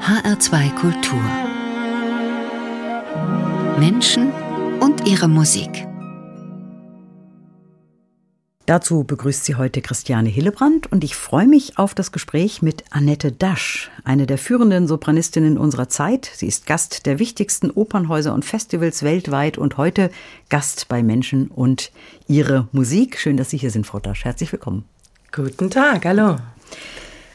[0.00, 1.20] HR2 Kultur.
[3.78, 4.32] Menschen
[4.80, 5.86] und ihre Musik.
[8.64, 13.30] Dazu begrüßt sie heute Christiane Hillebrand und ich freue mich auf das Gespräch mit Annette
[13.30, 16.30] Dasch, eine der führenden Sopranistinnen unserer Zeit.
[16.34, 20.10] Sie ist Gast der wichtigsten Opernhäuser und Festivals weltweit und heute
[20.48, 21.92] Gast bei Menschen und
[22.26, 23.18] ihre Musik.
[23.18, 24.24] Schön, dass Sie hier sind, Frau Dasch.
[24.24, 24.84] Herzlich willkommen.
[25.30, 26.38] Guten Tag, hallo.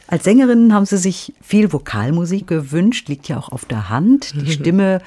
[0.08, 4.34] Als Sängerin haben Sie sich viel Vokalmusik gewünscht, liegt ja auch auf der Hand.
[4.34, 5.00] Die Stimme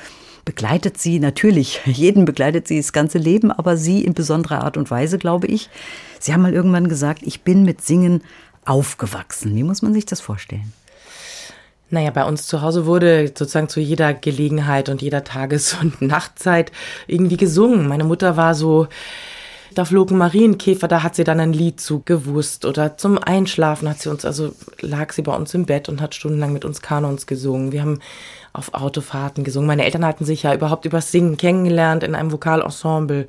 [0.43, 4.91] begleitet Sie natürlich, jeden begleitet sie das ganze Leben, aber Sie in besonderer Art und
[4.91, 5.69] Weise, glaube ich.
[6.19, 8.23] Sie haben mal irgendwann gesagt, ich bin mit Singen
[8.65, 9.55] aufgewachsen.
[9.55, 10.73] Wie muss man sich das vorstellen?
[11.91, 16.71] Naja, bei uns zu Hause wurde sozusagen zu jeder Gelegenheit und jeder Tages- und Nachtzeit
[17.07, 17.87] irgendwie gesungen.
[17.87, 18.87] Meine Mutter war so,
[19.75, 22.65] da flogen Marienkäfer, da hat sie dann ein Lied zu gewusst.
[22.65, 26.15] Oder zum Einschlafen hat sie uns, also lag sie bei uns im Bett und hat
[26.15, 27.71] stundenlang mit uns Kanons gesungen.
[27.71, 27.99] Wir haben
[28.53, 29.67] auf Autofahrten gesungen.
[29.67, 33.27] Meine Eltern hatten sich ja überhaupt übers Singen kennengelernt in einem Vokalensemble.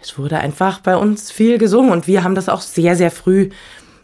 [0.00, 3.50] Es wurde einfach bei uns viel gesungen und wir haben das auch sehr, sehr früh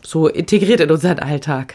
[0.00, 1.74] so integriert in unseren Alltag.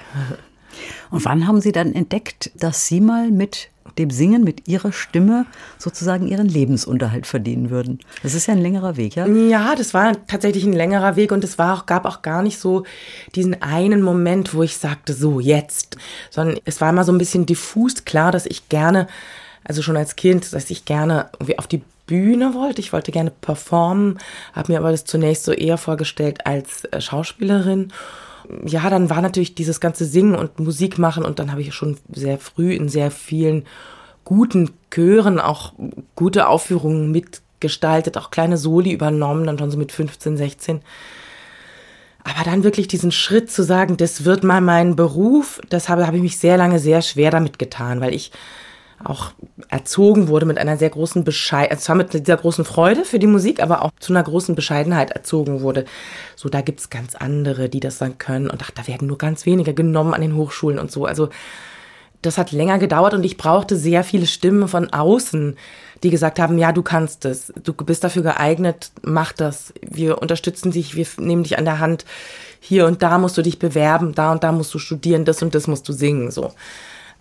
[1.11, 5.45] Und wann haben Sie dann entdeckt, dass Sie mal mit dem Singen, mit Ihrer Stimme
[5.77, 7.99] sozusagen Ihren Lebensunterhalt verdienen würden?
[8.23, 9.27] Das ist ja ein längerer Weg, ja?
[9.27, 12.59] Ja, das war tatsächlich ein längerer Weg und es war auch, gab auch gar nicht
[12.59, 12.83] so
[13.35, 15.97] diesen einen Moment, wo ich sagte, so jetzt,
[16.29, 19.07] sondern es war immer so ein bisschen diffus klar, dass ich gerne,
[19.63, 22.81] also schon als Kind, dass ich gerne irgendwie auf die Bühne wollte.
[22.81, 24.19] Ich wollte gerne performen,
[24.53, 27.91] habe mir aber das zunächst so eher vorgestellt als äh, Schauspielerin
[28.65, 31.97] ja, dann war natürlich dieses ganze Singen und Musik machen und dann habe ich schon
[32.11, 33.65] sehr früh in sehr vielen
[34.23, 35.73] guten Chören auch
[36.15, 40.81] gute Aufführungen mitgestaltet, auch kleine Soli übernommen, dann schon so mit 15, 16.
[42.23, 46.17] Aber dann wirklich diesen Schritt zu sagen, das wird mal mein Beruf, das habe, habe
[46.17, 48.31] ich mich sehr lange sehr schwer damit getan, weil ich
[49.03, 49.31] auch
[49.69, 53.27] erzogen wurde mit einer sehr großen Bescheidenheit, also zwar mit dieser großen Freude für die
[53.27, 55.85] Musik, aber auch zu einer großen Bescheidenheit erzogen wurde.
[56.35, 58.49] So, da gibt's ganz andere, die das dann können.
[58.49, 61.05] Und ach, da werden nur ganz wenige genommen an den Hochschulen und so.
[61.05, 61.29] Also
[62.21, 65.57] das hat länger gedauert und ich brauchte sehr viele Stimmen von außen,
[66.03, 70.71] die gesagt haben, ja, du kannst es, du bist dafür geeignet, mach das, wir unterstützen
[70.71, 72.05] dich, wir nehmen dich an der Hand,
[72.59, 75.53] hier und da musst du dich bewerben, da und da musst du studieren, das und
[75.53, 76.53] das musst du singen, so.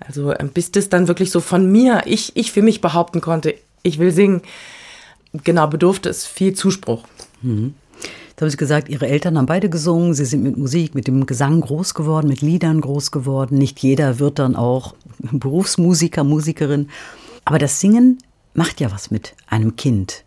[0.07, 3.55] Also ähm, bis das dann wirklich so von mir, ich, ich für mich behaupten konnte,
[3.83, 4.43] ich will singen,
[5.45, 7.05] genau, bedurfte es viel Zuspruch.
[7.43, 7.75] Mhm.
[8.31, 10.15] Jetzt haben Sie gesagt, Ihre Eltern haben beide gesungen.
[10.15, 13.59] Sie sind mit Musik, mit dem Gesang groß geworden, mit Liedern groß geworden.
[13.59, 16.89] Nicht jeder wird dann auch Berufsmusiker, Musikerin.
[17.45, 18.19] Aber das Singen
[18.55, 20.25] macht ja was mit einem Kind.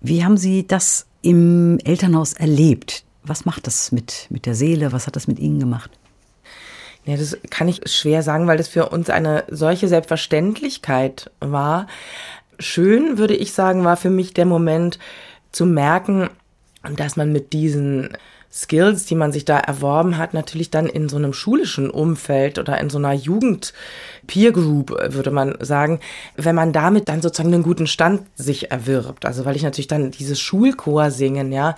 [0.00, 3.04] Wie haben Sie das im Elternhaus erlebt?
[3.22, 4.92] Was macht das mit, mit der Seele?
[4.92, 5.90] Was hat das mit Ihnen gemacht?
[7.04, 11.86] Ja, das kann ich schwer sagen, weil das für uns eine solche Selbstverständlichkeit war.
[12.58, 14.98] Schön, würde ich sagen, war für mich der Moment
[15.50, 16.28] zu merken,
[16.96, 18.10] dass man mit diesen
[18.52, 22.80] Skills, die man sich da erworben hat, natürlich dann in so einem schulischen Umfeld oder
[22.80, 23.72] in so einer Jugend
[24.26, 26.00] Peer Group, würde man sagen,
[26.34, 29.24] wenn man damit dann sozusagen einen guten Stand sich erwirbt.
[29.24, 31.76] Also weil ich natürlich dann dieses Schulchor singen, ja,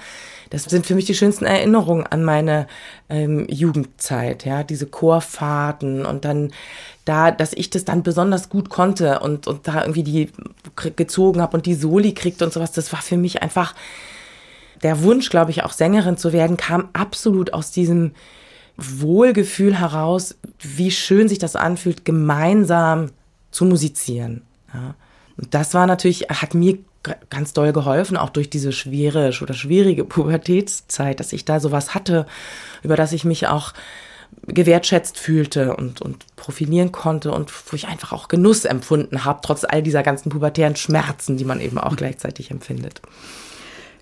[0.53, 2.67] das sind für mich die schönsten Erinnerungen an meine
[3.09, 6.53] ähm, Jugendzeit, ja, diese Chorfahrten und dann
[7.07, 10.31] da, dass ich das dann besonders gut konnte und, und da irgendwie die
[10.95, 13.75] gezogen habe und die Soli kriegte und sowas, das war für mich einfach
[14.83, 18.13] der Wunsch, glaube ich, auch Sängerin zu werden, kam absolut aus diesem
[18.77, 23.11] Wohlgefühl heraus, wie schön sich das anfühlt, gemeinsam
[23.51, 24.43] zu musizieren.
[24.75, 24.97] Ja.
[25.39, 26.79] Und das war natürlich, hat mir
[27.31, 32.27] ganz doll geholfen, auch durch diese schwere oder schwierige Pubertätszeit, dass ich da sowas hatte,
[32.83, 33.73] über das ich mich auch
[34.47, 39.65] gewertschätzt fühlte und, und profilieren konnte und wo ich einfach auch Genuss empfunden habe, trotz
[39.65, 43.03] all dieser ganzen pubertären Schmerzen, die man eben auch gleichzeitig empfindet.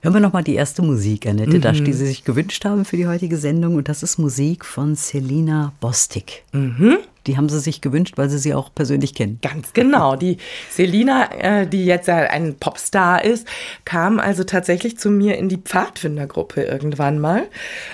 [0.03, 1.61] Hören wir nochmal die erste Musik, Annette mhm.
[1.61, 3.75] Dasch, die Sie sich gewünscht haben für die heutige Sendung.
[3.75, 6.45] Und das ist Musik von Selina Bostik.
[6.53, 6.99] Mhm.
[7.27, 9.39] Die haben Sie sich gewünscht, weil Sie sie auch persönlich kennen.
[9.43, 10.17] Ganz genau.
[10.17, 10.39] Die
[10.71, 13.47] Selina, äh, die jetzt ein Popstar ist,
[13.85, 17.43] kam also tatsächlich zu mir in die Pfadfindergruppe irgendwann mal.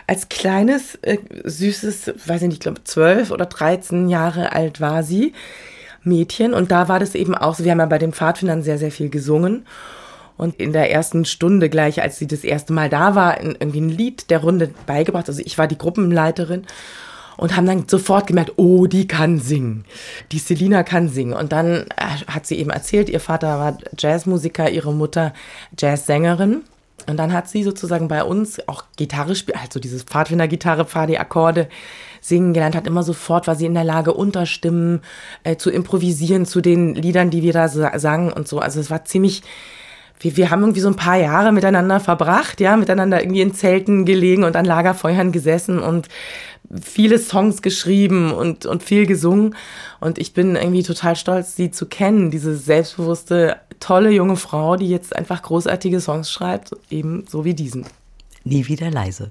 [0.06, 5.02] Als kleines, äh, süßes, weiß ich nicht, ich glaube zwölf oder dreizehn Jahre alt war
[5.02, 5.32] sie.
[6.06, 6.54] Mädchen.
[6.54, 8.92] Und da war das eben auch so, wir haben ja bei den Pfadfindern sehr, sehr
[8.92, 9.66] viel gesungen.
[10.36, 13.88] Und in der ersten Stunde gleich, als sie das erste Mal da war, irgendwie ein
[13.88, 15.28] Lied der Runde beigebracht.
[15.28, 16.66] Also ich war die Gruppenleiterin
[17.36, 19.84] und haben dann sofort gemerkt, oh, die kann singen.
[20.32, 21.34] Die Selina kann singen.
[21.34, 25.32] Und dann äh, hat sie eben erzählt, ihr Vater war Jazzmusiker, ihre Mutter
[25.78, 26.62] Jazzsängerin.
[27.06, 31.68] Und dann hat sie sozusagen bei uns auch Gitarre spielt, also dieses Pfadfinder-Gitarre, Pfadi-Akkorde
[32.20, 35.02] singen gelernt hat, immer sofort war sie in der Lage, Unterstimmen
[35.44, 38.58] äh, zu improvisieren zu den Liedern, die wir da sangen und so.
[38.58, 39.42] Also es war ziemlich,
[40.20, 44.04] wir, wir haben irgendwie so ein paar Jahre miteinander verbracht, ja, miteinander irgendwie in Zelten
[44.04, 46.08] gelegen und an Lagerfeuern gesessen und
[46.82, 49.54] viele Songs geschrieben und, und viel gesungen.
[50.00, 54.88] Und ich bin irgendwie total stolz, sie zu kennen, diese selbstbewusste, tolle junge Frau, die
[54.88, 57.86] jetzt einfach großartige Songs schreibt, eben so wie diesen.
[58.44, 59.30] Nie wieder leise.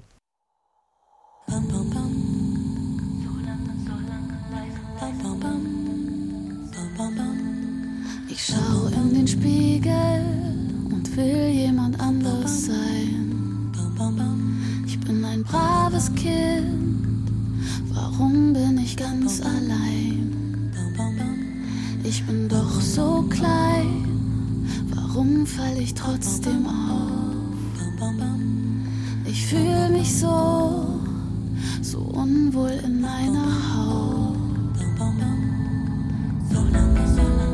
[8.28, 10.35] Ich schau in den Spiegel
[11.16, 13.72] will jemand anders sein.
[14.86, 17.30] Ich bin ein braves Kind,
[17.88, 20.72] warum bin ich ganz allein?
[22.04, 24.04] Ich bin doch so klein,
[24.94, 27.16] warum fall ich trotzdem auf?
[29.24, 31.00] Ich fühle mich so,
[31.82, 34.36] so unwohl in meiner Haut.
[36.48, 37.46] Solange ich den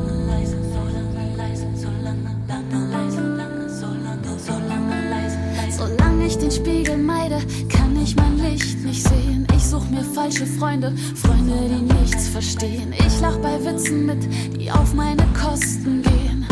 [6.55, 9.47] Spiegel meide, kann ich mein Licht nicht sehen.
[9.55, 12.93] Ich such mir falsche Freunde, Freunde, die nichts verstehen.
[12.93, 16.45] Ich lach bei Witzen mit, die auf meine Kosten gehen.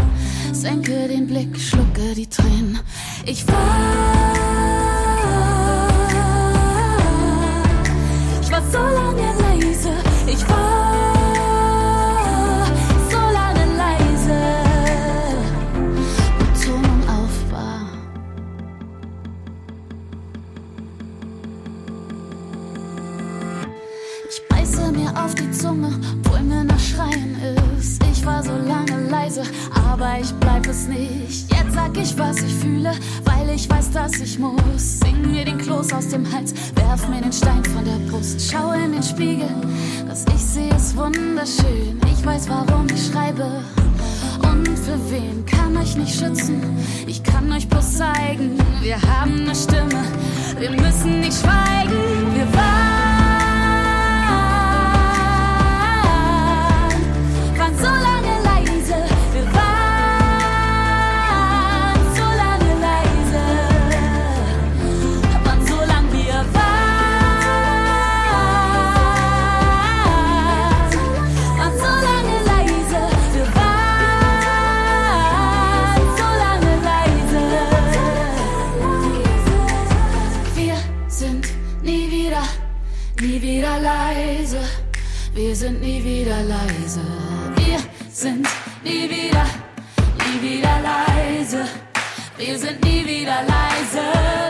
[0.54, 2.80] Senke den Blick, schlucke die Tränen.
[3.26, 4.34] Ich war
[8.42, 9.94] Ich war so lange leise,
[10.28, 10.91] ich war
[25.16, 25.92] auf die Zunge,
[26.24, 27.36] wo mir nach Schreien
[27.78, 28.02] ist.
[28.12, 29.44] Ich war so lange leise,
[29.74, 31.52] aber ich bleib es nicht.
[31.52, 32.92] Jetzt sag ich, was ich fühle,
[33.26, 35.00] weil ich weiß, dass ich muss.
[35.00, 38.52] Sing mir den Kloß aus dem Hals, werf mir den Stein von der Brust.
[38.52, 39.50] Schau in den Spiegel,
[40.08, 42.00] was ich sehe, ist wunderschön.
[42.12, 43.64] Ich weiß, warum ich schreibe.
[44.44, 46.62] Und für wen kann euch nicht schützen?
[47.08, 50.04] Ich kann euch bloß zeigen, wir haben eine Stimme.
[50.60, 52.36] Wir müssen nicht schweigen.
[52.36, 52.46] Wir
[85.62, 87.02] sind nie wieder leise.
[87.58, 87.78] Wir
[88.10, 88.48] sind
[88.84, 89.46] nie wieder,
[90.26, 91.66] nie wieder leise.
[92.36, 94.41] Wir sind nie wieder leise.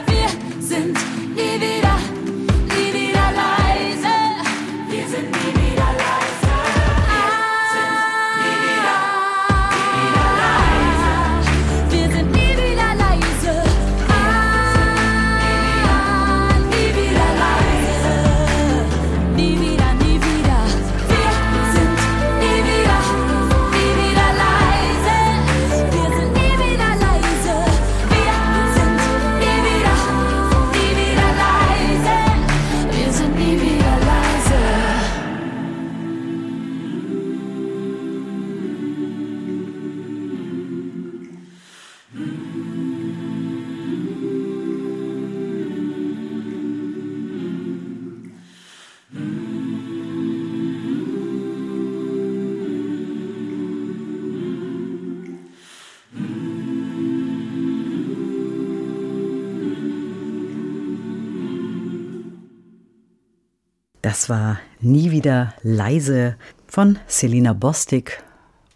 [64.21, 66.35] Das war Nie wieder leise
[66.67, 68.21] von Selina Bostik.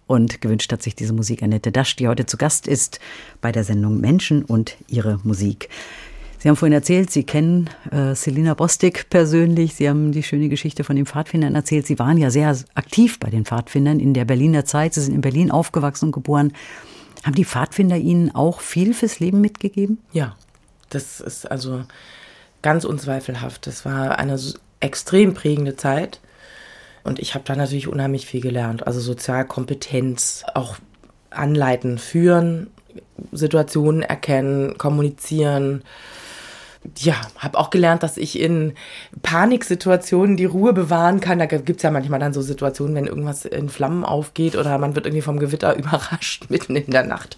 [0.08, 3.00] Und gewünscht hat sich diese Musik Annette Dasch, die heute zu Gast ist
[3.42, 5.70] bei der Sendung Menschen und ihre Musik.
[6.40, 9.76] Sie haben vorhin erzählt, Sie kennen äh, Selina Bostik persönlich.
[9.76, 11.86] Sie haben die schöne Geschichte von den Pfadfindern erzählt.
[11.86, 14.96] Sie waren ja sehr aktiv bei den Pfadfindern in der Berliner Zeit.
[14.96, 16.54] Sie sind in Berlin aufgewachsen und geboren.
[17.24, 20.00] Haben die Pfadfinder Ihnen auch viel fürs Leben mitgegeben?
[20.12, 20.36] Ja,
[20.90, 21.84] das ist also
[22.64, 23.68] ganz unzweifelhaft.
[23.68, 24.40] Das war eine
[24.80, 26.20] extrem prägende Zeit.
[27.04, 28.88] Und ich habe da natürlich unheimlich viel gelernt.
[28.88, 30.78] Also Sozialkompetenz, auch
[31.30, 32.68] anleiten, führen,
[33.32, 35.84] Situationen erkennen, kommunizieren,
[36.98, 38.74] ja, habe auch gelernt, dass ich in
[39.22, 41.40] Paniksituationen die Ruhe bewahren kann.
[41.40, 44.96] Da gibt es ja manchmal dann so Situationen, wenn irgendwas in Flammen aufgeht oder man
[44.96, 47.38] wird irgendwie vom Gewitter überrascht mitten in der Nacht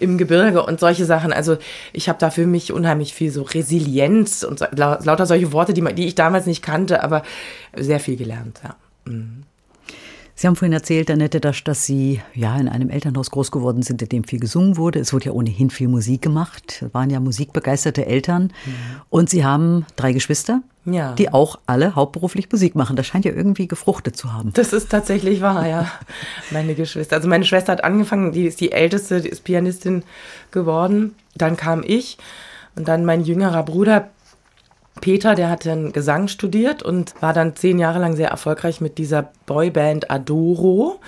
[0.00, 1.32] im Gebirge und solche Sachen.
[1.32, 1.58] Also
[1.92, 6.06] ich habe da für mich unheimlich viel so Resilienz und lauter solche Worte, die, die
[6.06, 7.22] ich damals nicht kannte, aber
[7.76, 8.76] sehr viel gelernt, ja.
[9.04, 9.47] Mhm.
[10.40, 14.02] Sie haben vorhin erzählt, Annette, dass, dass Sie ja in einem Elternhaus groß geworden sind,
[14.02, 15.00] in dem viel gesungen wurde.
[15.00, 16.80] Es wurde ja ohnehin viel Musik gemacht.
[16.80, 18.52] Es waren ja musikbegeisterte Eltern.
[18.64, 18.72] Mhm.
[19.10, 21.12] Und Sie haben drei Geschwister, ja.
[21.14, 22.94] die auch alle hauptberuflich Musik machen.
[22.94, 24.52] Das scheint ja irgendwie gefruchtet zu haben.
[24.52, 25.90] Das ist tatsächlich wahr, ja.
[26.52, 27.16] Meine Geschwister.
[27.16, 30.04] Also meine Schwester hat angefangen, die ist die älteste, die ist Pianistin
[30.52, 31.16] geworden.
[31.34, 32.16] Dann kam ich
[32.76, 34.08] und dann mein jüngerer Bruder
[35.00, 38.98] Peter, der hat dann Gesang studiert und war dann zehn Jahre lang sehr erfolgreich mit
[38.98, 41.00] dieser Boyband Adoro.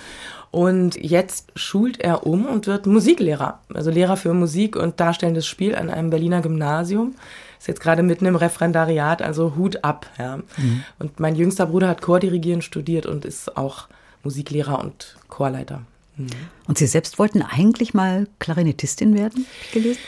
[0.51, 5.75] Und jetzt schult er um und wird Musiklehrer, also Lehrer für Musik und darstellendes Spiel
[5.75, 7.15] an einem Berliner Gymnasium.
[7.57, 10.07] Ist jetzt gerade mitten im Referendariat, also Hut ab.
[10.19, 10.37] Ja.
[10.37, 10.83] Mhm.
[10.99, 13.87] Und mein jüngster Bruder hat Chordirigieren studiert und ist auch
[14.23, 15.83] Musiklehrer und Chorleiter.
[16.17, 16.27] Mhm.
[16.67, 19.99] Und Sie selbst wollten eigentlich mal Klarinettistin werden, gelesen?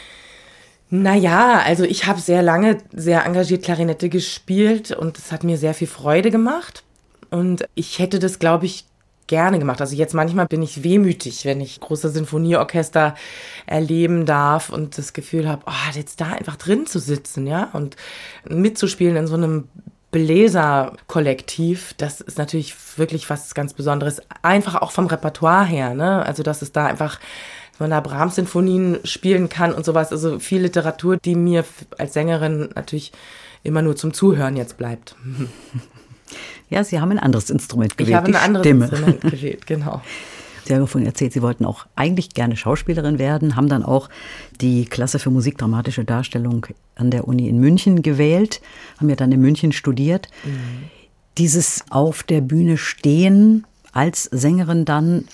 [0.95, 5.73] Naja, also ich habe sehr lange sehr engagiert Klarinette gespielt und es hat mir sehr
[5.73, 6.83] viel Freude gemacht.
[7.31, 8.85] Und ich hätte das, glaube ich,
[9.25, 9.81] gerne gemacht.
[9.81, 13.15] Also jetzt manchmal bin ich wehmütig, wenn ich große Sinfonieorchester
[13.65, 17.95] erleben darf und das Gefühl habe, oh, jetzt da einfach drin zu sitzen, ja, und
[18.47, 19.69] mitzuspielen in so einem
[20.12, 24.21] Bläserkollektiv, das ist natürlich wirklich was ganz Besonderes.
[24.43, 26.23] Einfach auch vom Repertoire her, ne?
[26.23, 27.19] Also, dass es da einfach
[27.80, 30.12] man da Brahms-Sinfonien spielen kann und sowas.
[30.12, 31.65] Also viel Literatur, die mir
[31.98, 33.12] als Sängerin natürlich
[33.63, 35.15] immer nur zum Zuhören jetzt bleibt.
[36.70, 38.10] Ja, Sie haben ein anderes Instrument gewählt.
[38.10, 38.86] Ich habe ein anderes Stimme.
[38.86, 40.01] Instrument gewählt, genau.
[40.65, 44.10] Sie haben vorhin erzählt, Sie wollten auch eigentlich gerne Schauspielerin werden, haben dann auch
[44.62, 46.65] die Klasse für musikdramatische Darstellung
[46.96, 48.62] an der Uni in München gewählt,
[48.98, 50.30] haben ja dann in München studiert.
[50.46, 50.89] Mhm.
[51.38, 55.25] Dieses auf der Bühne stehen als Sängerin dann,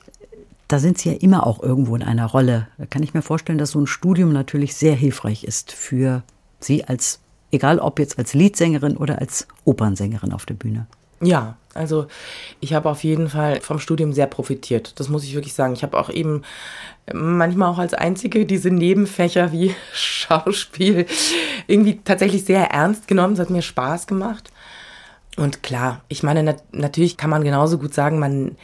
[0.70, 2.68] da sind Sie ja immer auch irgendwo in einer Rolle.
[2.78, 6.24] Da kann ich mir vorstellen, dass so ein Studium natürlich sehr hilfreich ist für
[6.60, 7.20] Sie als,
[7.52, 10.86] egal ob jetzt als Liedsängerin oder als Opernsängerin auf der Bühne.
[11.22, 12.06] Ja, also
[12.60, 15.00] ich habe auf jeden Fall vom Studium sehr profitiert.
[15.00, 15.74] Das muss ich wirklich sagen.
[15.74, 16.44] Ich habe auch eben
[17.12, 21.08] manchmal auch als einzige diese Nebenfächer wie Schauspiel
[21.66, 23.34] irgendwie tatsächlich sehr ernst genommen.
[23.34, 24.52] Es hat mir Spaß gemacht.
[25.36, 28.56] Und klar, ich meine, nat natürlich kann man genauso gut sagen, man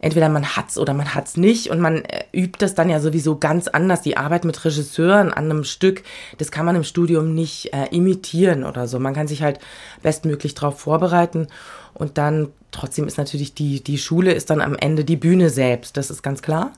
[0.00, 3.36] entweder man hat's oder man hat's nicht und man äh, übt das dann ja sowieso
[3.36, 4.02] ganz anders.
[4.02, 6.02] Die Arbeit mit Regisseuren an einem Stück,
[6.38, 8.98] das kann man im Studium nicht äh, imitieren oder so.
[8.98, 9.58] Man kann sich halt
[10.02, 11.48] bestmöglich darauf vorbereiten
[11.94, 15.96] und dann trotzdem ist natürlich die, die Schule ist dann am Ende die Bühne selbst,
[15.96, 16.72] das ist ganz klar.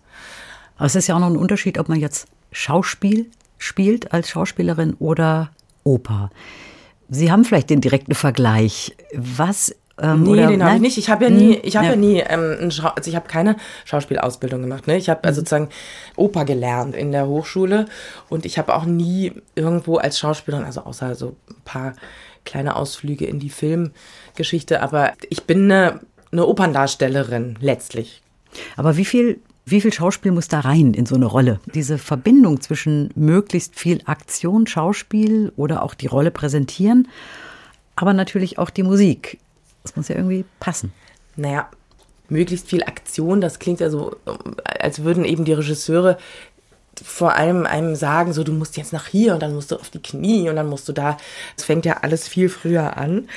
[0.76, 3.26] Aber es ist ja auch noch ein Unterschied, ob man jetzt Schauspiel
[3.58, 5.50] spielt als Schauspielerin oder
[5.84, 6.30] Oper.
[7.10, 8.96] Sie haben vielleicht den direkten Vergleich.
[9.12, 10.98] Was ähm, nee, oder, den habe ich nicht.
[10.98, 11.92] Ich habe ja nie, hm, ich habe ja.
[11.92, 11.98] ja.
[11.98, 14.86] nie, ähm, also ich habe keine Schauspielausbildung gemacht.
[14.86, 14.96] Ne?
[14.96, 15.68] Ich habe also sozusagen
[16.16, 17.86] Oper gelernt in der Hochschule
[18.28, 21.94] und ich habe auch nie irgendwo als Schauspielerin, also außer so ein paar
[22.44, 26.00] kleine Ausflüge in die Filmgeschichte, aber ich bin eine,
[26.32, 28.22] eine Operndarstellerin letztlich.
[28.76, 31.60] Aber wie viel wie viel Schauspiel muss da rein in so eine Rolle?
[31.74, 37.06] Diese Verbindung zwischen möglichst viel Aktion, Schauspiel oder auch die Rolle präsentieren,
[37.94, 39.38] aber natürlich auch die Musik.
[39.82, 40.92] Das muss ja irgendwie passen.
[41.36, 41.68] Naja,
[42.28, 44.16] möglichst viel Aktion, das klingt ja so,
[44.64, 46.18] als würden eben die Regisseure
[47.02, 49.90] vor allem einem sagen, so du musst jetzt nach hier und dann musst du auf
[49.90, 51.16] die Knie und dann musst du da.
[51.56, 53.28] Es fängt ja alles viel früher an.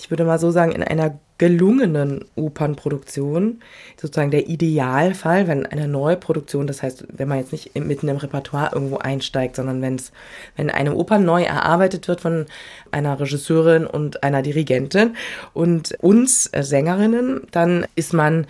[0.00, 3.60] Ich würde mal so sagen, in einer gelungenen Opernproduktion,
[4.00, 8.16] sozusagen der Idealfall, wenn eine neue Produktion, das heißt, wenn man jetzt nicht mitten im
[8.16, 10.12] Repertoire irgendwo einsteigt, sondern wenn's,
[10.56, 12.46] wenn eine Oper neu erarbeitet wird von
[12.90, 15.16] einer Regisseurin und einer Dirigentin
[15.54, 18.46] und uns äh, Sängerinnen, dann ist man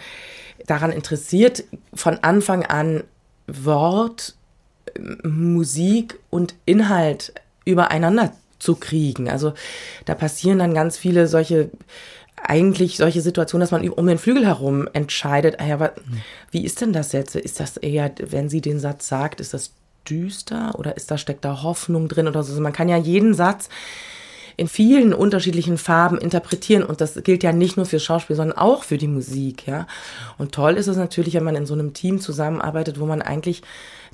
[0.67, 1.65] daran interessiert,
[1.95, 3.05] von Anfang an
[3.47, 4.35] Wort,
[5.23, 7.33] Musik und Inhalt
[7.65, 9.29] übereinander zu kriegen.
[9.29, 9.53] Also
[10.05, 11.71] da passieren dann ganz viele solche
[12.41, 15.95] eigentlich solche Situationen, dass man um den Flügel herum entscheidet, ah ja, aber
[16.51, 17.35] wie ist denn das jetzt?
[17.35, 19.73] Ist das eher, wenn sie den Satz sagt, ist das
[20.09, 22.53] düster oder ist da steckt da Hoffnung drin oder so?
[22.53, 23.69] Also man kann ja jeden Satz
[24.59, 26.83] in vielen unterschiedlichen Farben interpretieren.
[26.83, 29.87] Und das gilt ja nicht nur für Schauspiel, sondern auch für die Musik, ja.
[30.37, 33.63] Und toll ist es natürlich, wenn man in so einem Team zusammenarbeitet, wo man eigentlich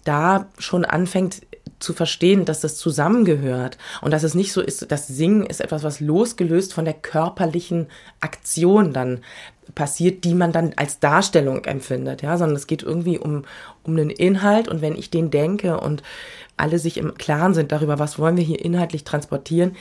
[0.04, 1.40] da schon anfängt
[1.80, 5.82] zu verstehen, dass das zusammengehört und dass es nicht so ist, das Singen ist etwas,
[5.82, 7.86] was losgelöst von der körperlichen
[8.20, 9.20] Aktion dann
[9.74, 13.44] passiert, die man dann als Darstellung empfindet, ja, sondern es geht irgendwie um,
[13.82, 16.02] um den Inhalt und wenn ich den denke und
[16.58, 19.74] alle sich im Klaren sind darüber, was wollen wir hier inhaltlich transportieren,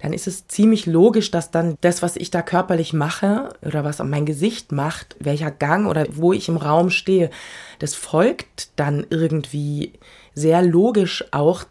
[0.00, 4.02] dann ist es ziemlich logisch, dass dann das, was ich da körperlich mache oder was
[4.02, 7.30] mein Gesicht macht, welcher Gang oder wo ich im Raum stehe,
[7.78, 9.92] das folgt dann irgendwie
[10.34, 11.64] sehr logisch auch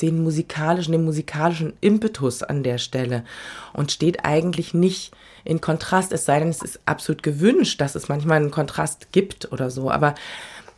[0.00, 3.24] den musikalischen, dem musikalischen Impetus an der Stelle
[3.72, 5.12] und steht eigentlich nicht
[5.44, 9.50] in Kontrast, es sei denn, es ist absolut gewünscht, dass es manchmal einen Kontrast gibt
[9.50, 9.90] oder so.
[9.90, 10.14] Aber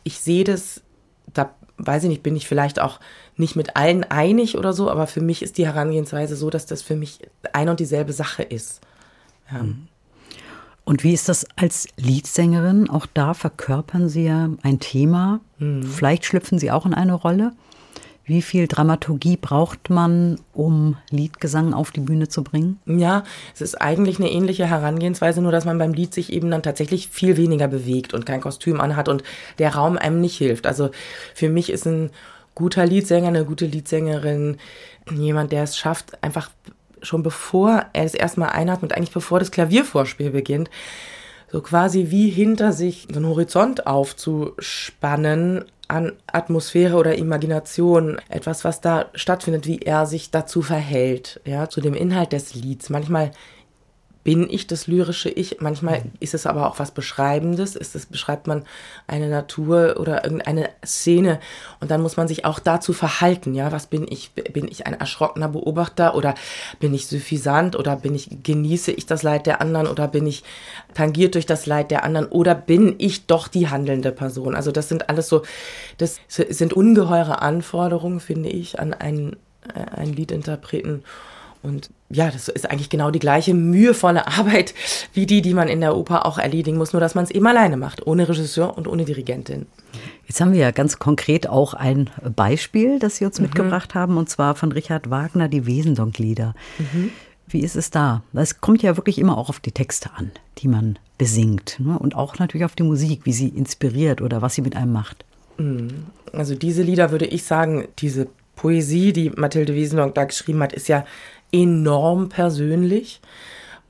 [0.03, 0.81] ich sehe das,
[1.33, 2.99] da weiß ich nicht, bin ich vielleicht auch
[3.41, 6.81] nicht mit allen einig oder so, aber für mich ist die Herangehensweise so, dass das
[6.81, 7.19] für mich
[7.51, 8.79] ein und dieselbe Sache ist.
[9.51, 9.63] Ja.
[9.63, 9.87] Mhm.
[10.83, 12.89] Und wie ist das als Liedsängerin?
[12.89, 15.41] Auch da verkörpern Sie ja ein Thema.
[15.59, 15.83] Mhm.
[15.83, 17.53] Vielleicht schlüpfen Sie auch in eine Rolle.
[18.23, 22.79] Wie viel Dramaturgie braucht man, um Liedgesang auf die Bühne zu bringen?
[22.85, 26.63] Ja, es ist eigentlich eine ähnliche Herangehensweise, nur dass man beim Lied sich eben dann
[26.63, 29.23] tatsächlich viel weniger bewegt und kein Kostüm anhat und
[29.57, 30.67] der Raum einem nicht hilft.
[30.67, 30.91] Also
[31.33, 32.11] für mich ist ein
[32.55, 34.57] guter Liedsänger, eine gute Liedsängerin
[35.11, 36.51] jemand, der es schafft, einfach
[37.01, 40.69] schon bevor er es erstmal einatmet, eigentlich bevor das Klaviervorspiel beginnt,
[41.51, 48.79] so quasi wie hinter sich so einen Horizont aufzuspannen an Atmosphäre oder Imagination, etwas, was
[48.79, 52.89] da stattfindet, wie er sich dazu verhält, ja, zu dem Inhalt des Lieds.
[52.89, 53.31] Manchmal
[54.23, 55.61] bin ich das lyrische Ich.
[55.61, 56.11] Manchmal mhm.
[56.19, 57.75] ist es aber auch was Beschreibendes.
[57.75, 58.63] Ist es, beschreibt man
[59.07, 61.39] eine Natur oder irgendeine Szene
[61.79, 63.53] und dann muss man sich auch dazu verhalten.
[63.53, 64.31] Ja, was bin ich?
[64.31, 66.35] Bin ich ein erschrockener Beobachter oder
[66.79, 70.43] bin ich suffisant oder bin ich, genieße ich das Leid der anderen oder bin ich
[70.93, 74.55] tangiert durch das Leid der anderen oder bin ich doch die handelnde Person?
[74.55, 75.41] Also das sind alles so,
[75.97, 79.37] das sind ungeheure Anforderungen, finde ich, an einen,
[79.73, 81.03] äh, einen Liedinterpreten.
[81.63, 84.73] Und ja, das ist eigentlich genau die gleiche mühevolle Arbeit
[85.13, 87.47] wie die, die man in der Oper auch erledigen muss, nur dass man es eben
[87.47, 89.65] alleine macht, ohne Regisseur und ohne Dirigentin.
[90.27, 93.45] Jetzt haben wir ja ganz konkret auch ein Beispiel, das Sie uns mhm.
[93.45, 96.55] mitgebracht haben, und zwar von Richard Wagner, die Wesendonck-Lieder.
[96.79, 97.11] Mhm.
[97.47, 98.23] Wie ist es da?
[98.33, 101.79] Es kommt ja wirklich immer auch auf die Texte an, die man besingt.
[101.79, 101.99] Ne?
[101.99, 105.25] Und auch natürlich auf die Musik, wie sie inspiriert oder was sie mit einem macht.
[105.57, 106.05] Mhm.
[106.31, 110.87] Also diese Lieder würde ich sagen, diese Poesie, die Mathilde Wesendonck da geschrieben hat, ist
[110.87, 111.05] ja
[111.51, 113.21] enorm persönlich.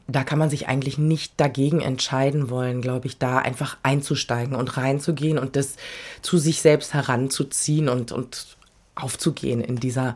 [0.08, 4.76] Da kann man sich eigentlich nicht dagegen entscheiden wollen, glaube ich, da einfach einzusteigen und
[4.76, 5.76] reinzugehen und das
[6.22, 8.58] zu sich selbst heranzuziehen und, und
[8.96, 10.16] aufzugehen in dieser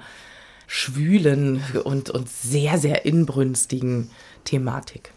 [0.67, 4.09] schwülen und, und sehr, sehr inbrünstigen
[4.43, 5.13] Thematik.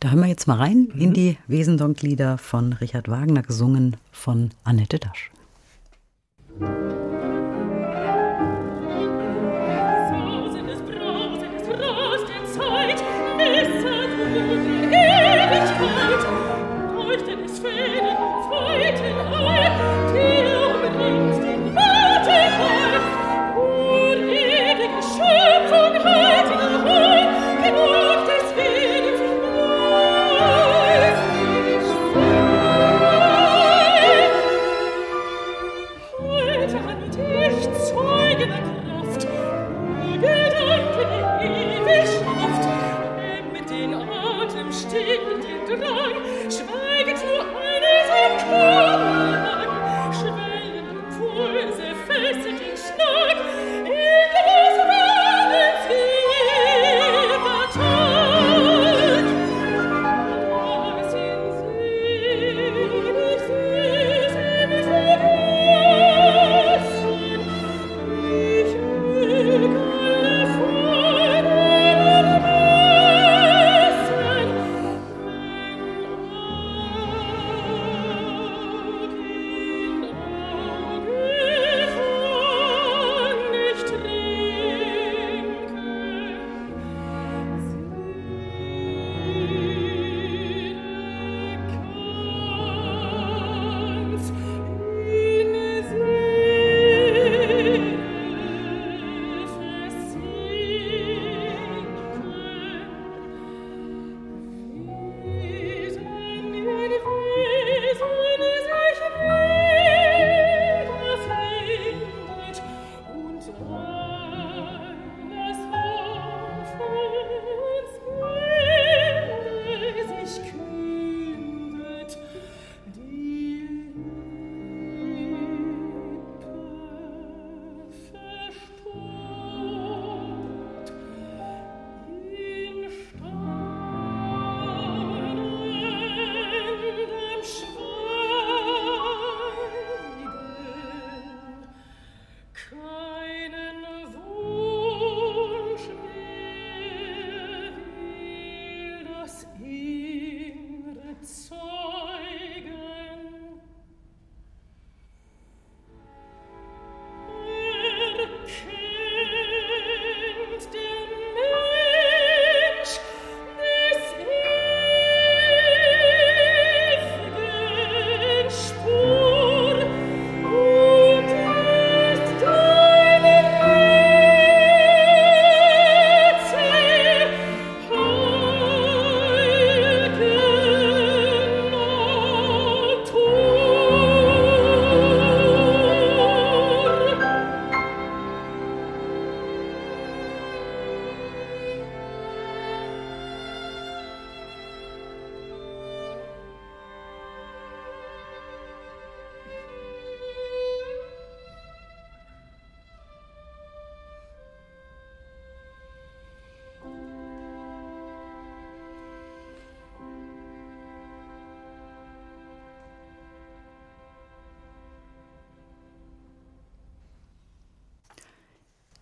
[0.00, 1.00] Da hören wir jetzt mal rein mhm.
[1.00, 5.30] in die Wesendonck-Lieder von Richard Wagner, gesungen von Annette Dasch.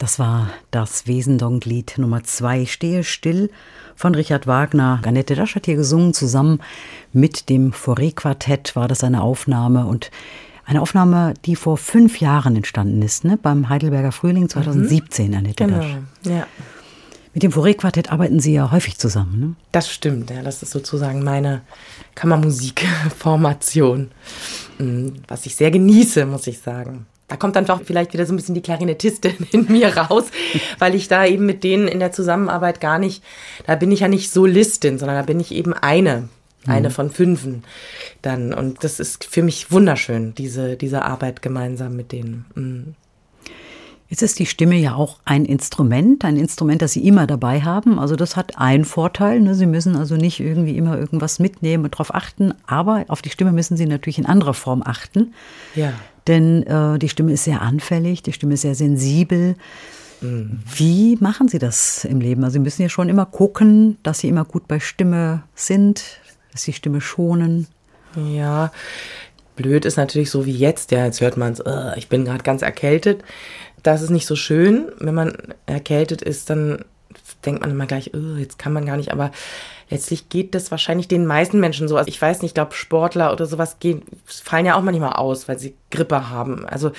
[0.02, 3.50] Das war das Wesendonglied Nummer 2, Stehe still
[3.94, 5.00] von Richard Wagner.
[5.06, 6.58] Annette Dasch hat hier gesungen, zusammen
[7.12, 10.10] mit dem Fauré-Quartett war das eine Aufnahme und
[10.64, 13.38] eine Aufnahme, die vor fünf Jahren entstanden ist, ne?
[13.40, 15.36] beim Heidelberger Frühling 2017, mhm.
[15.36, 15.78] Annette genau.
[15.78, 15.96] Dasch.
[16.24, 16.46] Ja.
[17.32, 19.54] Mit dem Fauré-Quartett arbeiten Sie ja häufig zusammen, ne?
[19.70, 20.42] Das stimmt, ja.
[20.42, 21.60] Das ist sozusagen meine
[22.16, 24.10] Kammermusikformation,
[24.78, 25.12] mhm.
[25.28, 27.06] was ich sehr genieße, muss ich sagen.
[27.32, 30.24] Da kommt dann doch vielleicht wieder so ein bisschen die Klarinettistin in mir raus,
[30.78, 33.24] weil ich da eben mit denen in der Zusammenarbeit gar nicht,
[33.66, 36.28] da bin ich ja nicht Solistin, sondern da bin ich eben eine,
[36.66, 36.92] eine mhm.
[36.92, 37.64] von fünfen
[38.20, 38.52] dann.
[38.52, 42.44] Und das ist für mich wunderschön, diese, diese Arbeit gemeinsam mit denen.
[42.54, 42.94] Mhm.
[44.10, 47.98] Jetzt ist die Stimme ja auch ein Instrument, ein Instrument, das Sie immer dabei haben.
[47.98, 49.40] Also das hat einen Vorteil.
[49.40, 49.54] Ne?
[49.54, 52.52] Sie müssen also nicht irgendwie immer irgendwas mitnehmen und darauf achten.
[52.66, 55.32] Aber auf die Stimme müssen Sie natürlich in anderer Form achten.
[55.74, 55.94] Ja.
[56.26, 59.56] Denn äh, die Stimme ist sehr anfällig, die Stimme ist sehr sensibel.
[60.20, 60.60] Mhm.
[60.76, 62.44] Wie machen Sie das im Leben?
[62.44, 66.20] Also Sie müssen ja schon immer gucken, dass Sie immer gut bei Stimme sind,
[66.52, 67.66] dass Sie Stimme schonen.
[68.16, 68.70] Ja,
[69.56, 70.90] blöd ist natürlich so wie jetzt.
[70.90, 73.24] Ja, jetzt hört man es, uh, ich bin gerade ganz erkältet
[73.82, 74.86] das ist nicht so schön.
[74.98, 76.84] Wenn man erkältet ist, dann
[77.44, 79.32] denkt man immer gleich, oh, jetzt kann man gar nicht, aber
[79.92, 81.96] letztlich geht das wahrscheinlich den meisten Menschen so.
[81.96, 85.48] Also ich weiß nicht, ich glaube, Sportler oder sowas gehen, fallen ja auch manchmal aus,
[85.48, 86.66] weil sie Grippe haben.
[86.66, 86.92] Also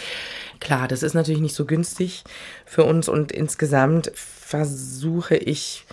[0.59, 2.23] klar, das ist natürlich nicht so günstig
[2.65, 5.85] für uns und insgesamt versuche ich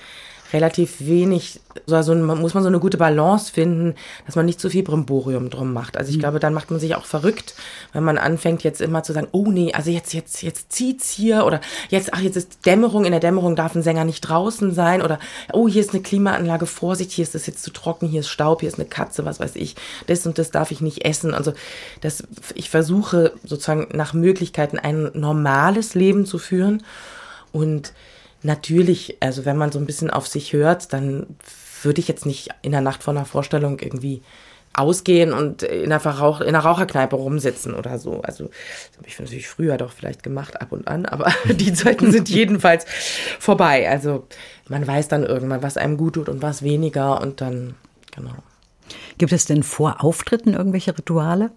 [0.52, 1.60] relativ wenig,
[1.90, 3.94] also muss man so eine gute Balance finden,
[4.26, 5.96] dass man nicht zu viel Brimborium drum macht.
[5.96, 6.20] Also ich mhm.
[6.20, 7.54] glaube, dann macht man sich auch verrückt,
[7.92, 11.44] wenn man anfängt jetzt immer zu sagen, oh nee, also jetzt, jetzt, jetzt zieht's hier
[11.46, 15.02] oder jetzt, ach, jetzt ist Dämmerung, in der Dämmerung darf ein Sänger nicht draußen sein
[15.02, 15.18] oder
[15.52, 18.60] oh, hier ist eine Klimaanlage, Vorsicht, hier ist es jetzt zu trocken, hier ist Staub,
[18.60, 21.34] hier ist eine Katze, was weiß ich, das und das darf ich nicht essen.
[21.34, 21.52] Also
[22.00, 26.82] das, ich versuche sozusagen nach Möglichkeiten ein normales Leben zu führen
[27.52, 27.92] und
[28.42, 31.26] natürlich, also wenn man so ein bisschen auf sich hört, dann
[31.82, 34.22] würde ich jetzt nicht in der Nacht vor einer Vorstellung irgendwie
[34.72, 38.22] ausgehen und in einer, Rauch, in einer Raucherkneipe rumsitzen oder so.
[38.22, 42.12] Also das habe ich natürlich früher doch vielleicht gemacht, ab und an, aber die Zeiten
[42.12, 42.86] sind jedenfalls
[43.38, 43.90] vorbei.
[43.90, 44.26] Also
[44.68, 47.74] man weiß dann irgendwann, was einem gut tut und was weniger und dann,
[48.14, 48.34] genau.
[49.18, 51.50] Gibt es denn vor Auftritten irgendwelche Rituale?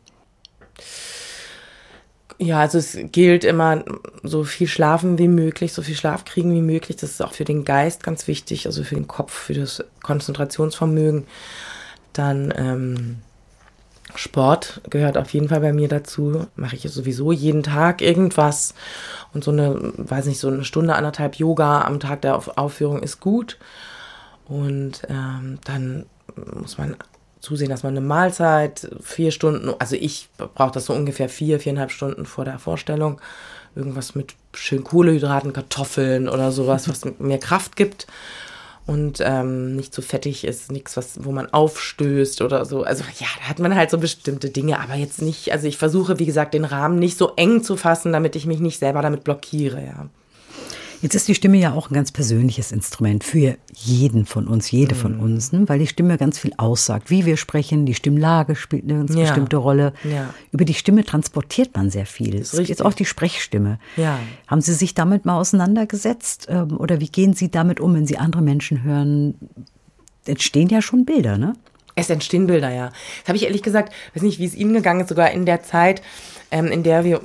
[2.39, 3.83] Ja, also es gilt immer
[4.23, 6.97] so viel schlafen wie möglich, so viel Schlaf kriegen wie möglich.
[6.97, 11.25] Das ist auch für den Geist ganz wichtig, also für den Kopf, für das Konzentrationsvermögen.
[12.13, 13.17] Dann ähm,
[14.15, 16.47] Sport gehört auf jeden Fall bei mir dazu.
[16.55, 18.73] Mache ich sowieso jeden Tag irgendwas.
[19.33, 23.19] Und so eine, weiß nicht, so eine Stunde, anderthalb Yoga am Tag der Aufführung ist
[23.19, 23.57] gut.
[24.45, 26.05] Und ähm, dann
[26.53, 26.95] muss man
[27.43, 31.91] zusehen, dass man eine Mahlzeit vier Stunden, also ich brauche das so ungefähr vier, viereinhalb
[31.91, 33.19] Stunden vor der Vorstellung.
[33.75, 38.07] Irgendwas mit schön Kohlehydraten, Kartoffeln oder sowas, was mir Kraft gibt
[38.85, 42.83] und ähm, nicht zu so fettig ist, nichts, was, wo man aufstößt oder so.
[42.83, 46.19] Also ja, da hat man halt so bestimmte Dinge, aber jetzt nicht, also ich versuche,
[46.19, 49.25] wie gesagt, den Rahmen nicht so eng zu fassen, damit ich mich nicht selber damit
[49.25, 50.07] blockiere, ja.
[51.03, 54.95] Jetzt ist die Stimme ja auch ein ganz persönliches Instrument für jeden von uns, jede
[54.95, 54.99] mhm.
[54.99, 55.67] von uns, ne?
[55.67, 57.09] weil die Stimme ganz viel aussagt.
[57.09, 59.23] Wie wir sprechen, die Stimmlage spielt eine ganz ja.
[59.23, 59.91] bestimmte Rolle.
[60.05, 60.33] Ja.
[60.53, 62.39] Über die Stimme transportiert man sehr viel.
[62.39, 63.79] Das ist jetzt auch die Sprechstimme.
[63.97, 64.17] Ja.
[64.47, 66.47] Haben Sie sich damit mal auseinandergesetzt?
[66.49, 69.35] Ähm, oder wie gehen Sie damit um, wenn Sie andere Menschen hören?
[70.25, 71.57] Entstehen ja schon Bilder, ne?
[71.95, 72.91] Es entstehen Bilder, ja.
[73.19, 75.63] Das habe ich ehrlich gesagt, weiß nicht, wie es Ihnen gegangen ist, sogar in der
[75.63, 76.01] Zeit,
[76.53, 77.19] ähm, in der wir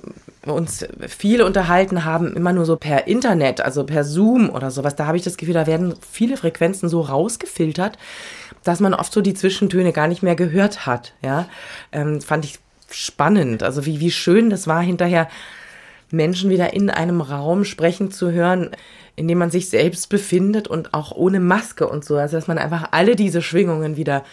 [0.47, 4.97] uns viel unterhalten haben, immer nur so per Internet, also per Zoom oder sowas.
[4.97, 7.99] Da habe ich das Gefühl, da werden viele Frequenzen so rausgefiltert,
[8.65, 11.13] dass man oft so die Zwischentöne gar nicht mehr gehört hat.
[11.23, 11.47] Ja,
[11.93, 12.59] ähm, fand ich
[12.91, 13.63] spannend.
[13.63, 15.29] Also wie, wie schön das war, hinterher
[16.11, 18.71] Menschen wieder in einem Raum sprechen zu hören,
[19.15, 22.17] in dem man sich selbst befindet und auch ohne Maske und so.
[22.17, 24.25] Also dass man einfach alle diese Schwingungen wieder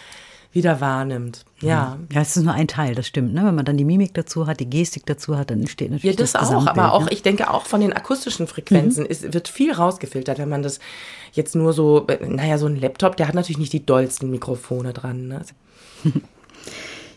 [0.52, 1.44] wieder wahrnimmt.
[1.60, 1.98] Ja.
[2.12, 3.32] Ja, es ist nur ein Teil, das stimmt.
[3.32, 3.44] Ne?
[3.44, 6.22] Wenn man dann die Mimik dazu hat, die Gestik dazu hat, dann entsteht natürlich ja,
[6.22, 6.66] das, das auch.
[6.66, 7.12] Aber auch, ne?
[7.12, 9.10] ich denke auch von den akustischen Frequenzen mhm.
[9.10, 10.80] ist, wird viel rausgefiltert, wenn man das
[11.32, 15.28] jetzt nur so, naja, so ein Laptop, der hat natürlich nicht die dollsten Mikrofone dran.
[15.28, 15.42] Ne?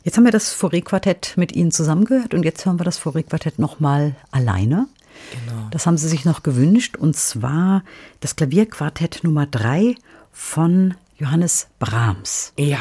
[0.06, 4.15] Jetzt haben wir das Fauré-Quartett mit Ihnen zusammengehört und jetzt hören wir das Fauré-Quartett nochmal
[4.32, 4.88] alleine.
[5.32, 5.67] Genau.
[5.71, 7.84] Das haben Sie sich noch gewünscht und zwar
[8.21, 9.95] das Klavierquartett Nummer 3
[10.32, 12.53] von Johannes Brahms.
[12.58, 12.79] Ja,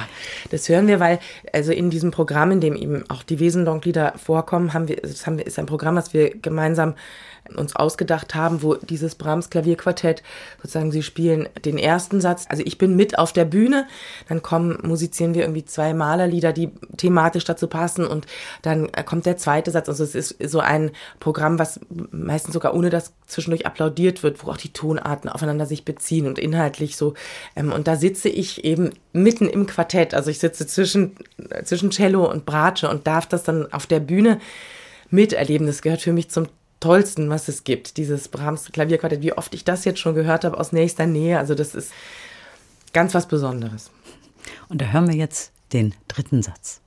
[0.51, 1.19] das hören wir, weil
[1.53, 5.39] also in diesem Programm, in dem eben auch die Wesendonk-Lieder vorkommen, haben wir, das haben
[5.39, 6.95] wir, ist ein Programm, das wir gemeinsam
[7.57, 10.23] uns ausgedacht haben, wo dieses Brahms Klavierquartett
[10.59, 12.47] sozusagen sie spielen den ersten Satz.
[12.49, 13.87] Also ich bin mit auf der Bühne,
[14.29, 18.27] dann kommen musizieren wir irgendwie zwei Malerlieder, die thematisch dazu passen und
[18.63, 19.89] dann kommt der zweite Satz.
[19.89, 21.81] Also es ist so ein Programm, was
[22.11, 26.39] meistens sogar ohne dass zwischendurch applaudiert wird, wo auch die Tonarten aufeinander sich beziehen und
[26.39, 27.15] inhaltlich so.
[27.57, 30.15] Ähm, und da sitze ich eben mitten im Quartett.
[30.15, 31.17] Also ich sitze zwischen
[31.65, 34.41] zwischen Cello und Bratsche und darf das dann auf der Bühne
[35.11, 35.67] miterleben.
[35.67, 36.47] Das gehört für mich zum
[36.81, 39.23] tollsten, was es gibt, dieses Brahms Klavierquartett.
[39.23, 41.93] Wie oft ich das jetzt schon gehört habe aus nächster Nähe, also das ist
[42.93, 43.91] ganz was Besonderes.
[44.69, 46.81] Und da hören wir jetzt den dritten Satz.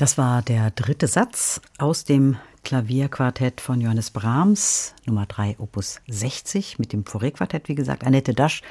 [0.00, 6.78] Das war der dritte Satz aus dem Klavierquartett von Johannes Brahms, Nummer 3, Opus 60,
[6.78, 8.04] mit dem Fauré-Quartett, wie gesagt.
[8.06, 8.62] Annette Dasch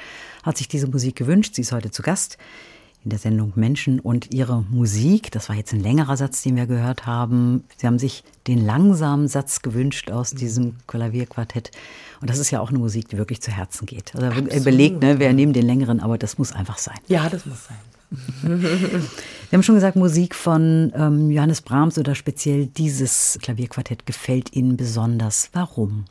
[0.42, 1.54] hat sich diese Musik gewünscht.
[1.54, 2.36] Sie ist heute zu Gast
[3.04, 5.30] in der Sendung Menschen und ihre Musik.
[5.30, 7.62] Das war jetzt ein längerer Satz, den wir gehört haben.
[7.76, 11.70] Sie haben sich den langsamen Satz gewünscht aus diesem Klavierquartett.
[12.20, 14.16] Und das ist ja auch eine Musik, die wirklich zu Herzen geht.
[14.16, 16.98] Also er überlegt, ne, wer nehmen den längeren, aber das muss einfach sein.
[17.06, 17.78] Ja, das muss sein.
[18.42, 24.76] Wir haben schon gesagt, Musik von ähm, Johannes Brahms oder speziell dieses Klavierquartett gefällt Ihnen
[24.76, 25.50] besonders.
[25.52, 26.04] Warum?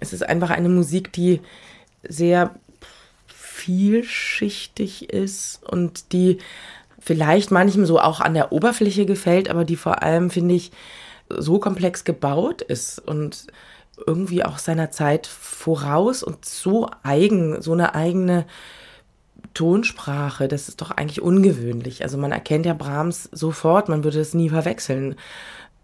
[0.00, 1.40] Es ist einfach eine Musik, die
[2.06, 2.54] sehr
[3.26, 6.38] vielschichtig ist und die
[6.98, 10.70] vielleicht manchem so auch an der Oberfläche gefällt, aber die vor allem, finde ich,
[11.28, 13.46] so komplex gebaut ist und
[14.06, 18.46] irgendwie auch seiner Zeit voraus und so eigen, so eine eigene
[19.58, 22.04] Tonsprache, das ist doch eigentlich ungewöhnlich.
[22.04, 25.16] Also man erkennt ja Brahms sofort, man würde es nie verwechseln.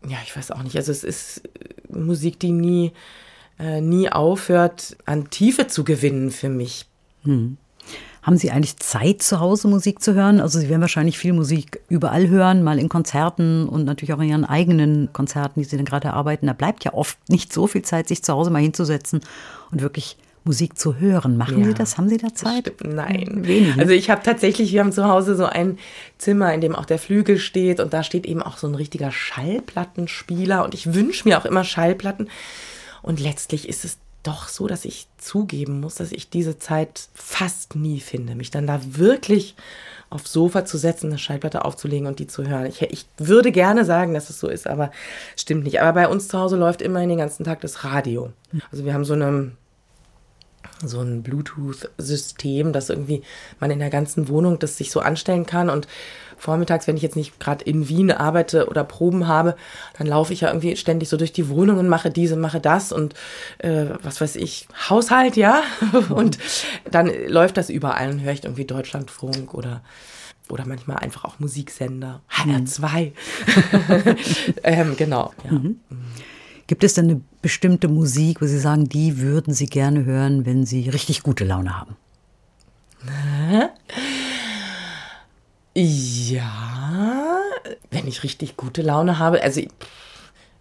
[0.06, 0.76] Ja, ich weiß auch nicht.
[0.76, 1.42] Also es ist
[1.88, 2.92] Musik, die nie,
[3.58, 6.86] äh, nie aufhört, an Tiefe zu gewinnen für mich.
[7.24, 7.56] Hm.
[8.22, 10.40] Haben Sie eigentlich Zeit, zu Hause Musik zu hören?
[10.40, 14.28] Also Sie werden wahrscheinlich viel Musik überall hören, mal in Konzerten und natürlich auch in
[14.28, 16.46] Ihren eigenen Konzerten, die Sie dann gerade arbeiten.
[16.46, 19.20] Da bleibt ja oft nicht so viel Zeit, sich zu Hause mal hinzusetzen
[19.72, 21.38] und wirklich Musik zu hören.
[21.38, 21.96] Machen ja, Sie das?
[21.96, 22.72] Haben Sie da Zeit?
[22.82, 23.46] Nein.
[23.46, 23.78] Wenig.
[23.78, 25.78] Also ich habe tatsächlich, wir haben zu Hause so ein
[26.18, 29.10] Zimmer, in dem auch der Flügel steht und da steht eben auch so ein richtiger
[29.10, 32.28] Schallplattenspieler und ich wünsche mir auch immer Schallplatten.
[33.02, 37.74] Und letztlich ist es doch so, dass ich zugeben muss, dass ich diese Zeit fast
[37.76, 39.54] nie finde, mich dann da wirklich
[40.10, 42.66] aufs Sofa zu setzen, eine Schallplatte aufzulegen und die zu hören.
[42.66, 44.90] Ich, ich würde gerne sagen, dass es so ist, aber
[45.36, 45.80] stimmt nicht.
[45.80, 48.32] Aber bei uns zu Hause läuft immerhin den ganzen Tag das Radio.
[48.70, 49.52] Also wir haben so eine
[50.82, 53.22] so ein Bluetooth-System, dass irgendwie
[53.60, 55.70] man in der ganzen Wohnung das sich so anstellen kann.
[55.70, 55.86] Und
[56.36, 59.56] vormittags, wenn ich jetzt nicht gerade in Wien arbeite oder Proben habe,
[59.98, 62.92] dann laufe ich ja irgendwie ständig so durch die Wohnung und mache diese, mache das
[62.92, 63.14] und
[63.58, 65.62] äh, was weiß ich, Haushalt, ja.
[66.10, 66.38] und
[66.90, 69.82] dann läuft das überall und höre ich irgendwie Deutschlandfunk oder
[70.50, 72.20] oder manchmal einfach auch Musiksender.
[72.30, 73.12] HR2.
[74.62, 75.32] ähm, genau.
[75.42, 75.52] Ja.
[75.52, 75.80] Mhm.
[76.66, 80.64] Gibt es denn eine bestimmte Musik, wo Sie sagen, die würden Sie gerne hören, wenn
[80.64, 81.96] Sie richtig gute Laune haben?
[85.74, 87.40] Ja,
[87.90, 89.42] wenn ich richtig gute Laune habe.
[89.42, 89.60] Also,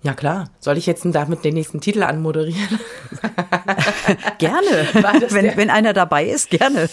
[0.02, 0.50] ja klar.
[0.60, 2.80] Soll ich jetzt damit den nächsten Titel anmoderieren?
[4.40, 4.88] gerne.
[5.30, 6.90] Wenn, wenn einer dabei ist, gerne.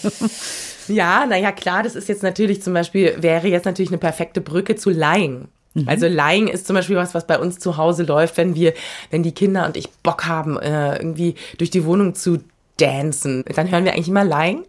[0.87, 4.75] Ja, naja, klar, das ist jetzt natürlich zum Beispiel, wäre jetzt natürlich eine perfekte Brücke
[4.75, 5.49] zu Lying.
[5.73, 5.87] Mhm.
[5.87, 8.73] Also Lying ist zum Beispiel was, was bei uns zu Hause läuft, wenn wir,
[9.09, 12.39] wenn die Kinder und ich Bock haben, äh, irgendwie durch die Wohnung zu
[12.77, 13.43] dancen.
[13.55, 14.63] Dann hören wir eigentlich immer Lying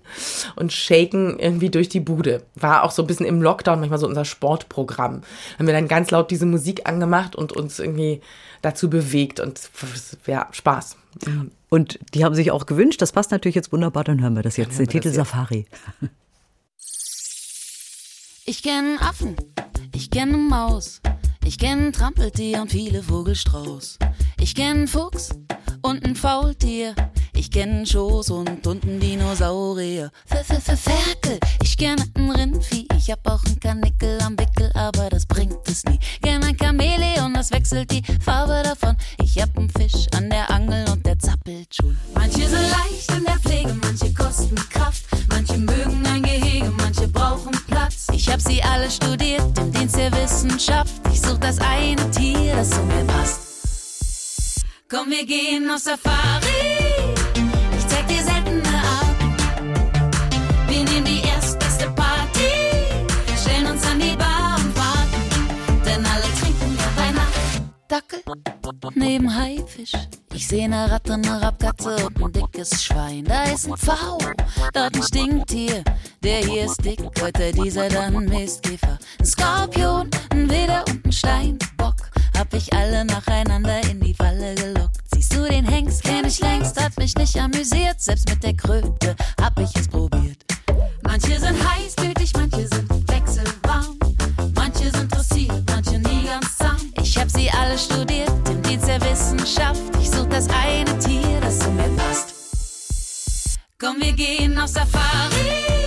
[0.56, 2.42] und shaken irgendwie durch die Bude.
[2.54, 5.22] War auch so ein bisschen im Lockdown manchmal so unser Sportprogramm.
[5.58, 8.20] Haben wir dann ganz laut diese Musik angemacht und uns irgendwie
[8.60, 9.60] dazu bewegt und
[10.26, 10.96] ja, Spaß.
[11.68, 14.56] Und die haben sich auch gewünscht, das passt natürlich jetzt wunderbar, dann hören wir das
[14.56, 15.66] jetzt, den Titel Safari.
[18.44, 19.36] Ich kenne Affen
[20.12, 21.00] kenne Maus,
[21.42, 23.98] ich kenn Trampeltier und viele Vogelstrauß.
[24.38, 25.30] Ich kenn Fuchs
[25.80, 26.94] und ein Faultier.
[27.34, 30.10] Ich kenn Schoß und, ein Dinosaurier.
[30.28, 32.86] F -f -f Ferkel, ich kenn ein Rindvieh.
[32.96, 35.98] Ich hab auch ein Kanickel am Wickel, aber das bringt es nie.
[36.22, 38.96] Kenn ein Chamäleon, das wechselt die Farbe davon.
[39.22, 41.96] Ich hab einen Fisch an der Angel und der zappelt schon.
[42.14, 45.04] Manche sind leicht in der Pflege, manche kosten Kraft.
[45.28, 48.08] Manche mögen ein Gehege, manche brauchen Platz.
[48.12, 50.92] Ich hab sie alle studiert im Dienst der Wissenschaft.
[51.12, 53.40] Ich such das eine Tier, das zu mir passt.
[54.88, 57.21] Komm, wir gehen auf Safari.
[60.84, 62.50] Wir die erstbeste Party.
[63.40, 65.84] Stellen uns an die Bar und warten.
[65.84, 67.70] Denn alle trinken ja Weihnachten.
[67.88, 68.22] Dackel
[68.94, 69.92] neben Haifisch.
[70.34, 73.24] Ich seh ne Ratte, ne Raubkatze und ein dickes Schwein.
[73.24, 74.18] Da ist ein Pfau,
[74.72, 75.84] dort ein Stinktier.
[76.22, 78.98] Der hier ist dick, heute dieser dann ein Mistkäfer.
[79.18, 81.96] Ein Skorpion, ein Widder und ein Steinbock.
[82.36, 85.00] Hab ich alle nacheinander in die Falle gelockt.
[85.14, 88.00] Siehst du den Hengst, kenn ich längst, hat mich nicht amüsiert.
[88.00, 90.31] Selbst mit der Kröte hab ich es probiert.
[91.02, 93.98] Manche sind heißblütig, manche sind wechselwarm.
[94.54, 96.76] Manche sind dressiert, manche nie ganz zahm.
[97.02, 99.82] Ich hab sie alle studiert im Dienst der Wissenschaft.
[100.00, 102.34] Ich such das eine Tier, das zu mir passt.
[103.78, 105.81] Komm, wir gehen auf Safari.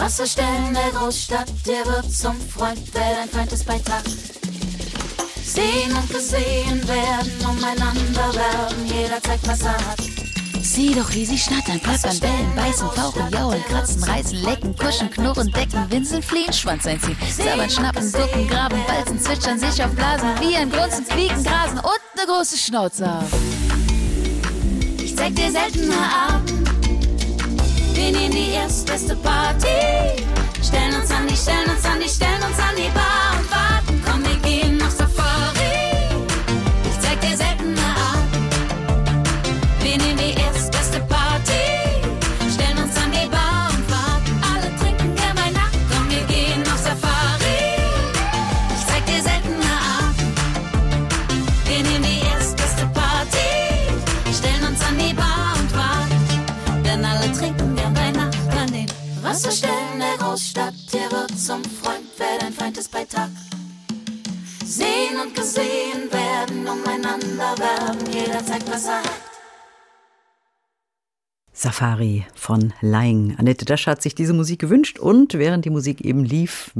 [0.00, 1.52] Wasserstellen der Großstadt.
[1.66, 4.02] Der wird zum Freund, wer dein Feind ist bei Tag.
[5.44, 8.86] Sehen und gesehen werden, umeinander werben.
[8.86, 10.00] Jeder zeigt, was er hat.
[10.62, 15.52] Sieh doch, wie sie schnattern, plappern, bellen, beißen, fauchen, jaulen, kratzen, reißen, lecken, kuschen, knurren,
[15.52, 20.70] decken, winseln, fliehen, Schwanz einziehen, sabbern, schnappen, ducken, graben, balzen, zwitschern, sich auf Blasen, wiehern,
[20.70, 23.26] grunzen, quieken, grasen und ne große Schnauze haben.
[24.98, 26.79] Ich zeig dir seltene Arten.
[28.00, 29.66] Wir nehmen die erstbeste Party.
[30.62, 33.09] Stellen uns an die, stellen uns an die, stellen uns an die Bar
[59.30, 60.74] Wasserstellen der Großstadt.
[60.92, 63.30] Der wird zum Freund, wer dein Feind ist bei Tag.
[64.64, 68.12] Sehen und gesehen werden, umeinander werben.
[68.12, 69.30] Jeder zeigt, was er hat.
[71.52, 73.36] Safari von Laing.
[73.38, 76.72] Annette Dasche hat sich diese Musik gewünscht und während die Musik eben lief,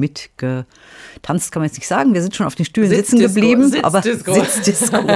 [1.20, 2.14] mitgetanzt, kann man jetzt nicht sagen.
[2.14, 3.74] Wir sind schon auf den Stühlen sitzen geblieben.
[3.82, 4.98] Aber Sitzdisco.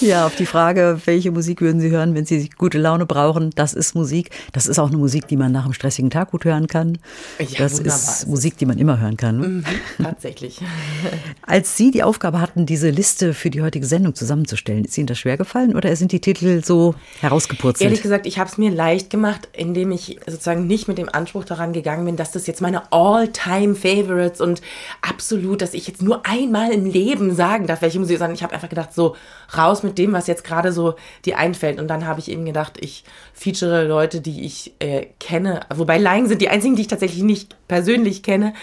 [0.00, 3.50] Ja, auf die Frage, welche Musik würden Sie hören, wenn Sie gute Laune brauchen?
[3.54, 4.30] Das ist Musik.
[4.52, 6.98] Das ist auch eine Musik, die man nach einem stressigen Tag gut hören kann.
[7.38, 9.38] Ja, das wunderbar ist Musik, die man immer hören kann.
[9.38, 9.64] Mhm,
[10.02, 10.60] tatsächlich.
[11.46, 15.18] Als Sie die Aufgabe hatten, diese Liste für die heutige Sendung zusammenzustellen, ist Ihnen das
[15.18, 17.82] schwer gefallen oder sind die Titel so herausgepurzelt?
[17.82, 21.44] Ehrlich gesagt, ich habe es mir leicht gemacht, indem ich sozusagen nicht mit dem Anspruch
[21.44, 24.60] daran gegangen bin, dass das jetzt meine All-Time-Favorites und
[25.02, 28.54] absolut, dass ich jetzt nur einmal im Leben sagen darf, welche Musik, sondern ich habe
[28.54, 29.16] einfach gedacht, so
[29.56, 31.78] raus mit dem, was jetzt gerade so dir einfällt.
[31.80, 35.60] Und dann habe ich eben gedacht, ich feature Leute, die ich äh, kenne.
[35.74, 38.54] Wobei Laien sind die einzigen, die ich tatsächlich nicht persönlich kenne,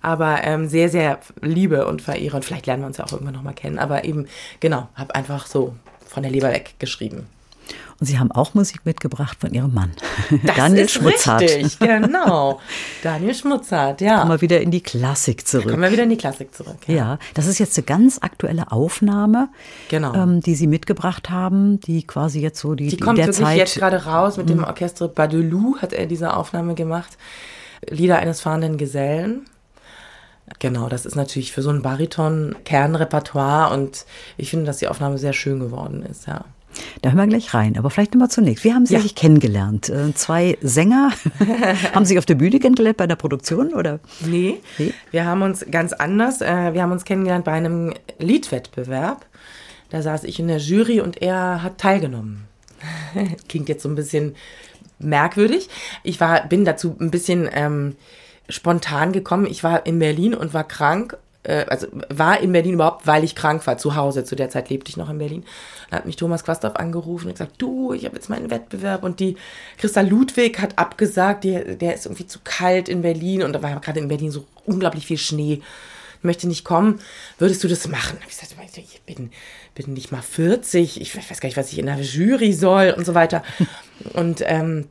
[0.00, 2.36] aber ähm, sehr, sehr liebe und verehre.
[2.36, 3.78] Und vielleicht lernen wir uns ja auch irgendwann nochmal kennen.
[3.78, 4.26] Aber eben,
[4.60, 5.74] genau, habe einfach so
[6.06, 7.26] von der Leber weg geschrieben.
[8.02, 9.92] Und Sie haben auch Musik mitgebracht von Ihrem Mann,
[10.44, 11.42] Das Daniel ist Schmutzhardt.
[11.42, 12.58] Richtig, genau.
[13.04, 14.18] Daniel Schmutzhardt, ja.
[14.18, 15.68] Kommen wir wieder in die Klassik zurück.
[15.70, 16.78] Kommen wir wieder in die Klassik zurück.
[16.88, 19.50] Ja, das ist jetzt eine ganz aktuelle Aufnahme,
[19.88, 20.14] Genau.
[20.14, 23.56] ähm, die Sie mitgebracht haben, die quasi jetzt so die, Die die kommt wirklich Zeit.
[23.56, 27.16] jetzt gerade raus mit dem Orchestre Badelou hat er diese Aufnahme gemacht.
[27.88, 29.42] Lieder eines fahrenden Gesellen.
[30.58, 35.18] Genau, das ist natürlich für so ein Bariton Kernrepertoire und ich finde, dass die Aufnahme
[35.18, 36.44] sehr schön geworden ist, ja.
[37.02, 37.76] Da hören wir gleich rein.
[37.78, 38.64] Aber vielleicht nochmal zunächst.
[38.64, 39.00] Wie haben Sie Ja.
[39.00, 39.88] sich kennengelernt?
[39.88, 41.10] Äh, zwei Sänger.
[41.94, 43.74] haben Sie sich auf der Bühne kennengelernt bei der Produktion?
[43.74, 44.00] Oder?
[44.20, 44.92] Nee, Nee?
[45.10, 49.26] wir haben uns ganz anders, äh, wir haben uns kennengelernt bei einem Liedwettbewerb.
[49.90, 52.44] Da saß ich in der Jury und er hat teilgenommen.
[53.48, 54.34] Klingt jetzt so ein bisschen
[54.98, 55.68] merkwürdig.
[56.02, 57.96] Ich war, bin dazu ein bisschen ähm,
[58.48, 59.46] spontan gekommen.
[59.46, 61.16] Ich war in Berlin und war krank.
[61.42, 64.24] Äh, also war in Berlin überhaupt, weil ich krank war, zu Hause.
[64.24, 65.44] Zu der Zeit lebte ich noch in Berlin.
[65.92, 69.20] Da hat mich Thomas Quasthoff angerufen und gesagt, du, ich habe jetzt meinen Wettbewerb und
[69.20, 69.36] die
[69.76, 73.78] Christa Ludwig hat abgesagt, die, der ist irgendwie zu kalt in Berlin und da war
[73.78, 75.60] gerade in Berlin so unglaublich viel Schnee.
[76.16, 76.98] Ich möchte nicht kommen.
[77.36, 78.16] Würdest du das machen?
[78.22, 79.32] Hab ich gesagt, ich bin,
[79.74, 83.04] bin nicht mal 40, ich weiß gar nicht, was ich in der Jury soll und
[83.04, 83.42] so weiter.
[84.14, 84.88] Und ähm,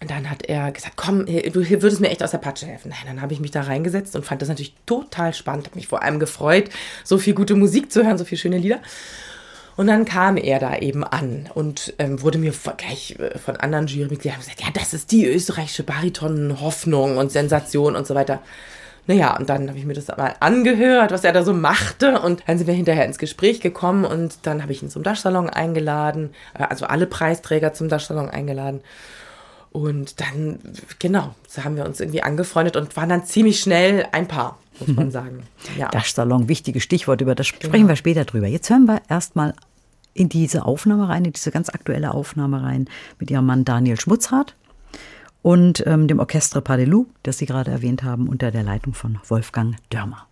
[0.00, 2.90] und dann hat er gesagt, komm, du würdest mir echt aus der Patsche helfen.
[2.90, 5.68] Nein, dann habe ich mich da reingesetzt und fand das natürlich total spannend.
[5.68, 6.68] Habe mich vor allem gefreut,
[7.02, 8.80] so viel gute Musik zu hören, so viele schöne Lieder.
[9.76, 13.86] Und dann kam er da eben an und ähm, wurde mir gleich äh, von anderen
[13.86, 18.40] Jurymitgliedern gesagt, ja, das ist die österreichische Bariton-Hoffnung und Sensation und so weiter.
[19.06, 22.20] Naja, und dann habe ich mir das mal angehört, was er da so machte.
[22.20, 25.48] Und dann sind wir hinterher ins Gespräch gekommen und dann habe ich ihn zum Daschsalon
[25.48, 28.80] eingeladen, äh, also alle Preisträger zum Daschsalon eingeladen.
[29.70, 30.58] Und dann,
[30.98, 34.96] genau, so haben wir uns irgendwie angefreundet und waren dann ziemlich schnell ein Paar, muss
[34.96, 35.42] man sagen.
[35.78, 35.88] Ja.
[35.88, 37.88] Daschsalon, wichtiges Stichwort, über das sprechen genau.
[37.88, 38.46] wir später drüber.
[38.46, 39.54] Jetzt hören wir erstmal
[40.16, 42.88] in diese Aufnahme rein, in diese ganz aktuelle Aufnahme rein
[43.18, 44.56] mit ihrem Mann Daniel Schmutzhardt
[45.42, 49.76] und ähm, dem Orchestre Padelou, das Sie gerade erwähnt haben, unter der Leitung von Wolfgang
[49.90, 50.26] Dörmer.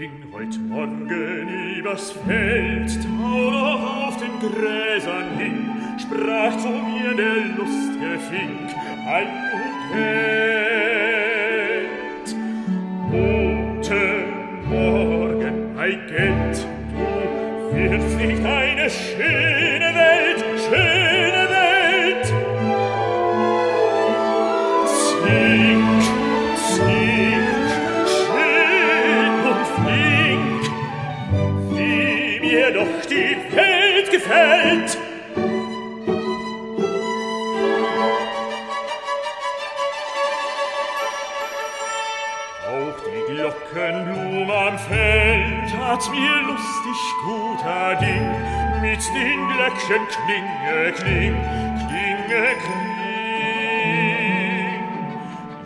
[0.00, 8.18] Ging heut Morgen übers Feld, tau auf den Gräsern hin, sprach zu mir der lustige
[8.30, 8.74] Fink,
[9.06, 10.30] ein und Geld.
[13.10, 14.16] Guten
[14.70, 16.56] Morgen, ei Geld,
[16.96, 19.59] du wirst nicht eine schöne
[34.30, 34.98] gefällt.
[42.66, 48.30] Auch die Glockenblum am Feld hat mir lustig guter Ding
[48.80, 51.36] mit den Glöckchen klinge, kling,
[51.88, 52.90] klinge, kling.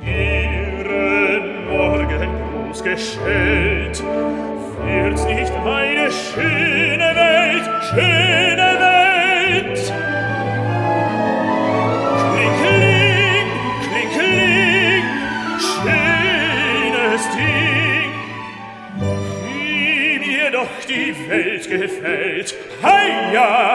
[0.07, 4.03] Ihren Morgengruß geschellt,
[4.87, 9.93] wird's nicht eine schöne Welt, schöne Welt?
[12.61, 13.49] Kling,
[14.13, 15.05] kling,
[15.59, 18.13] schönes Ding,
[19.47, 22.55] wie mir doch die Welt gefällt.
[22.83, 23.74] Heia!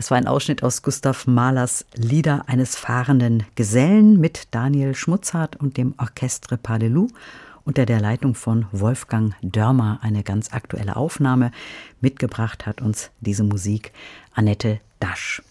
[0.00, 5.76] Das war ein Ausschnitt aus Gustav Mahlers Lieder eines fahrenden Gesellen mit Daniel Schmutzhardt und
[5.76, 7.08] dem Orchestre Padelou
[7.66, 9.98] unter der Leitung von Wolfgang Dörmer.
[10.00, 11.52] Eine ganz aktuelle Aufnahme.
[12.00, 13.92] Mitgebracht hat uns diese Musik
[14.34, 15.42] Annette Dasch.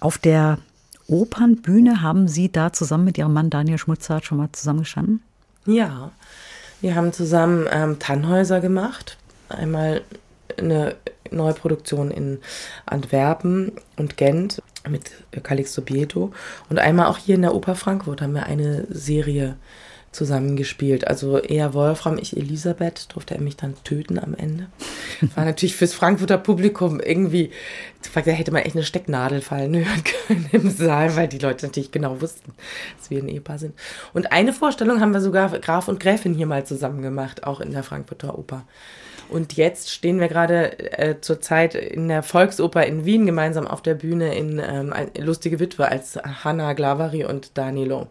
[0.00, 0.56] Auf der
[1.06, 5.22] Opernbühne haben Sie da zusammen mit Ihrem Mann Daniel Schmutzhardt schon mal zusammengestanden?
[5.66, 6.12] Ja,
[6.80, 9.18] wir haben zusammen ähm, Tannhäuser gemacht.
[9.50, 10.00] Einmal
[10.58, 10.96] eine
[11.30, 12.38] Neuproduktion in
[12.86, 15.10] Antwerpen und Gent mit
[15.42, 16.32] Calixto Bieto.
[16.68, 19.56] Und einmal auch hier in der Oper Frankfurt haben wir eine Serie
[20.10, 21.06] zusammengespielt.
[21.06, 24.68] Also eher Wolfram, ich Elisabeth, durfte er mich dann töten am Ende.
[25.34, 27.50] War natürlich fürs Frankfurter Publikum irgendwie,
[28.14, 31.92] da hätte man echt eine Stecknadel fallen hören können im Saal, weil die Leute natürlich
[31.92, 32.54] genau wussten,
[32.98, 33.74] dass wir ein Ehepaar sind.
[34.14, 37.72] Und eine Vorstellung haben wir sogar Graf und Gräfin hier mal zusammen gemacht, auch in
[37.72, 38.64] der Frankfurter Oper.
[39.28, 43.94] Und jetzt stehen wir gerade äh, zurzeit in der Volksoper in Wien gemeinsam auf der
[43.94, 48.08] Bühne in ähm, Lustige Witwe als Hanna Glavari und Danilo.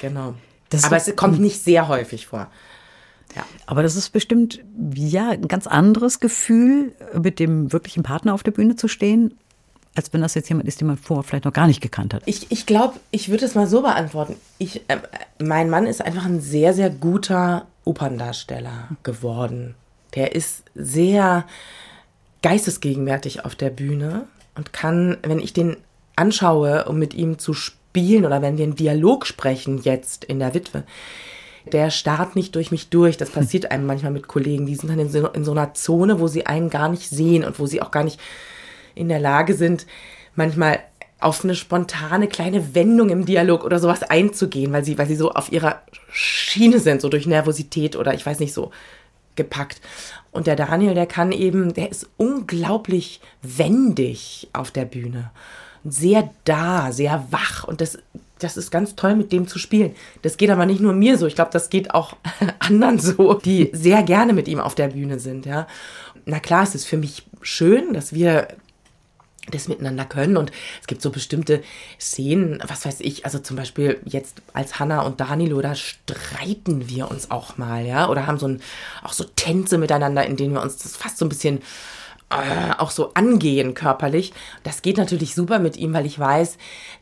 [0.00, 0.34] Genau.
[0.68, 2.48] Das Aber es kommt nicht sehr häufig vor.
[3.34, 3.44] Ja.
[3.66, 4.60] Aber das ist bestimmt
[4.94, 9.36] ja ein ganz anderes Gefühl, mit dem wirklichen Partner auf der Bühne zu stehen,
[9.94, 12.22] als wenn das jetzt jemand ist, den man vorher vielleicht noch gar nicht gekannt hat.
[12.26, 14.36] Ich, ich glaube, ich würde es mal so beantworten.
[14.58, 14.98] Ich, äh,
[15.40, 19.74] mein Mann ist einfach ein sehr, sehr guter Operndarsteller geworden.
[20.14, 21.46] Der ist sehr
[22.42, 25.76] geistesgegenwärtig auf der Bühne und kann, wenn ich den
[26.16, 30.54] anschaue, um mit ihm zu spielen oder wenn wir einen Dialog sprechen jetzt in der
[30.54, 30.84] Witwe,
[31.72, 33.16] der starrt nicht durch mich durch.
[33.16, 34.66] Das passiert einem manchmal mit Kollegen.
[34.66, 37.44] Die sind dann in so, in so einer Zone, wo sie einen gar nicht sehen
[37.44, 38.18] und wo sie auch gar nicht
[38.94, 39.86] in der Lage sind,
[40.34, 40.80] manchmal
[41.20, 45.32] auf eine spontane kleine Wendung im Dialog oder sowas einzugehen, weil sie, weil sie so
[45.32, 48.70] auf ihrer Schiene sind, so durch Nervosität oder ich weiß nicht so
[49.40, 49.80] gepackt.
[50.32, 55.30] Und der Daniel, der kann eben, der ist unglaublich wendig auf der Bühne.
[55.84, 57.64] Sehr da, sehr wach.
[57.64, 57.98] Und das,
[58.38, 59.94] das ist ganz toll, mit dem zu spielen.
[60.22, 61.26] Das geht aber nicht nur mir so.
[61.26, 62.16] Ich glaube, das geht auch
[62.60, 65.66] anderen so, die sehr gerne mit ihm auf der Bühne sind, ja.
[66.26, 68.48] Na klar, es ist für mich schön, dass wir
[69.50, 70.36] das miteinander können.
[70.36, 71.62] Und es gibt so bestimmte
[71.98, 77.10] Szenen, was weiß ich, also zum Beispiel jetzt als Hannah und Danilo, da streiten wir
[77.10, 78.62] uns auch mal, ja, oder haben so ein,
[79.02, 81.60] auch so Tänze miteinander, in denen wir uns das fast so ein bisschen
[82.30, 84.32] äh, auch so angehen körperlich.
[84.62, 86.58] Das geht natürlich super mit ihm, weil ich weiß,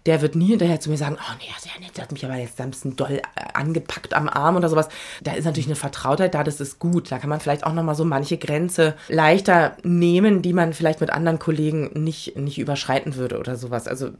[0.07, 2.37] der wird nie hinterher zu mir sagen, oh nee, sehr nett, der hat mich aber
[2.37, 3.23] jetzt ein bisschen doll äh,
[3.53, 4.89] angepackt am Arm oder sowas.
[5.23, 7.13] Da ist natürlich eine Vertrautheit da, das ist gut.
[7.13, 11.11] Da kann man vielleicht auch nochmal so manche Grenze leichter nehmen, die man vielleicht mit
[11.11, 13.87] anderen Kollegen nicht, nicht überschreiten würde oder sowas.
[13.87, 14.11] Also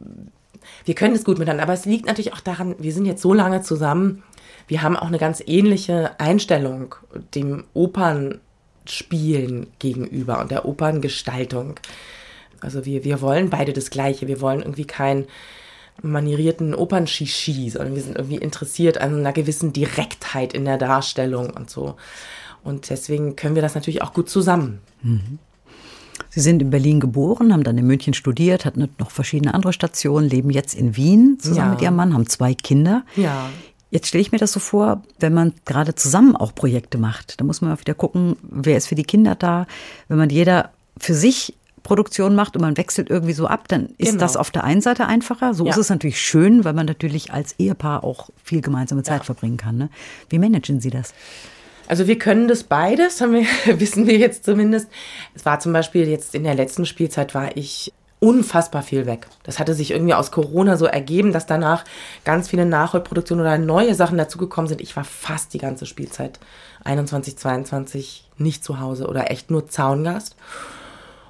[0.85, 3.33] wir können es gut miteinander, aber es liegt natürlich auch daran, wir sind jetzt so
[3.33, 4.23] lange zusammen,
[4.67, 6.93] wir haben auch eine ganz ähnliche Einstellung
[7.33, 8.39] dem Opern
[8.91, 11.79] Spielen gegenüber und der Operngestaltung.
[12.61, 14.27] Also wir, wir wollen beide das Gleiche.
[14.27, 15.25] Wir wollen irgendwie keinen
[16.01, 21.69] manierierten Opernshishi, sondern wir sind irgendwie interessiert an einer gewissen Direktheit in der Darstellung und
[21.69, 21.95] so.
[22.63, 24.79] Und deswegen können wir das natürlich auch gut zusammen.
[25.01, 25.39] Mhm.
[26.29, 30.29] Sie sind in Berlin geboren, haben dann in München studiert, hatten noch verschiedene andere Stationen,
[30.29, 31.73] leben jetzt in Wien zusammen ja.
[31.73, 33.03] mit ihrem Mann, haben zwei Kinder.
[33.15, 33.49] Ja.
[33.91, 37.43] Jetzt stelle ich mir das so vor, wenn man gerade zusammen auch Projekte macht, da
[37.43, 39.65] muss man auch wieder gucken, wer ist für die Kinder da.
[40.07, 44.11] Wenn man jeder für sich Produktion macht und man wechselt irgendwie so ab, dann ist
[44.11, 44.19] genau.
[44.19, 45.53] das auf der einen Seite einfacher.
[45.53, 45.71] So ja.
[45.71, 49.23] ist es natürlich schön, weil man natürlich als Ehepaar auch viel gemeinsame Zeit ja.
[49.23, 49.77] verbringen kann.
[49.77, 49.89] Ne?
[50.29, 51.13] Wie managen Sie das?
[51.87, 53.45] Also wir können das beides, wir,
[53.79, 54.87] wissen wir jetzt zumindest.
[55.33, 59.27] Es war zum Beispiel jetzt in der letzten Spielzeit war ich unfassbar viel weg.
[59.43, 61.85] Das hatte sich irgendwie aus Corona so ergeben, dass danach
[62.25, 64.81] ganz viele Nachholproduktionen oder neue Sachen dazugekommen sind.
[64.81, 66.39] Ich war fast die ganze Spielzeit
[66.83, 70.35] 21, 22 nicht zu Hause oder echt nur Zaungast.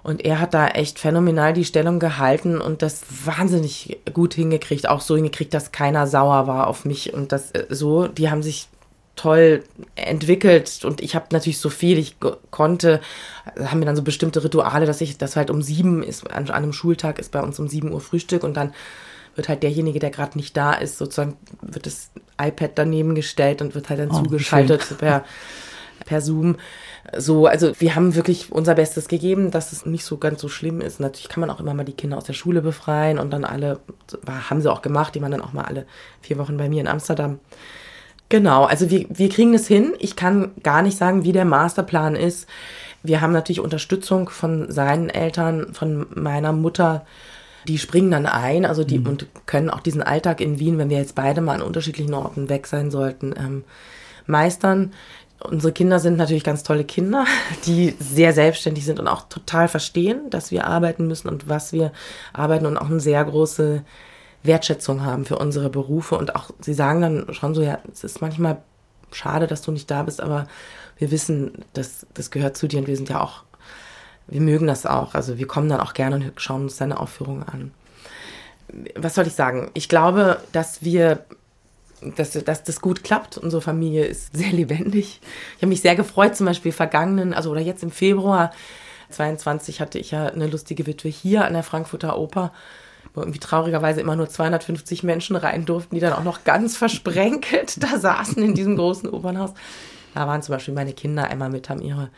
[0.01, 4.87] Und er hat da echt phänomenal die Stellung gehalten und das wahnsinnig gut hingekriegt.
[4.87, 8.07] Auch so hingekriegt, dass keiner sauer war auf mich und das äh, so.
[8.07, 8.69] Die haben sich
[9.19, 9.65] toll
[9.95, 12.15] entwickelt und ich habe natürlich so viel ich
[12.51, 13.01] konnte,
[13.61, 16.71] haben wir dann so bestimmte Rituale, dass ich, das halt um sieben ist, an, einem
[16.71, 18.73] Schultag ist bei uns um sieben Uhr Frühstück und dann
[19.35, 22.11] wird halt derjenige, der gerade nicht da ist, sozusagen wird das
[22.41, 25.25] iPad daneben gestellt und wird halt dann oh, zugeschaltet per,
[26.05, 26.55] per Zoom.
[27.17, 30.79] So, also wir haben wirklich unser Bestes gegeben, dass es nicht so ganz so schlimm
[30.79, 31.01] ist.
[31.01, 33.79] Natürlich kann man auch immer mal die Kinder aus der Schule befreien und dann alle,
[34.27, 35.85] haben sie auch gemacht, die waren dann auch mal alle
[36.21, 37.39] vier Wochen bei mir in Amsterdam.
[38.29, 39.93] Genau, also wir, wir kriegen es hin.
[39.99, 42.47] Ich kann gar nicht sagen, wie der Masterplan ist.
[43.01, 47.05] Wir haben natürlich Unterstützung von seinen Eltern, von meiner Mutter.
[47.67, 49.07] Die springen dann ein, also die mhm.
[49.07, 52.49] und können auch diesen Alltag in Wien, wenn wir jetzt beide mal an unterschiedlichen Orten
[52.49, 53.63] weg sein sollten, ähm,
[54.27, 54.93] meistern.
[55.41, 57.25] Unsere Kinder sind natürlich ganz tolle Kinder,
[57.65, 61.91] die sehr selbstständig sind und auch total verstehen, dass wir arbeiten müssen und was wir
[62.33, 63.81] arbeiten und auch eine sehr große
[64.43, 68.21] Wertschätzung haben für unsere Berufe und auch, sie sagen dann schon so, ja, es ist
[68.21, 68.61] manchmal
[69.11, 70.47] schade, dass du nicht da bist, aber
[70.97, 73.43] wir wissen, dass das gehört zu dir und wir sind ja auch,
[74.27, 75.15] wir mögen das auch.
[75.15, 77.71] Also wir kommen dann auch gerne und schauen uns deine Aufführungen an.
[78.95, 79.71] Was soll ich sagen?
[79.73, 81.25] Ich glaube, dass wir,
[82.15, 83.37] dass, dass das gut klappt.
[83.37, 85.21] Unsere Familie ist sehr lebendig.
[85.55, 88.51] Ich habe mich sehr gefreut, zum Beispiel vergangenen, also oder jetzt im Februar
[89.09, 92.53] 22 hatte ich ja eine lustige Witwe hier an der Frankfurter Oper
[93.13, 97.81] wo irgendwie traurigerweise immer nur 250 Menschen rein durften, die dann auch noch ganz versprenkelt
[97.83, 99.53] da saßen in diesem großen Opernhaus.
[100.13, 102.09] Da waren zum Beispiel meine Kinder einmal mit, haben ihre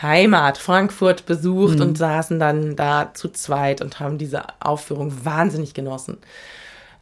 [0.00, 1.82] Heimat Frankfurt besucht mhm.
[1.82, 6.18] und saßen dann da zu zweit und haben diese Aufführung wahnsinnig genossen.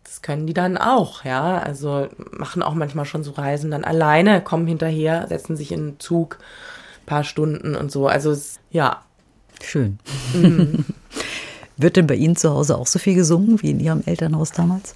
[0.02, 1.58] Das können die dann auch, ja.
[1.58, 6.00] Also machen auch manchmal schon so Reisen dann alleine, kommen hinterher, setzen sich in den
[6.00, 6.38] Zug,
[7.04, 8.06] paar Stunden und so.
[8.08, 8.34] Also
[8.70, 9.02] ja.
[9.62, 9.98] Schön.
[10.34, 10.84] Mhm.
[11.76, 14.94] Wird denn bei Ihnen zu Hause auch so viel gesungen wie in Ihrem Elternhaus damals?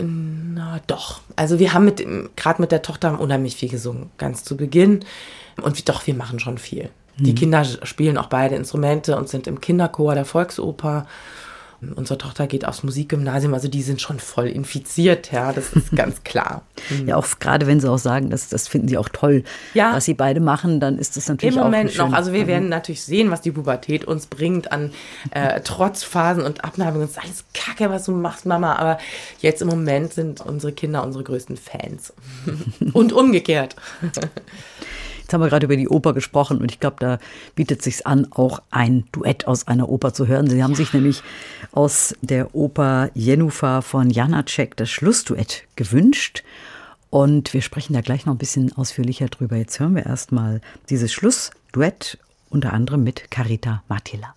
[0.00, 1.20] Na doch.
[1.36, 2.04] Also wir haben mit
[2.36, 5.04] gerade mit der Tochter unheimlich viel gesungen, ganz zu Beginn.
[5.62, 6.90] Und doch, wir machen schon viel.
[7.18, 7.36] Die mhm.
[7.36, 11.06] Kinder spielen auch beide Instrumente und sind im Kinderchor der Volksoper.
[11.94, 16.24] Unsere Tochter geht aufs Musikgymnasium, also die sind schon voll infiziert, ja, das ist ganz
[16.24, 16.62] klar.
[17.06, 19.44] Ja, auch gerade wenn sie auch sagen, das, das finden sie auch toll,
[19.74, 19.92] ja.
[19.94, 22.68] was sie beide machen, dann ist das natürlich Im auch Moment noch, also wir werden
[22.68, 24.92] natürlich sehen, was die Pubertät uns bringt an
[25.30, 27.08] äh, Trotzphasen und Abnabelungen.
[27.08, 28.98] Das ist alles Kacke, was du machst, Mama, aber
[29.40, 32.12] jetzt im Moment sind unsere Kinder unsere größten Fans.
[32.92, 33.76] und umgekehrt.
[35.24, 37.18] Jetzt haben wir gerade über die Oper gesprochen und ich glaube, da
[37.54, 40.50] bietet sich an, auch ein Duett aus einer Oper zu hören.
[40.50, 41.22] Sie haben sich nämlich
[41.72, 46.44] aus der Oper Jenufa von Janacek das Schlussduett gewünscht.
[47.08, 49.56] Und wir sprechen da gleich noch ein bisschen ausführlicher drüber.
[49.56, 50.60] Jetzt hören wir erstmal
[50.90, 52.18] dieses Schlussduett
[52.50, 54.34] unter anderem mit Carita Martilla.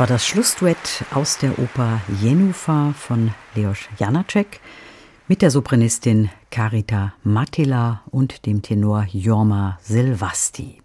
[0.00, 4.58] War das Schlussduett aus der Oper Jenufa von Leos Janacek
[5.28, 10.80] mit der Sopranistin Carita Mattila und dem Tenor Jorma Silvasti.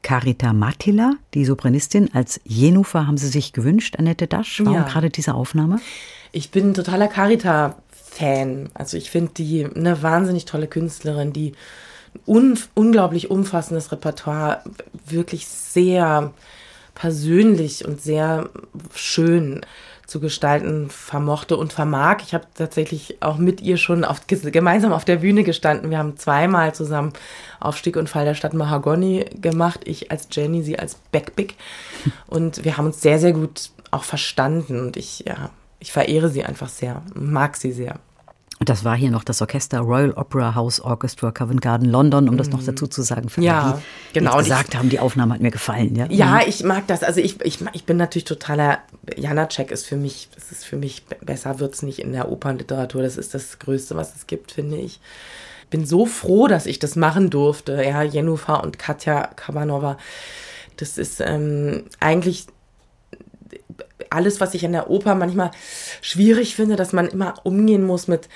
[0.00, 4.62] Carita Mattila, die Sopranistin, als Jenufa haben Sie sich gewünscht, Annette Dasch.
[4.64, 4.84] Warum Ja.
[4.84, 5.78] gerade diese Aufnahme?
[6.32, 8.70] Ich bin ein totaler Carita-Fan.
[8.72, 11.52] Also ich finde die eine wahnsinnig tolle Künstlerin, die
[12.14, 14.62] ein un unglaublich umfassendes Repertoire
[15.04, 16.32] wirklich sehr
[16.96, 18.48] persönlich und sehr
[18.92, 19.64] schön
[20.06, 22.18] zu gestalten vermochte und vermag.
[22.24, 25.90] Ich habe tatsächlich auch mit ihr schon auf, gemeinsam auf der Bühne gestanden.
[25.90, 27.12] Wir haben zweimal zusammen
[27.60, 29.80] Aufstieg und Fall der Stadt Mahagoni gemacht.
[29.84, 31.56] Ich als Jenny, sie als Backpick.
[32.28, 34.78] Und wir haben uns sehr, sehr gut auch verstanden.
[34.78, 37.98] Und ich, ja, ich verehre sie einfach sehr, mag sie sehr.
[38.58, 42.38] Und das war hier noch das Orchester Royal Opera House Orchestra Covent Garden London, um
[42.38, 43.28] das noch dazu zu sagen.
[43.28, 43.46] Für Mhm.
[43.46, 44.30] Ja, die genau.
[44.30, 45.94] jetzt Und ich- gesagt haben, die Aufnahme hat mir gefallen.
[45.94, 47.02] Ja, Ja, ich mag das.
[47.02, 48.78] Also ich, ich, ich bin natürlich totaler,
[49.14, 53.02] Janacek ist für mich, das ist für mich, besser wird's nicht in der Opernliteratur.
[53.02, 55.00] Das ist das Größte, was es gibt, finde ich.
[55.68, 57.82] Bin so froh, dass ich das machen durfte.
[57.84, 59.98] Ja, Jenufa und Katja Kabanova.
[60.78, 62.46] Das ist ähm, eigentlich
[64.10, 65.50] alles, was ich in der Oper manchmal
[66.00, 68.28] schwierig finde, dass man immer umgehen muss mit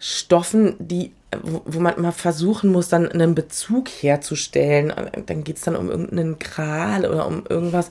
[0.00, 1.12] Stoffen, die,
[1.42, 4.92] wo, man immer versuchen muss, dann einen Bezug herzustellen.
[5.26, 7.90] Dann geht es dann um irgendeinen Gral oder um irgendwas,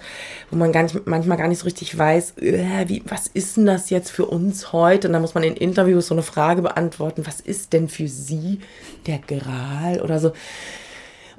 [0.50, 3.66] wo man gar nicht, manchmal gar nicht so richtig weiß, äh, wie, was ist denn
[3.66, 5.08] das jetzt für uns heute?
[5.08, 8.60] Und dann muss man in Interviews so eine Frage beantworten, was ist denn für Sie
[9.06, 10.32] der Gral oder so.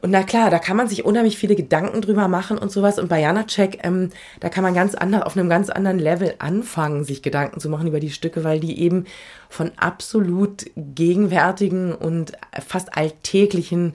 [0.00, 2.98] Und na klar, da kann man sich unheimlich viele Gedanken drüber machen und sowas.
[2.98, 7.04] Und bei Janacek, ähm, da kann man ganz anders, auf einem ganz anderen Level anfangen,
[7.04, 9.06] sich Gedanken zu machen über die Stücke, weil die eben
[9.48, 12.32] von absolut gegenwärtigen und
[12.64, 13.94] fast alltäglichen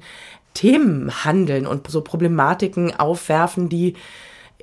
[0.54, 3.96] Themen handeln und so Problematiken aufwerfen, die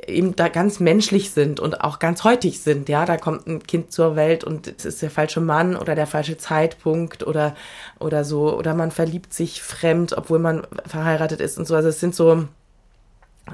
[0.06, 2.88] eben da ganz menschlich sind und auch ganz heutig sind.
[2.88, 6.06] Ja, da kommt ein Kind zur Welt und es ist der falsche Mann oder der
[6.06, 7.54] falsche Zeitpunkt oder,
[7.98, 8.56] oder so.
[8.56, 11.74] Oder man verliebt sich fremd, obwohl man verheiratet ist und so.
[11.74, 12.44] Also es sind so,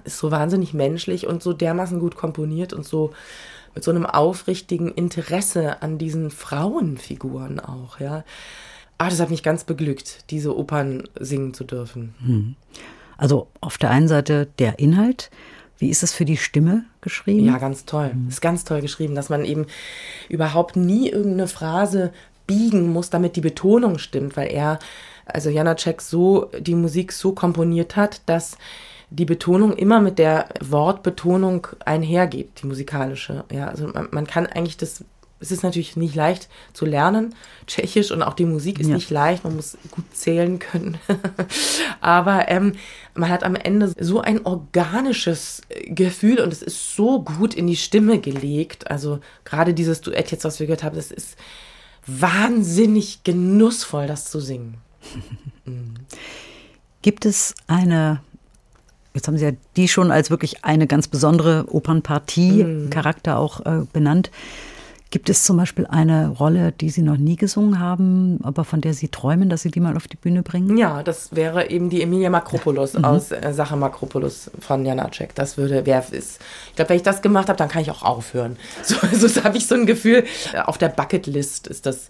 [0.05, 3.13] ist so wahnsinnig menschlich und so dermaßen gut komponiert und so
[3.75, 8.25] mit so einem aufrichtigen Interesse an diesen Frauenfiguren auch, ja.
[8.99, 12.15] Ah, das hat mich ganz beglückt, diese Opern singen zu dürfen.
[13.19, 15.31] Also auf der einen Seite der Inhalt.
[15.79, 17.47] Wie ist es für die Stimme geschrieben?
[17.47, 18.13] Ja, ganz toll.
[18.29, 19.67] Ist ganz toll geschrieben, dass man eben
[20.29, 22.13] überhaupt nie irgendeine Phrase
[22.47, 24.79] biegen muss, damit die Betonung stimmt, weil er,
[25.27, 28.57] also Janacek, so die Musik so komponiert hat, dass
[29.11, 33.45] die Betonung immer mit der Wortbetonung einhergeht, die musikalische.
[33.53, 35.05] Ja, also man, man kann eigentlich das,
[35.39, 37.35] es ist natürlich nicht leicht zu lernen,
[37.67, 38.95] Tschechisch und auch die Musik ist Ja.
[38.95, 40.99] nicht leicht, man muss gut zählen können.
[42.01, 42.73] Aber ähm,
[43.15, 47.67] man hat am Ende so ein organisches äh, Gefühl und es ist so gut in
[47.67, 48.91] die Stimme gelegt.
[48.91, 51.37] Also gerade dieses Duett jetzt, was wir gehört haben, das ist
[52.07, 54.79] wahnsinnig genussvoll, das zu singen.
[57.03, 58.21] Gibt es eine,
[59.15, 62.91] jetzt haben Sie ja die schon als wirklich eine ganz besondere Opernpartie, Mhm.
[62.91, 64.31] Charakter auch äh, benannt.
[65.11, 68.93] Gibt es zum Beispiel eine Rolle, die Sie noch nie gesungen haben, aber von der
[68.93, 70.77] Sie träumen, dass Sie die mal auf die Bühne bringen?
[70.77, 75.33] Ja, das wäre eben die Emilia Makropoulos aus äh, Sache Makropoulos von Janacek.
[75.37, 76.41] Das würde, wer ist.
[76.71, 78.57] Ich glaube, wenn ich das gemacht habe, dann kann ich auch aufhören.
[78.83, 78.97] So,
[79.29, 80.25] so habe ich so ein Gefühl.
[80.53, 82.09] Äh, Auf der Bucketlist ist das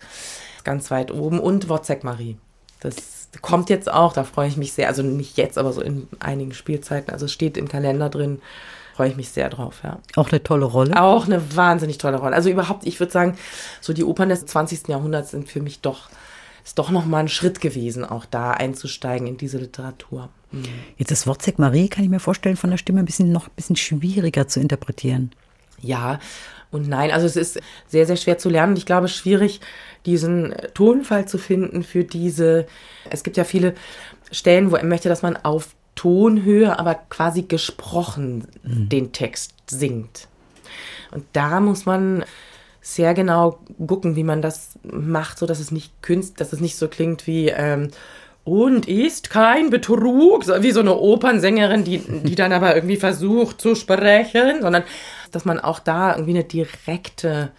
[0.64, 1.38] ganz weit oben.
[1.38, 2.36] Und Wozzeck Marie.
[2.80, 4.88] Das kommt jetzt auch, da freue ich mich sehr.
[4.88, 7.12] Also nicht jetzt, aber so in einigen Spielzeiten.
[7.12, 8.40] Also steht im Kalender drin.
[8.96, 9.98] Freue ich mich sehr drauf, ja.
[10.16, 11.00] Auch eine tolle Rolle.
[11.00, 12.34] Auch eine wahnsinnig tolle Rolle.
[12.34, 13.36] Also überhaupt, ich würde sagen,
[13.82, 14.88] so die Opern des 20.
[14.88, 16.08] Jahrhunderts sind für mich doch,
[16.64, 20.30] ist doch nochmal ein Schritt gewesen, auch da einzusteigen in diese Literatur.
[20.50, 20.64] Mhm.
[20.96, 23.54] Jetzt ist Wozzeck Marie, kann ich mir vorstellen, von der Stimme ein bisschen noch ein
[23.54, 25.32] bisschen schwieriger zu interpretieren.
[25.82, 26.18] Ja
[26.70, 28.72] und nein, also es ist sehr, sehr schwer zu lernen.
[28.72, 29.60] Und Ich glaube, schwierig,
[30.04, 32.66] diesen Tonfall zu finden für diese,
[33.10, 33.74] es gibt ja viele
[34.32, 40.28] Stellen, wo er möchte, dass man auf Tonhöhe, aber quasi gesprochen den Text singt.
[41.10, 42.24] Und da muss man
[42.80, 46.76] sehr genau gucken, wie man das macht, so dass es nicht künst, dass es nicht
[46.76, 47.90] so klingt wie ähm,
[48.44, 53.74] und ist kein Betrug, wie so eine Opernsängerin, die, die dann aber irgendwie versucht zu
[53.74, 54.84] sprechen, sondern
[55.32, 57.50] dass man auch da irgendwie eine direkte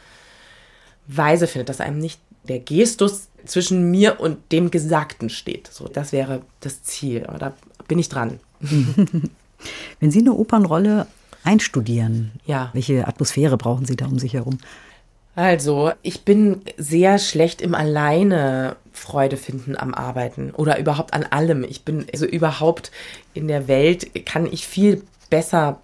[1.07, 5.67] Weise findet, dass einem nicht der Gestus zwischen mir und dem Gesagten steht.
[5.71, 7.25] So, das wäre das Ziel.
[7.27, 7.53] Aber da
[7.87, 8.39] bin ich dran.
[9.99, 11.07] Wenn Sie eine Opernrolle
[11.43, 12.69] einstudieren, Ja.
[12.73, 14.57] welche Atmosphäre brauchen Sie da um sich herum?
[15.35, 21.63] Also, ich bin sehr schlecht im Alleine Freude finden am Arbeiten oder überhaupt an allem.
[21.63, 22.91] Ich bin, also überhaupt
[23.35, 25.79] in der Welt kann ich viel besser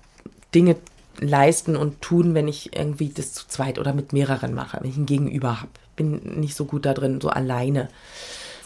[0.56, 0.76] Dinge
[1.20, 4.98] leisten und tun, wenn ich irgendwie das zu zweit oder mit mehreren mache, wenn ich
[4.98, 5.70] ein Gegenüber habe.
[5.96, 7.90] Bin nicht so gut da drin, so alleine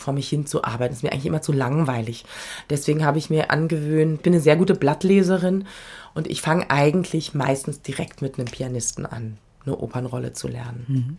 [0.08, 0.92] vor mich hin zu arbeiten.
[0.92, 2.24] Das ist mir eigentlich immer zu langweilig.
[2.70, 5.66] Deswegen habe ich mir angewöhnt, bin eine sehr gute Blattleserin
[6.14, 10.86] und ich fange eigentlich meistens direkt mit einem Pianisten an, eine Opernrolle zu lernen.
[10.88, 11.18] Mhm.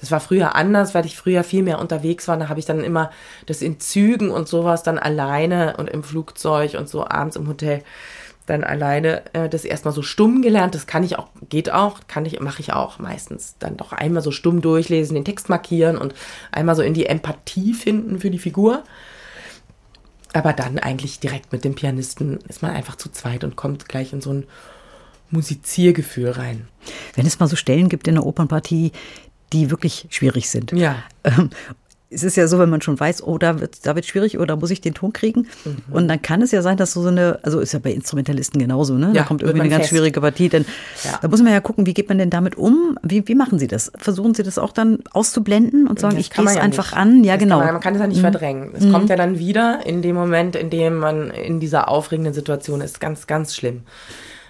[0.00, 2.36] Das war früher anders, weil ich früher viel mehr unterwegs war.
[2.36, 3.10] Da habe ich dann immer
[3.46, 7.82] das in Zügen und sowas dann alleine und im Flugzeug und so abends im Hotel
[8.48, 10.74] dann alleine äh, das erstmal so stumm gelernt.
[10.74, 13.56] Das kann ich auch, geht auch, kann ich, mache ich auch meistens.
[13.58, 16.14] Dann doch einmal so stumm durchlesen, den Text markieren und
[16.50, 18.84] einmal so in die Empathie finden für die Figur.
[20.32, 24.12] Aber dann eigentlich direkt mit dem Pianisten ist man einfach zu zweit und kommt gleich
[24.12, 24.46] in so ein
[25.30, 26.68] Musiziergefühl rein.
[27.14, 28.92] Wenn es mal so Stellen gibt in der Opernpartie,
[29.52, 30.72] die wirklich schwierig sind.
[30.72, 31.02] Ja.
[31.24, 31.50] Ähm,
[32.10, 34.56] es ist ja so, wenn man schon weiß, oh, da wird da wird schwierig oder
[34.56, 35.46] muss ich den Ton kriegen.
[35.64, 35.82] Mhm.
[35.90, 38.94] Und dann kann es ja sein, dass so eine, also ist ja bei Instrumentalisten genauso,
[38.94, 39.08] ne?
[39.08, 39.90] Ja, da kommt irgendwie eine ganz fest.
[39.90, 40.48] schwierige Partie.
[40.48, 40.64] Denn
[41.04, 41.18] ja.
[41.20, 42.98] da muss man ja gucken, wie geht man denn damit um?
[43.02, 43.92] Wie, wie machen Sie das?
[43.96, 47.00] Versuchen Sie das auch dann auszublenden und sagen, das ich gehe es ja einfach nicht.
[47.00, 47.24] an?
[47.24, 47.56] Ja, das genau.
[47.58, 48.22] Kann man, man, kann es ja nicht mhm.
[48.22, 48.70] verdrängen.
[48.74, 48.92] Es mhm.
[48.92, 53.00] kommt ja dann wieder in dem Moment, in dem man in dieser aufregenden Situation ist.
[53.00, 53.82] Ganz, ganz schlimm.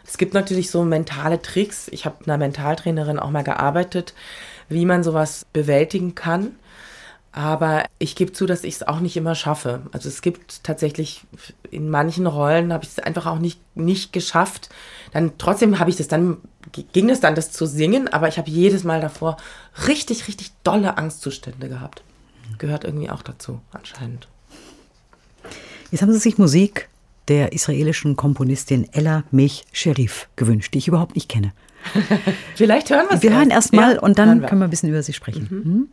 [0.06, 1.88] Es gibt natürlich so mentale Tricks.
[1.90, 4.14] Ich habe mit einer Mentaltrainerin auch mal gearbeitet
[4.68, 6.52] wie man sowas bewältigen kann.
[7.38, 9.82] Aber ich gebe zu, dass ich es auch nicht immer schaffe.
[9.92, 11.22] Also es gibt tatsächlich
[11.70, 14.70] in manchen Rollen habe ich es einfach auch nicht, nicht geschafft.
[15.12, 16.38] Dann trotzdem habe ich das dann,
[16.92, 19.36] ging es dann, das zu singen, aber ich habe jedes Mal davor
[19.86, 22.02] richtig, richtig dolle Angstzustände gehabt.
[22.58, 24.26] Gehört irgendwie auch dazu, anscheinend.
[25.92, 26.88] Jetzt haben Sie sich Musik
[27.28, 31.52] der israelischen Komponistin Ella Mech Sherif gewünscht, die ich überhaupt nicht kenne.
[32.56, 33.22] Vielleicht hören wir es.
[33.22, 34.48] Wir hören erst mal ja, und dann wir.
[34.48, 35.46] können wir ein bisschen über sie sprechen.
[35.48, 35.88] Mhm.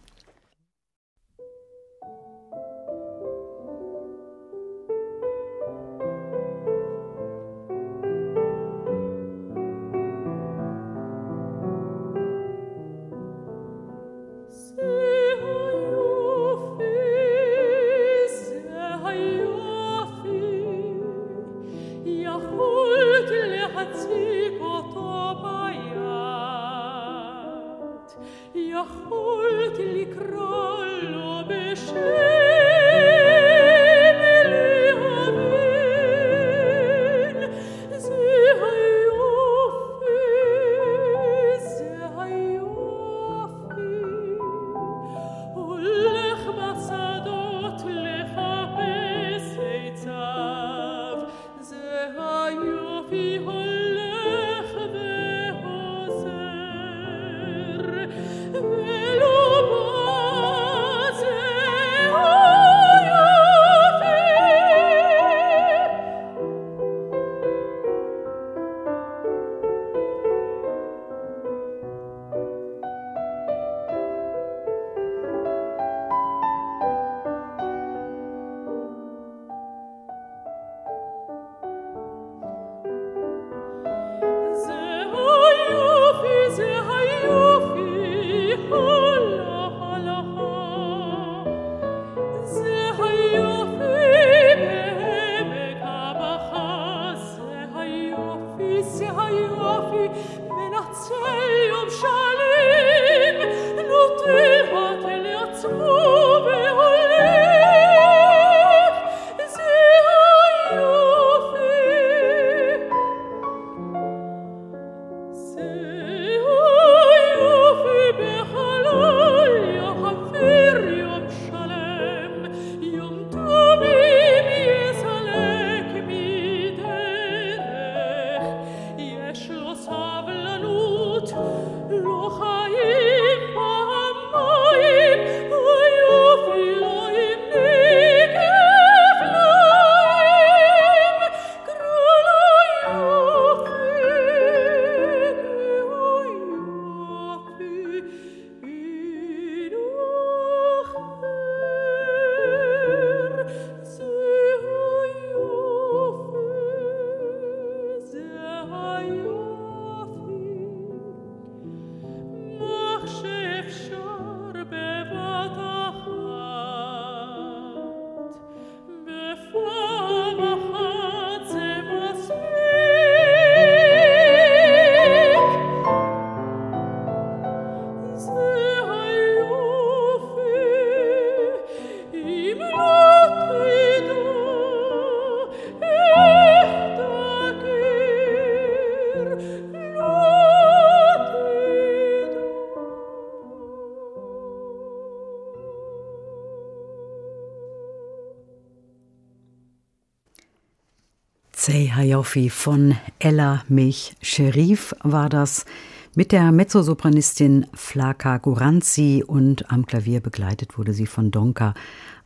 [201.96, 205.66] Say Hayofi von Ella Mich Sherif war das
[206.14, 211.74] mit der Mezzosopranistin Flaka Guranzi und am Klavier begleitet wurde sie von Donka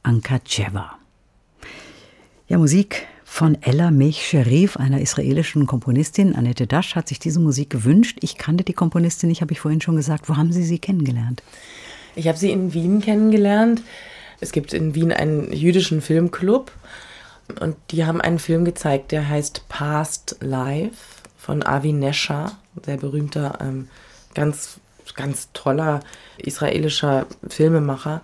[0.04, 0.98] Ankacheva.
[2.48, 6.36] Ja, Musik von Ella Mech Sherif, einer israelischen Komponistin.
[6.36, 8.20] Annette Dasch hat sich diese Musik gewünscht.
[8.22, 10.30] Ich kannte die Komponistin nicht, habe ich vorhin schon gesagt.
[10.30, 11.44] Wo haben Sie sie kennengelernt?
[12.16, 13.82] Ich habe sie in Wien kennengelernt.
[14.40, 16.72] Es gibt in Wien einen jüdischen Filmclub
[17.60, 23.58] und die haben einen Film gezeigt, der heißt Past Life von Avi Nesha, sehr berühmter,
[23.62, 23.90] ähm,
[24.34, 24.80] ganz,
[25.16, 26.02] ganz toller
[26.38, 28.22] israelischer Filmemacher.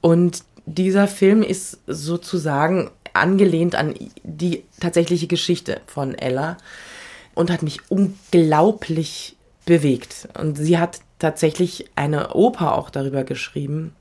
[0.00, 6.56] Und dieser Film ist sozusagen angelehnt an die tatsächliche Geschichte von Ella
[7.34, 10.28] und hat mich unglaublich bewegt.
[10.38, 13.94] Und sie hat tatsächlich eine Oper auch darüber geschrieben,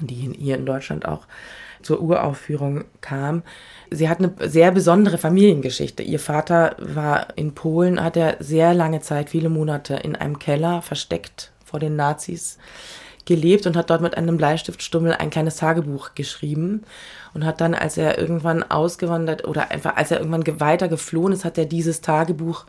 [0.00, 1.26] die hier in Deutschland auch
[1.86, 3.42] zur Uraufführung kam.
[3.90, 6.02] Sie hat eine sehr besondere Familiengeschichte.
[6.02, 10.82] Ihr Vater war in Polen, hat er sehr lange Zeit, viele Monate in einem Keller
[10.82, 12.58] versteckt vor den Nazis
[13.24, 16.82] gelebt und hat dort mit einem Bleistiftstummel ein kleines Tagebuch geschrieben
[17.34, 21.44] und hat dann, als er irgendwann ausgewandert oder einfach als er irgendwann weiter geflohen ist,
[21.44, 22.66] hat er dieses Tagebuch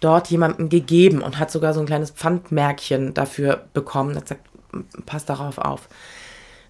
[0.00, 4.10] dort jemandem gegeben und hat sogar so ein kleines Pfandmärkchen dafür bekommen.
[4.10, 5.88] Er hat gesagt, passt darauf auf.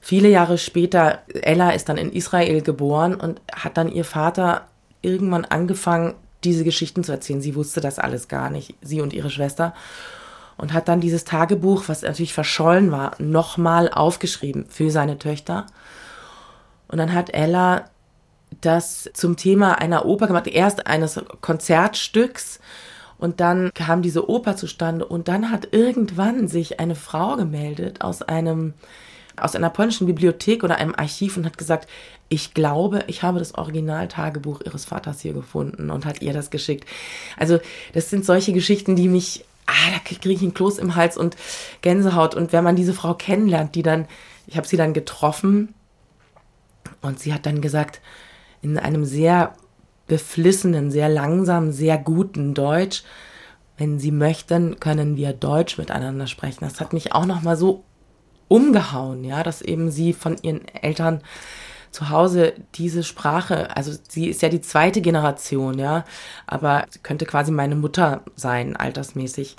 [0.00, 4.66] Viele Jahre später, Ella ist dann in Israel geboren und hat dann ihr Vater
[5.02, 7.42] irgendwann angefangen, diese Geschichten zu erzählen.
[7.42, 9.74] Sie wusste das alles gar nicht, sie und ihre Schwester.
[10.56, 15.66] Und hat dann dieses Tagebuch, was natürlich verschollen war, nochmal aufgeschrieben für seine Töchter.
[16.88, 17.86] Und dann hat Ella
[18.60, 22.58] das zum Thema einer Oper gemacht, erst eines Konzertstücks
[23.20, 28.22] und dann kam diese Oper zustande und dann hat irgendwann sich eine Frau gemeldet aus
[28.22, 28.74] einem
[29.40, 31.88] aus einer polnischen Bibliothek oder einem Archiv und hat gesagt,
[32.28, 36.88] ich glaube, ich habe das Originaltagebuch ihres Vaters hier gefunden und hat ihr das geschickt.
[37.36, 37.58] Also
[37.92, 41.36] das sind solche Geschichten, die mich, ah, da kriege ich einen Kloß im Hals und
[41.82, 42.34] Gänsehaut.
[42.34, 44.06] Und wenn man diese Frau kennenlernt, die dann,
[44.46, 45.74] ich habe sie dann getroffen
[47.00, 48.00] und sie hat dann gesagt,
[48.62, 49.54] in einem sehr
[50.06, 53.04] beflissenen, sehr langsamen, sehr guten Deutsch,
[53.80, 56.58] wenn Sie möchten, können wir Deutsch miteinander sprechen.
[56.60, 57.82] Das hat mich auch noch mal so
[58.50, 61.22] umgehauen, ja, dass eben sie von ihren Eltern
[61.92, 66.04] zu Hause diese Sprache, also sie ist ja die zweite Generation, ja,
[66.46, 69.56] aber sie könnte quasi meine Mutter sein, altersmäßig.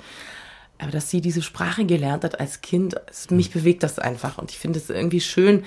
[0.78, 2.96] Aber dass sie diese Sprache gelernt hat als Kind,
[3.30, 4.36] mich bewegt das einfach.
[4.36, 5.64] Und ich finde es irgendwie schön,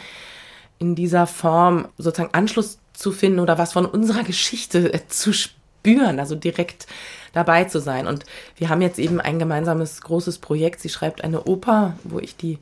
[0.78, 6.36] in dieser Form sozusagen Anschluss zu finden oder was von unserer Geschichte zu spüren, also
[6.36, 6.86] direkt
[7.34, 8.06] dabei zu sein.
[8.06, 8.24] Und
[8.58, 10.82] wir haben jetzt eben ein gemeinsames großes Projekt.
[10.82, 12.60] Sie schreibt eine Oper, wo ich die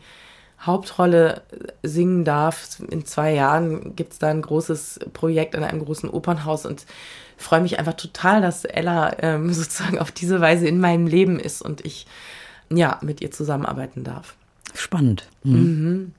[0.66, 1.42] Hauptrolle
[1.84, 2.80] singen darf.
[2.90, 6.86] In zwei Jahren gibt es da ein großes Projekt in einem großen Opernhaus und
[7.38, 11.62] freue mich einfach total, dass Ella ähm, sozusagen auf diese Weise in meinem Leben ist
[11.62, 12.08] und ich
[12.72, 14.36] ja mit ihr zusammenarbeiten darf.
[14.74, 15.28] Spannend.
[15.44, 15.54] Mhm.
[15.54, 16.14] Mhm.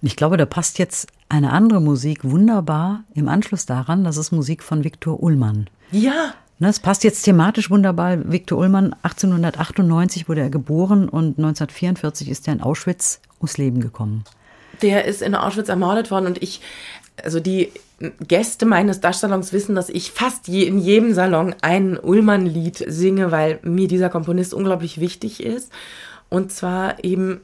[0.00, 4.04] Und ich glaube, da passt jetzt eine andere Musik wunderbar im Anschluss daran.
[4.04, 5.68] Das ist Musik von Viktor Ullmann.
[5.90, 6.34] Ja.
[6.62, 8.30] Ne, es passt jetzt thematisch wunderbar.
[8.30, 14.22] Viktor Ullmann, 1898 wurde er geboren und 1944 ist er in Auschwitz ums Leben gekommen.
[14.80, 16.60] Der ist in Auschwitz ermordet worden und ich,
[17.20, 17.72] also die
[18.28, 23.58] Gäste meines Dash-Salons wissen, dass ich fast je, in jedem Salon ein Ullmann-Lied singe, weil
[23.64, 25.72] mir dieser Komponist unglaublich wichtig ist.
[26.28, 27.40] Und zwar eben,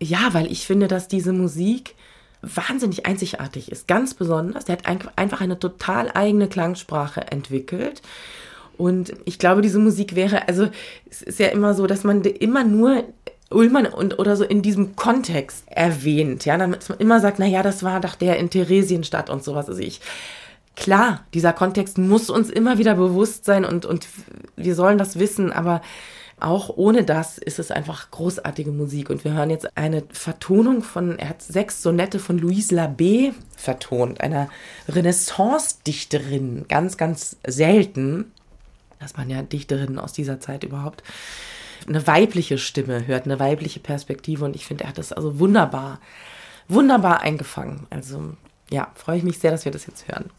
[0.00, 1.96] ja, weil ich finde, dass diese Musik
[2.40, 4.64] wahnsinnig einzigartig ist, ganz besonders.
[4.64, 8.00] Der hat einfach eine total eigene Klangsprache entwickelt.
[8.76, 10.68] Und ich glaube, diese Musik wäre, also
[11.10, 13.04] es ist ja immer so, dass man immer nur
[13.50, 17.62] Ullmann und oder so in diesem Kontext erwähnt, ja, damit man immer sagt, na ja,
[17.62, 19.68] das war doch der in Theresienstadt und sowas.
[19.68, 20.00] Also ich,
[20.76, 24.06] klar, dieser Kontext muss uns immer wieder bewusst sein und, und
[24.56, 25.82] wir sollen das wissen, aber
[26.40, 29.08] auch ohne das ist es einfach großartige Musik.
[29.08, 34.20] Und wir hören jetzt eine Vertonung von, er hat sechs Sonette von Louise Labbé vertont,
[34.20, 34.48] einer
[34.88, 38.32] Renaissance-Dichterin, ganz, ganz selten
[39.04, 41.02] dass man ja Dichterinnen aus dieser Zeit überhaupt
[41.86, 44.44] eine weibliche Stimme hört, eine weibliche Perspektive.
[44.44, 46.00] Und ich finde, er hat das also wunderbar,
[46.68, 47.86] wunderbar eingefangen.
[47.90, 48.34] Also
[48.70, 50.30] ja, freue ich mich sehr, dass wir das jetzt hören.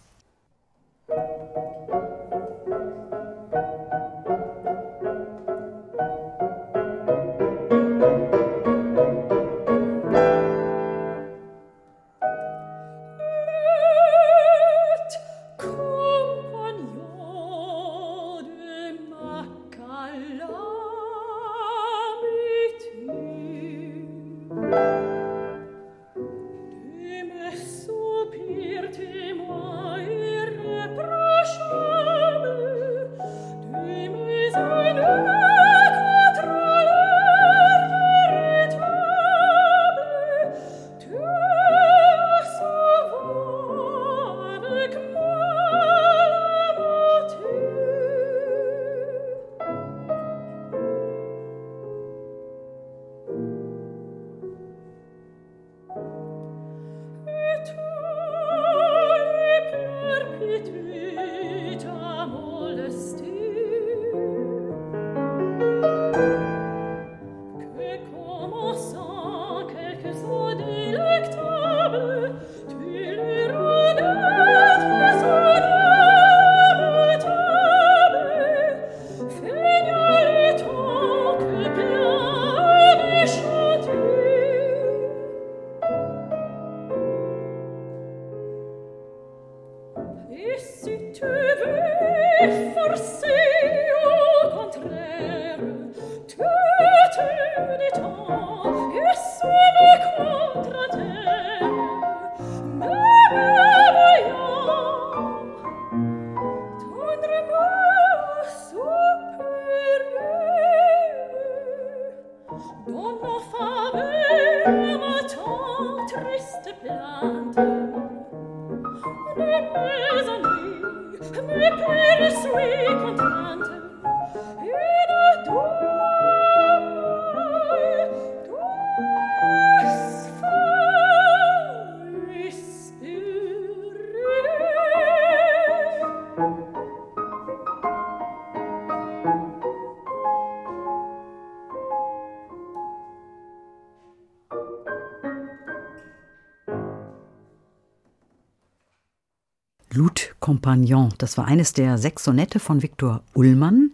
[150.65, 151.09] Compagnon.
[151.19, 153.91] Das war eines der sechs Sonette von Viktor Ullmann.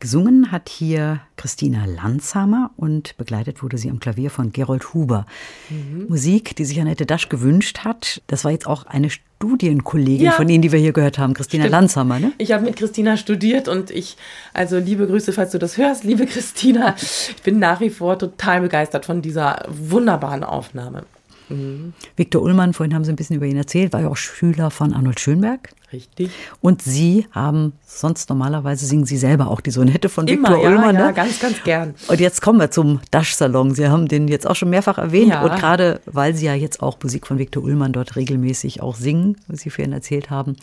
[0.00, 5.26] Gesungen hat hier Christina Lanzhammer und begleitet wurde sie am Klavier von Gerold Huber.
[5.68, 6.06] Mhm.
[6.08, 8.22] Musik, die sich Annette Dasch gewünscht hat.
[8.26, 10.32] Das war jetzt auch eine Studienkollegin ja.
[10.32, 11.72] von Ihnen, die wir hier gehört haben, Christina Stimmt.
[11.72, 12.20] Lanzhammer.
[12.20, 12.32] Ne?
[12.38, 14.16] Ich habe mit Christina studiert und ich,
[14.54, 16.94] also liebe Grüße, falls du das hörst, liebe Christina.
[16.96, 21.04] Ich bin nach wie vor total begeistert von dieser wunderbaren Aufnahme.
[21.48, 21.92] Mhm.
[22.16, 24.92] Viktor Ullmann, vorhin haben Sie ein bisschen über ihn erzählt, war ja auch Schüler von
[24.92, 25.70] Arnold Schönberg.
[25.92, 26.30] Richtig.
[26.60, 30.70] Und Sie haben, sonst normalerweise singen Sie selber auch die Sonette von Immer, Viktor ja,
[30.70, 30.94] Ullmann.
[30.94, 31.14] Ja, ne?
[31.14, 31.94] ganz, ganz gern.
[32.08, 33.74] Und jetzt kommen wir zum Dasch-Salon.
[33.74, 35.30] Sie haben den jetzt auch schon mehrfach erwähnt.
[35.30, 35.42] Ja.
[35.42, 39.36] Und gerade, weil Sie ja jetzt auch Musik von Viktor Ullmann dort regelmäßig auch singen,
[39.46, 40.56] was Sie vorhin erzählt haben,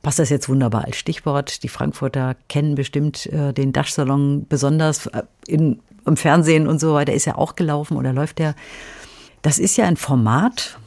[0.00, 1.62] passt das jetzt wunderbar als Stichwort.
[1.62, 7.12] Die Frankfurter kennen bestimmt äh, den Dasch-Salon besonders äh, in, im Fernsehen und so weiter.
[7.12, 8.54] Ist ja auch gelaufen oder läuft der.
[9.42, 10.78] Das ist ja ein Format,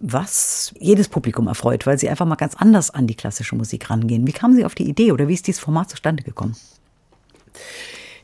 [0.00, 4.26] was jedes Publikum erfreut, weil sie einfach mal ganz anders an die klassische Musik rangehen.
[4.26, 6.56] Wie kamen Sie auf die Idee oder wie ist dieses Format zustande gekommen?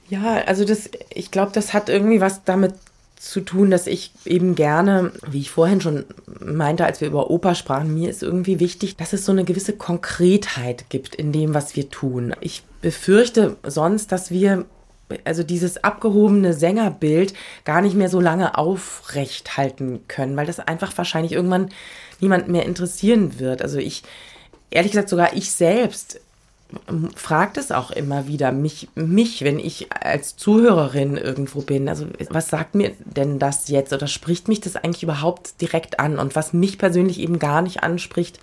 [0.09, 2.75] Ja, also das, ich glaube, das hat irgendwie was damit
[3.17, 6.05] zu tun, dass ich eben gerne, wie ich vorhin schon
[6.41, 9.75] meinte, als wir über Oper sprachen, mir ist irgendwie wichtig, dass es so eine gewisse
[9.75, 12.35] Konkretheit gibt in dem, was wir tun.
[12.41, 14.65] Ich befürchte sonst, dass wir
[15.25, 17.35] also dieses abgehobene Sängerbild
[17.65, 21.71] gar nicht mehr so lange aufrecht halten können, weil das einfach wahrscheinlich irgendwann
[22.21, 23.63] niemand mehr interessieren wird.
[23.63, 24.03] Also ich,
[24.71, 26.21] ehrlich gesagt, sogar ich selbst
[26.89, 31.89] ähm, fragt es auch immer wieder mich, mich, wenn ich als Zuhörerin irgendwo bin.
[31.89, 36.19] Also was sagt mir denn das jetzt oder spricht mich das eigentlich überhaupt direkt an?
[36.19, 38.41] Und was mich persönlich eben gar nicht anspricht,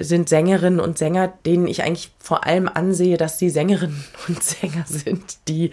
[0.00, 4.84] sind Sängerinnen und Sänger, denen ich eigentlich vor allem ansehe, dass sie Sängerinnen und Sänger
[4.86, 5.70] sind, die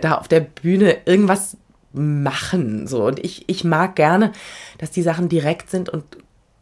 [0.00, 1.56] da auf der Bühne irgendwas
[1.92, 2.86] machen.
[2.86, 3.04] So.
[3.04, 4.32] Und ich, ich mag gerne,
[4.78, 6.04] dass die Sachen direkt sind und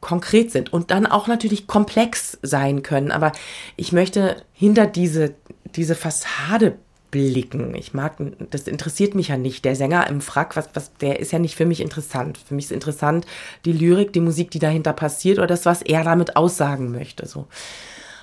[0.01, 3.11] konkret sind und dann auch natürlich komplex sein können.
[3.11, 3.33] Aber
[3.77, 5.35] ich möchte hinter diese,
[5.75, 6.77] diese Fassade
[7.13, 7.77] blicken.
[7.77, 8.17] Ich mag,
[8.51, 9.65] das interessiert mich ja nicht.
[9.65, 12.39] Der Sänger im Frack, was, was, der ist ja nicht für mich interessant.
[12.39, 13.27] Für mich ist interessant
[13.65, 17.27] die Lyrik, die Musik, die dahinter passiert oder das, was er damit aussagen möchte.
[17.27, 17.47] So.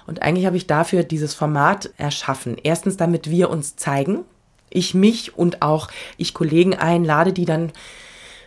[0.06, 2.58] Und eigentlich habe ich dafür dieses Format erschaffen.
[2.62, 4.26] Erstens, damit wir uns zeigen.
[4.72, 5.88] Ich mich und auch
[6.18, 7.72] ich Kollegen einlade, die dann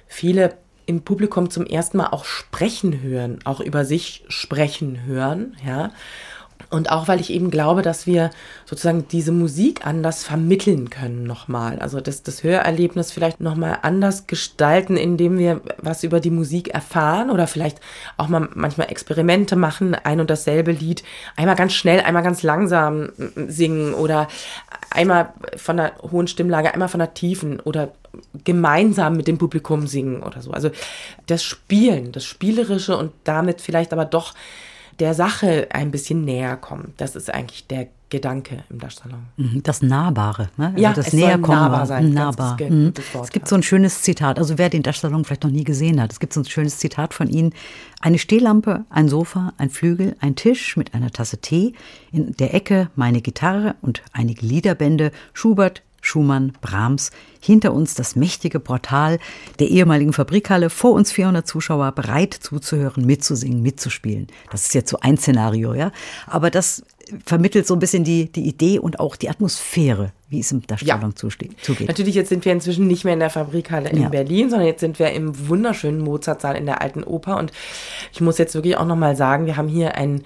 [0.07, 0.57] viele
[0.87, 5.93] im Publikum zum ersten Mal auch sprechen hören, auch über sich sprechen hören, ja.
[6.71, 8.31] Und auch weil ich eben glaube, dass wir
[8.65, 11.79] sozusagen diese Musik anders vermitteln können nochmal.
[11.79, 17.31] Also das, das Hörerlebnis vielleicht nochmal anders gestalten, indem wir was über die Musik erfahren
[17.31, 17.81] oder vielleicht
[18.17, 21.03] auch mal manchmal Experimente machen, ein und dasselbe Lied
[21.37, 23.11] einmal ganz schnell, einmal ganz langsam
[23.49, 24.29] singen oder
[24.91, 27.93] einmal von der hohen Stimmlage, einmal von der tiefen oder
[28.45, 30.51] gemeinsam mit dem Publikum singen oder so.
[30.51, 30.71] Also
[31.27, 34.35] das Spielen, das Spielerische und damit vielleicht aber doch
[34.99, 36.95] der Sache ein bisschen näher kommen.
[36.97, 39.23] Das ist eigentlich der Gedanke im Darstellung.
[39.39, 40.67] Mhm, das Nahbare, ne?
[40.67, 41.59] Also ja, das es Näherkommen.
[41.59, 42.13] Nahbar sein.
[42.13, 42.59] Nahbar.
[42.61, 42.93] Mhm.
[43.23, 46.13] Es gibt so ein schönes Zitat, also wer den Darstellung vielleicht noch nie gesehen hat,
[46.13, 47.55] es gibt so ein schönes Zitat von Ihnen.
[48.01, 51.73] Eine Stehlampe, ein Sofa, ein Flügel, ein Tisch mit einer Tasse Tee,
[52.11, 57.11] in der Ecke meine Gitarre und einige Liederbände, Schubert, Schumann, Brahms.
[57.41, 59.19] Hinter uns das mächtige Portal
[59.59, 60.69] der ehemaligen Fabrikhalle.
[60.69, 64.27] Vor uns 400 Zuschauer bereit zuzuhören, mitzusingen, mitzuspielen.
[64.51, 65.91] Das ist jetzt so ein Szenario, ja.
[66.27, 66.85] Aber das
[67.25, 71.11] vermittelt so ein bisschen die, die Idee und auch die Atmosphäre, wie es im Darstellung
[71.11, 71.17] ja.
[71.17, 71.89] zugeht.
[71.89, 74.09] Natürlich, jetzt sind wir inzwischen nicht mehr in der Fabrikhalle in ja.
[74.09, 77.39] Berlin, sondern jetzt sind wir im wunderschönen Mozartsaal in der Alten Oper.
[77.39, 77.53] Und
[78.13, 80.23] ich muss jetzt wirklich auch nochmal sagen, wir haben hier ein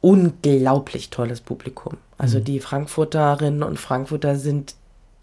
[0.00, 1.96] unglaublich tolles Publikum.
[2.18, 2.44] Also mhm.
[2.44, 4.74] die Frankfurterinnen und Frankfurter sind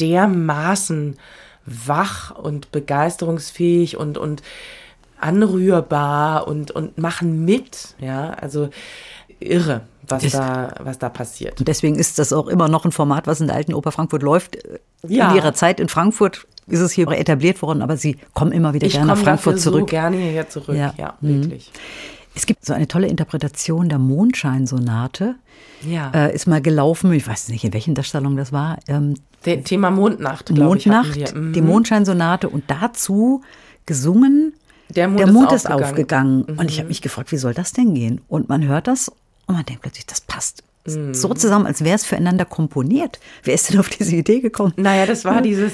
[0.02, 1.18] dermaßen
[1.66, 4.42] wach und begeisterungsfähig und, und
[5.20, 7.96] anrührbar und, und machen mit.
[8.00, 8.70] Ja, also
[9.40, 11.60] irre, was da, was da passiert.
[11.60, 14.24] Und deswegen ist das auch immer noch ein Format, was in der alten Oper Frankfurt
[14.24, 14.58] läuft.
[15.08, 15.30] Ja.
[15.30, 18.88] In ihrer Zeit in Frankfurt ist es hier etabliert worden, aber sie kommen immer wieder
[18.88, 19.84] ich gerne nach Frankfurt zurück.
[19.86, 21.44] Ich gerne hierher zurück, ja, ja mhm.
[21.44, 21.72] wirklich.
[22.34, 25.36] Es gibt so eine tolle Interpretation der Mondscheinsonate.
[25.88, 26.12] Ja.
[26.12, 28.80] Äh, ist mal gelaufen, ich weiß nicht, in welchen Darstellungen das war.
[28.88, 31.54] Ähm, Thema Mondnacht, Mondnacht, ich, mhm.
[31.54, 33.42] die Mondscheinsonate und dazu
[33.86, 34.54] gesungen.
[34.90, 35.90] Der Mond, der Mond ist, aufgegangen.
[35.90, 36.46] aufgegangen.
[36.48, 36.60] Mhm.
[36.60, 38.22] Und ich habe mich gefragt, wie soll das denn gehen?
[38.28, 39.10] Und man hört das
[39.48, 41.14] und man denkt plötzlich, das passt Mhm.
[41.14, 43.20] so zusammen, als wäre es füreinander komponiert.
[43.44, 44.74] Wer ist denn auf diese Idee gekommen?
[44.78, 45.74] Naja, das war dieses,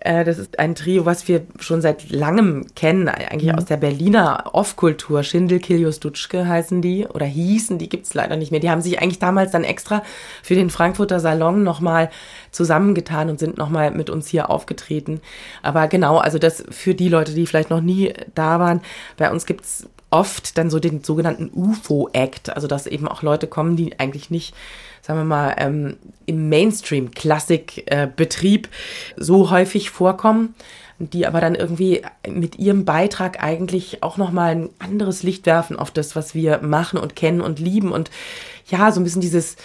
[0.00, 3.58] äh, das ist ein Trio, was wir schon seit langem kennen, eigentlich mhm.
[3.58, 5.24] aus der Berliner Off-Kultur.
[5.24, 8.60] Schindel, Kilius, Dutschke heißen die oder hießen, die gibt es leider nicht mehr.
[8.60, 10.04] Die haben sich eigentlich damals dann extra
[10.42, 12.10] für den Frankfurter Salon nochmal
[12.52, 15.20] zusammengetan und sind nochmal mit uns hier aufgetreten.
[15.62, 18.80] Aber genau, also das für die Leute, die vielleicht noch nie da waren,
[19.16, 23.46] bei uns gibt es oft dann so den sogenannten UFO-Act, also dass eben auch Leute
[23.46, 24.54] kommen, die eigentlich nicht,
[25.02, 25.96] sagen wir mal, ähm,
[26.26, 28.68] im Mainstream-Klassik-Betrieb
[29.16, 30.54] so häufig vorkommen,
[30.98, 35.90] die aber dann irgendwie mit ihrem Beitrag eigentlich auch nochmal ein anderes Licht werfen auf
[35.90, 37.92] das, was wir machen und kennen und lieben.
[37.92, 38.10] Und
[38.68, 39.56] ja, so ein bisschen dieses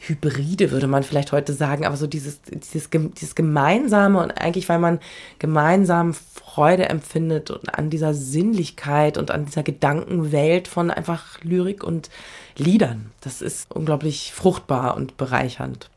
[0.00, 4.78] Hybride, würde man vielleicht heute sagen, aber so dieses, dieses, dieses Gemeinsame und eigentlich, weil
[4.78, 5.00] man
[5.38, 12.10] gemeinsam Freude empfindet und an dieser Sinnlichkeit und an dieser Gedankenwelt von einfach Lyrik und
[12.56, 13.10] Liedern.
[13.20, 15.90] Das ist unglaublich fruchtbar und bereichernd.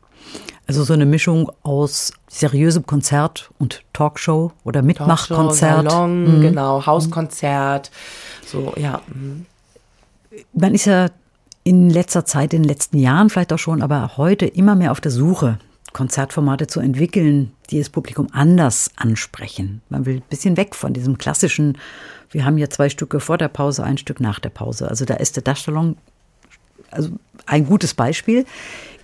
[0.67, 5.89] Also so eine Mischung aus seriösem Konzert und Talkshow oder Mitmachkonzert.
[5.89, 6.41] Salon, mhm.
[6.41, 7.91] genau, Hauskonzert.
[8.45, 9.01] So, ja.
[9.13, 9.45] Mhm.
[10.53, 11.07] Man ist ja
[11.63, 15.01] in letzter Zeit, in den letzten Jahren vielleicht auch schon, aber heute immer mehr auf
[15.01, 15.59] der Suche,
[15.93, 19.81] Konzertformate zu entwickeln, die das Publikum anders ansprechen.
[19.89, 21.77] Man will ein bisschen weg von diesem klassischen,
[22.31, 24.87] wir haben ja zwei Stücke vor der Pause, ein Stück nach der Pause.
[24.87, 25.97] Also da ist der Darstellung
[26.91, 27.09] also
[27.45, 28.45] ein gutes Beispiel.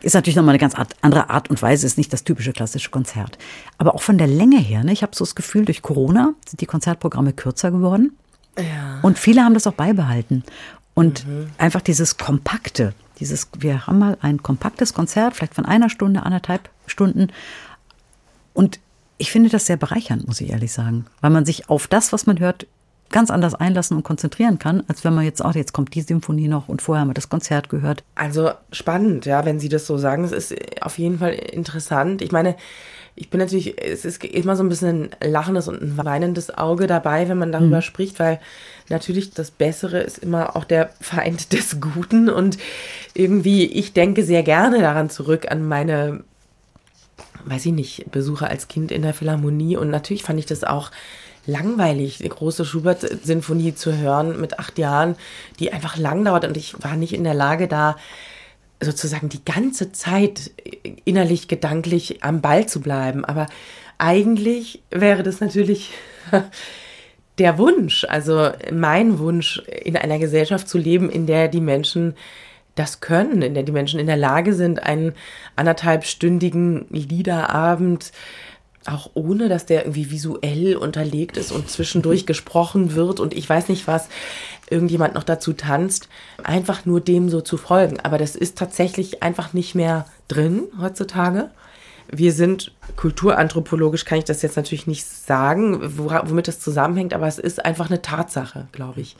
[0.01, 3.37] Ist natürlich nochmal eine ganz andere Art und Weise, ist nicht das typische klassische Konzert.
[3.77, 6.61] Aber auch von der Länge her, ne, ich habe so das Gefühl, durch Corona sind
[6.61, 8.15] die Konzertprogramme kürzer geworden.
[8.57, 8.99] Ja.
[9.01, 10.43] Und viele haben das auch beibehalten.
[10.97, 11.51] Und mhm.
[11.59, 16.71] einfach dieses Kompakte, dieses, wir haben mal ein kompaktes Konzert, vielleicht von einer Stunde, anderthalb
[16.87, 17.27] Stunden.
[18.55, 18.79] Und
[19.19, 22.25] ich finde das sehr bereichernd, muss ich ehrlich sagen, weil man sich auf das, was
[22.25, 22.65] man hört,
[23.11, 26.47] ganz anders einlassen und konzentrieren kann, als wenn man jetzt, auch jetzt kommt die Symphonie
[26.47, 28.03] noch und vorher haben wir das Konzert gehört.
[28.15, 30.23] Also spannend, ja, wenn Sie das so sagen.
[30.23, 32.23] Es ist auf jeden Fall interessant.
[32.23, 32.55] Ich meine,
[33.19, 36.85] ich bin natürlich, es ist immer so ein bisschen ein lachendes und ein weinendes Auge
[36.85, 37.81] dabei, wenn man darüber mhm.
[37.81, 38.39] spricht, weil
[38.89, 42.29] natürlich das Bessere ist immer auch der Feind des Guten.
[42.29, 42.59] Und
[43.15, 46.23] irgendwie, ich denke sehr gerne daran zurück an meine,
[47.45, 49.77] weiß ich nicht, Besuche als Kind in der Philharmonie.
[49.77, 50.91] Und natürlich fand ich das auch
[51.47, 55.15] langweilig, eine große Schubert-Sinfonie zu hören mit acht Jahren,
[55.59, 56.45] die einfach lang dauert.
[56.45, 57.95] Und ich war nicht in der Lage da
[58.81, 60.51] sozusagen die ganze Zeit
[61.05, 63.25] innerlich, gedanklich am Ball zu bleiben.
[63.25, 63.47] Aber
[63.97, 65.91] eigentlich wäre das natürlich
[67.37, 72.15] der Wunsch, also mein Wunsch, in einer Gesellschaft zu leben, in der die Menschen
[72.75, 75.13] das können, in der die Menschen in der Lage sind, einen
[75.55, 78.11] anderthalbstündigen Liederabend
[78.87, 83.69] auch ohne, dass der irgendwie visuell unterlegt ist und zwischendurch gesprochen wird und ich weiß
[83.69, 84.09] nicht was,
[84.69, 86.09] irgendjemand noch dazu tanzt,
[86.43, 87.99] einfach nur dem so zu folgen.
[88.01, 91.49] Aber das ist tatsächlich einfach nicht mehr drin heutzutage.
[92.09, 97.37] Wir sind kulturanthropologisch, kann ich das jetzt natürlich nicht sagen, womit das zusammenhängt, aber es
[97.37, 99.17] ist einfach eine Tatsache, glaube ich,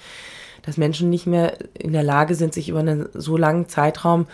[0.62, 4.28] dass Menschen nicht mehr in der Lage sind, sich über einen so langen Zeitraum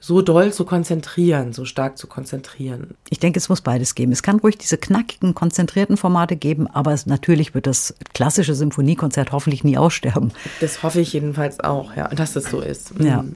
[0.00, 2.94] so doll zu konzentrieren, so stark zu konzentrieren.
[3.10, 4.12] Ich denke, es muss beides geben.
[4.12, 9.32] Es kann ruhig diese knackigen, konzentrierten Formate geben, aber es, natürlich wird das klassische Symphoniekonzert
[9.32, 10.32] hoffentlich nie aussterben.
[10.60, 12.92] Das hoffe ich jedenfalls auch, ja, dass das so ist.
[12.98, 13.22] Ja.
[13.22, 13.34] Mhm.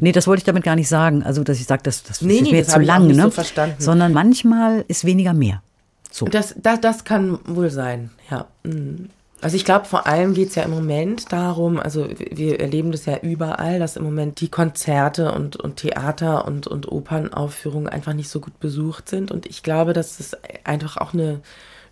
[0.00, 1.22] Nee, das wollte ich damit gar nicht sagen.
[1.22, 3.22] Also, dass ich sage, das, das nee, ist mir jetzt zu lang, ne?
[3.22, 3.76] So verstanden.
[3.78, 5.62] Sondern manchmal ist weniger mehr.
[6.10, 6.26] So.
[6.26, 8.46] Das, das, das kann wohl sein, ja.
[8.64, 9.10] Mhm.
[9.40, 13.06] Also ich glaube, vor allem geht es ja im Moment darum, also wir erleben das
[13.06, 18.28] ja überall, dass im Moment die Konzerte und, und Theater und, und Opernaufführungen einfach nicht
[18.28, 19.30] so gut besucht sind.
[19.30, 21.40] Und ich glaube, dass es einfach auch eine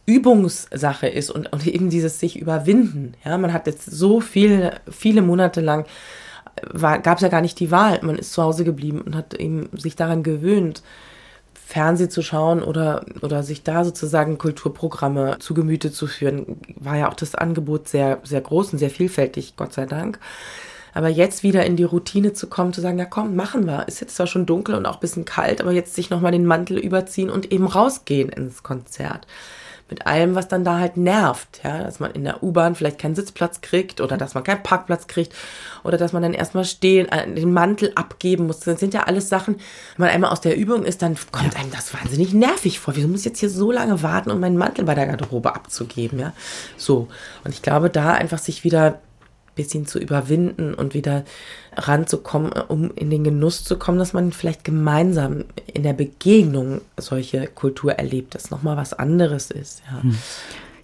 [0.07, 3.15] Übungssache ist und, und eben dieses sich überwinden.
[3.25, 5.87] Ja, man hat jetzt so viel, viele Monate lang
[6.73, 8.01] gab es ja gar nicht die Wahl.
[8.03, 10.83] Man ist zu Hause geblieben und hat eben sich daran gewöhnt,
[11.67, 17.11] Fernsehen zu schauen oder, oder sich da sozusagen Kulturprogramme zu Gemüte zu führen, war ja
[17.11, 20.21] auch das Angebot sehr, sehr groß und sehr vielfältig, Gott sei Dank.
[20.95, 23.89] Aber jetzt wieder in die Routine zu kommen, zu sagen, ja komm, machen wir.
[23.89, 26.47] Ist jetzt zwar schon dunkel und auch ein bisschen kalt, aber jetzt sich nochmal den
[26.47, 29.27] Mantel überziehen und eben rausgehen ins Konzert
[29.89, 33.15] mit allem, was dann da halt nervt, ja, dass man in der U-Bahn vielleicht keinen
[33.15, 35.33] Sitzplatz kriegt oder dass man keinen Parkplatz kriegt
[35.85, 38.61] oder dass man dann erstmal stehen, äh, den Mantel abgeben muss.
[38.61, 39.57] Das sind ja alles Sachen,
[39.97, 42.97] wenn man einmal aus der Übung ist, dann kommt einem das wahnsinnig nervig vor.
[42.97, 46.19] Wieso muss ich jetzt hier so lange warten, um meinen Mantel bei der Garderobe abzugeben,
[46.19, 46.33] ja?
[46.77, 47.07] So.
[47.45, 48.99] Und ich glaube, da einfach sich wieder
[49.57, 51.25] bisschen zu überwinden und wieder
[51.75, 57.49] ranzukommen, um in den Genuss zu kommen, dass man vielleicht gemeinsam in der Begegnung solche
[57.49, 59.83] Kultur erlebt, dass nochmal was anderes ist.
[59.91, 60.03] Ja.
[60.03, 60.19] Hm.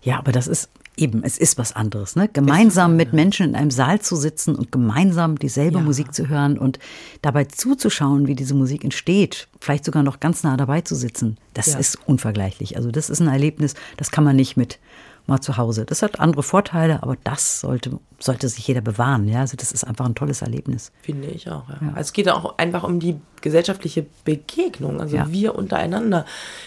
[0.03, 2.28] ja, aber das ist eben, es ist was anderes, ne?
[2.28, 5.85] Gemeinsam mit Menschen in einem Saal zu sitzen und gemeinsam dieselbe ja.
[5.85, 6.78] Musik zu hören und
[7.23, 11.73] dabei zuzuschauen, wie diese Musik entsteht, vielleicht sogar noch ganz nah dabei zu sitzen, das
[11.73, 11.78] ja.
[11.78, 12.77] ist unvergleichlich.
[12.77, 14.78] Also das ist ein Erlebnis, das kann man nicht mit
[15.27, 15.85] mal zu Hause.
[15.85, 19.28] Das hat andere Vorteile, aber das sollte, sollte sich jeder bewahren.
[19.28, 19.40] Ja?
[19.40, 20.93] Also das ist einfach ein tolles Erlebnis.
[21.03, 21.69] Finde ich auch.
[21.69, 21.78] Ja.
[21.81, 21.89] Ja.
[21.89, 25.01] Also es geht auch einfach um die gesellschaftliche Begegnung.
[25.01, 25.31] Also ja.
[25.31, 26.27] wir untereinander.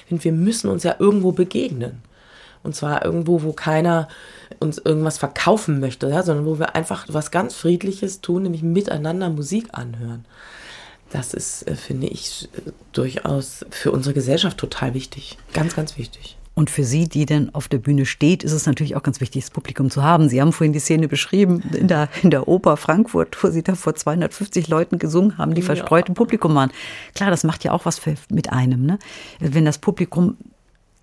[0.10, 2.02] Und wir müssen uns ja irgendwo begegnen.
[2.64, 4.08] Und zwar irgendwo, wo keiner
[4.60, 6.24] uns irgendwas verkaufen möchte, ja?
[6.24, 10.26] sondern wo wir einfach was ganz Friedliches tun, nämlich miteinander Musik anhören.
[11.12, 12.50] Das ist, äh, finde ich,
[12.92, 15.38] durchaus für unsere Gesellschaft total wichtig.
[15.54, 16.38] Ganz, ganz wichtig.
[16.56, 19.44] Und für Sie, die denn auf der Bühne steht, ist es natürlich auch ganz wichtig,
[19.44, 20.30] das Publikum zu haben.
[20.30, 23.76] Sie haben vorhin die Szene beschrieben in der, in der Oper Frankfurt, wo Sie da
[23.76, 25.66] vor 250 Leuten gesungen haben, die ja.
[25.66, 26.72] verstreut im Publikum waren.
[27.14, 28.86] Klar, das macht ja auch was für, mit einem.
[28.86, 29.00] Ne?
[29.40, 30.38] Wenn das Publikum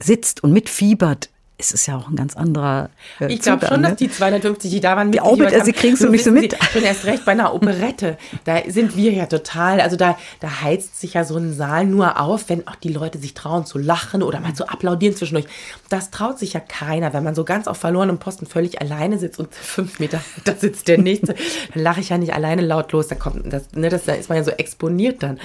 [0.02, 1.28] sitzt und mitfiebert,
[1.62, 2.90] es ist ja auch ein ganz anderer.
[3.20, 3.90] Äh, ich glaube schon, ne?
[3.90, 6.56] dass die 250, die da waren, die mit, sie kriegst du nicht so mit.
[6.72, 8.18] Schon erst recht bei einer Operette.
[8.44, 12.20] Da sind wir ja total, also da, da heizt sich ja so ein Saal nur
[12.20, 15.46] auf, wenn auch die Leute sich trauen zu lachen oder mal zu applaudieren zwischendurch.
[15.88, 19.38] Das traut sich ja keiner, wenn man so ganz auf verlorenem Posten völlig alleine sitzt
[19.38, 21.34] und fünf Meter, da sitzt der nächste,
[21.74, 24.28] dann lache ich ja nicht alleine laut los, da kommt, das, ne, das, da ist
[24.28, 25.38] man ja so exponiert dann.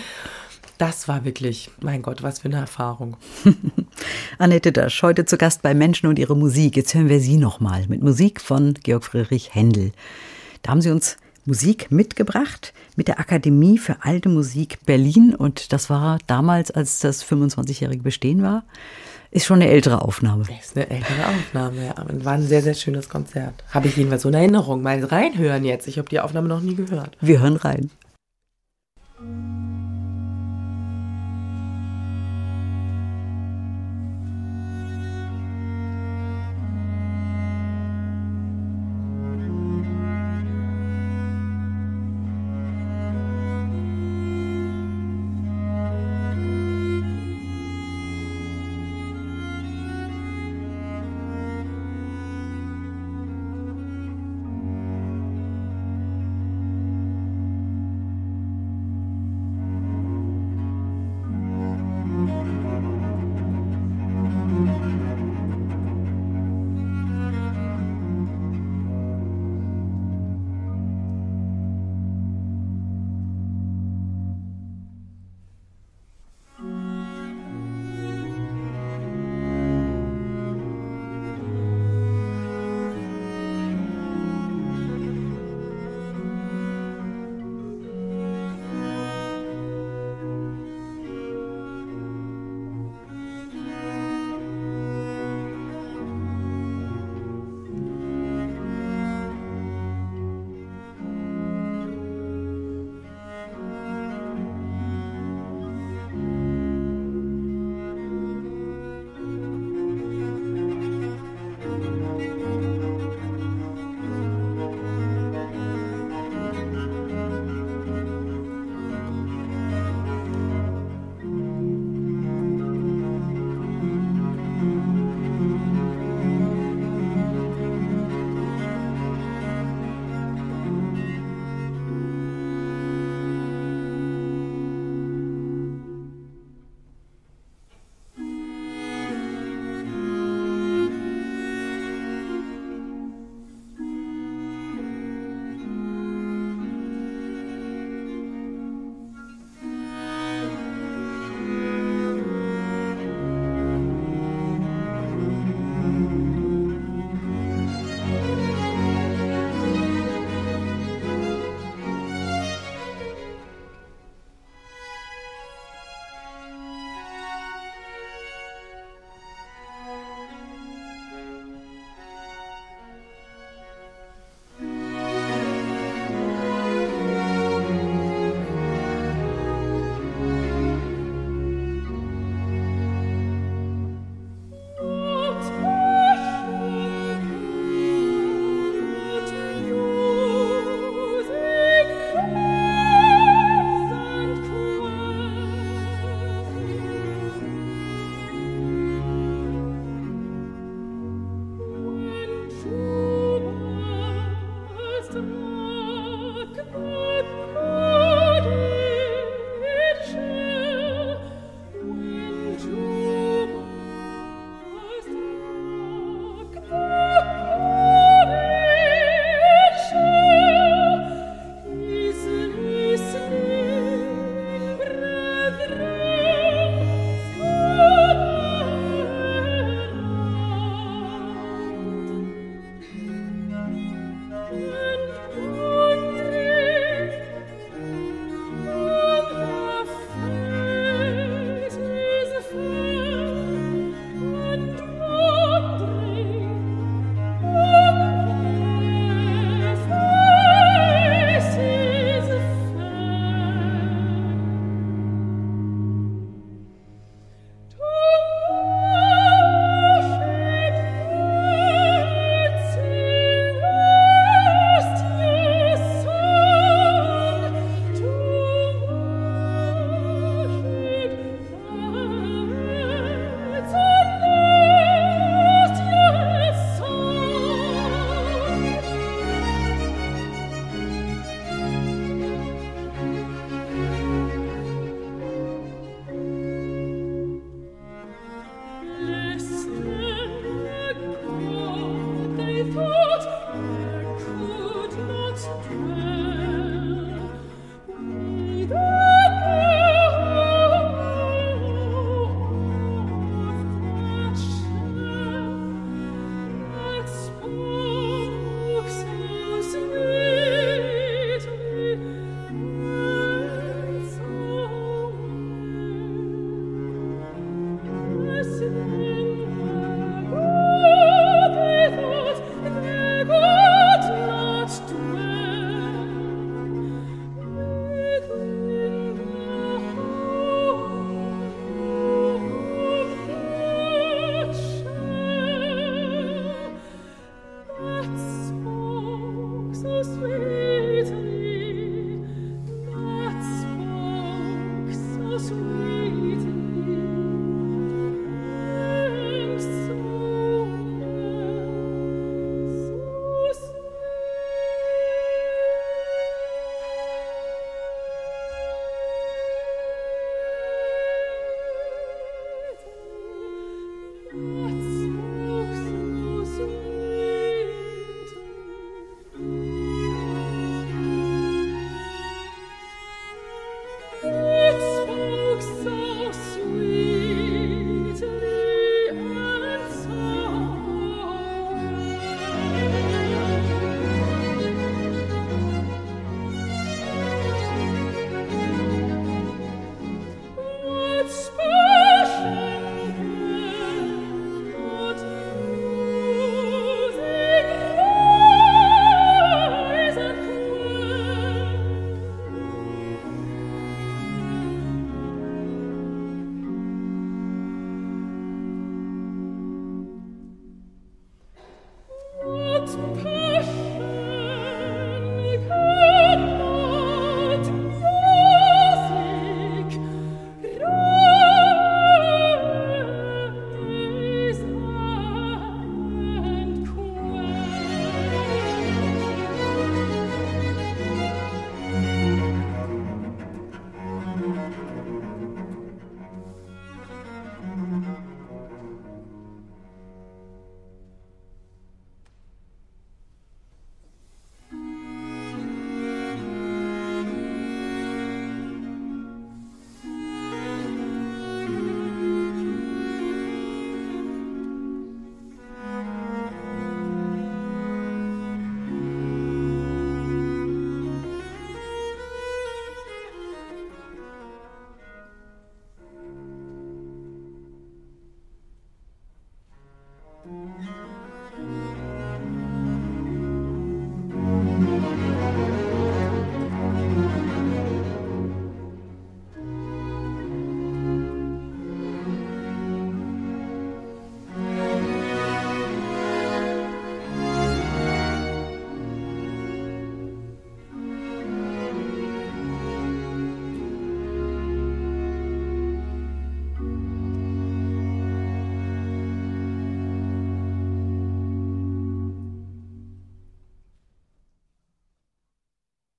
[0.77, 3.17] Das war wirklich, mein Gott, was für eine Erfahrung.
[4.37, 6.77] Annette Dasch, heute zu Gast bei Menschen und ihre Musik.
[6.77, 9.91] Jetzt hören wir Sie nochmal mit Musik von Georg Friedrich Händel.
[10.61, 15.33] Da haben Sie uns Musik mitgebracht mit der Akademie für alte Musik Berlin.
[15.33, 18.63] Und das war damals, als das 25-jährige Bestehen war.
[19.31, 20.43] Ist schon eine ältere Aufnahme.
[20.47, 21.97] Das ist eine ältere Aufnahme, ja.
[21.97, 23.63] Aber war ein sehr, sehr schönes Konzert.
[23.71, 24.83] Habe ich jedenfalls so eine Erinnerung.
[24.83, 25.87] Mal reinhören jetzt.
[25.87, 27.17] Ich habe die Aufnahme noch nie gehört.
[27.19, 27.89] Wir hören rein.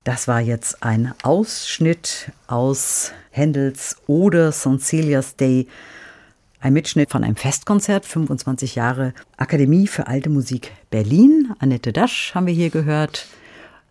[0.09, 4.81] Das war jetzt ein Ausschnitt aus Händels Ode St.
[4.81, 5.67] Celia's Day.
[6.61, 11.55] Ein Mitschnitt von einem Festkonzert, 25 Jahre Akademie für Alte Musik Berlin.
[11.59, 13.27] Annette Dasch haben wir hier gehört.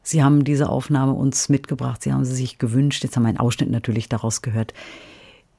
[0.01, 2.01] Sie haben diese Aufnahme uns mitgebracht.
[2.01, 3.03] Sie haben sie sich gewünscht.
[3.03, 4.73] Jetzt haben wir einen Ausschnitt natürlich daraus gehört.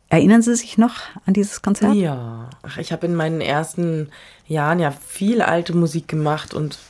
[0.08, 1.94] Erinnern Sie sich noch an dieses Konzert?
[1.94, 4.08] Ja, Ach, ich habe in meinen ersten
[4.48, 6.80] Jahren ja viel alte Musik gemacht und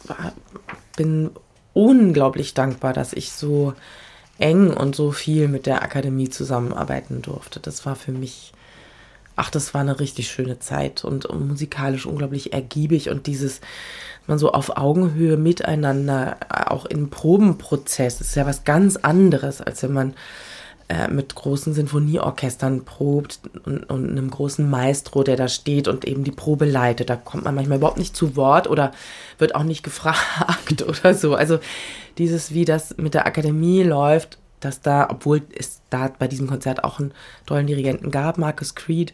[0.97, 1.33] bin
[1.73, 3.75] unglaublich dankbar, dass ich so
[4.39, 7.61] eng und so viel mit der Akademie zusammenarbeiten durfte.
[7.61, 8.53] Das war für mich,
[9.37, 13.61] ach, das war eine richtig schöne Zeit und, musikalisch unglaublich ergiebig und dieses,
[14.27, 19.93] man so auf Augenhöhe miteinander, auch im Probenprozess, ist ja was ganz anderes, als wenn
[19.93, 20.15] man
[20.89, 26.25] äh, mit großen Sinfonieorchestern probt und, und, einem großen Maestro, der da steht und eben
[26.25, 27.11] die Probe leitet.
[27.11, 28.93] Da kommt man manchmal überhaupt nicht zu Wort oder
[29.39, 31.35] wird auch nicht gefragt oder so.
[31.35, 31.59] Also
[32.17, 36.85] dieses, wie das mit der Akademie läuft, dass da, obwohl es da bei diesem Konzert
[36.85, 37.13] auch einen
[37.45, 39.13] tollen Dirigenten gab, Marcus Creed,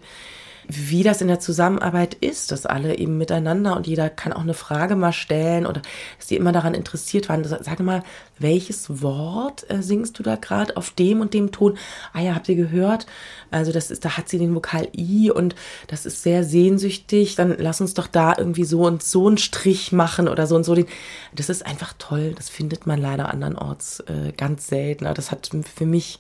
[0.68, 4.54] wie das in der Zusammenarbeit ist, dass alle eben miteinander und jeder kann auch eine
[4.54, 5.82] Frage mal stellen oder
[6.18, 7.44] dass die immer daran interessiert waren.
[7.44, 8.02] Sag mal,
[8.38, 11.78] welches Wort äh, singst du da gerade auf dem und dem Ton?
[12.12, 13.06] Ah ja, habt ihr gehört?
[13.50, 15.54] Also das ist, da hat sie den Vokal I und
[15.86, 17.36] das ist sehr sehnsüchtig.
[17.36, 20.64] Dann lass uns doch da irgendwie so und so einen Strich machen oder so und
[20.64, 20.74] so.
[20.74, 20.86] Den.
[21.34, 22.32] Das ist einfach toll.
[22.34, 25.04] Das findet man leider andernorts äh, ganz selten.
[25.14, 26.18] Das hat für mich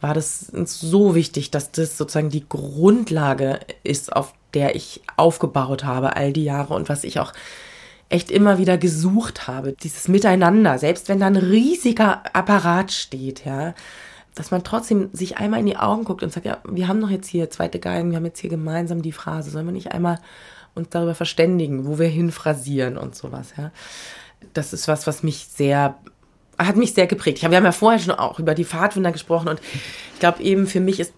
[0.00, 6.16] war das so wichtig, dass das sozusagen die Grundlage ist, auf der ich aufgebaut habe
[6.16, 7.32] all die Jahre und was ich auch
[8.08, 9.72] echt immer wieder gesucht habe.
[9.72, 13.74] Dieses Miteinander, selbst wenn da ein riesiger Apparat steht, ja,
[14.34, 17.10] dass man trotzdem sich einmal in die Augen guckt und sagt, ja, wir haben doch
[17.10, 20.20] jetzt hier zweite Geigen, wir haben jetzt hier gemeinsam die Phrase, sollen wir nicht einmal
[20.74, 23.72] uns darüber verständigen, wo wir hinphrasieren und sowas, ja.
[24.52, 25.96] Das ist was, was mich sehr
[26.58, 27.42] hat mich sehr geprägt.
[27.42, 29.60] wir haben ja vorher schon auch über die Pfadfinder gesprochen und
[30.14, 31.12] ich glaube eben für mich ist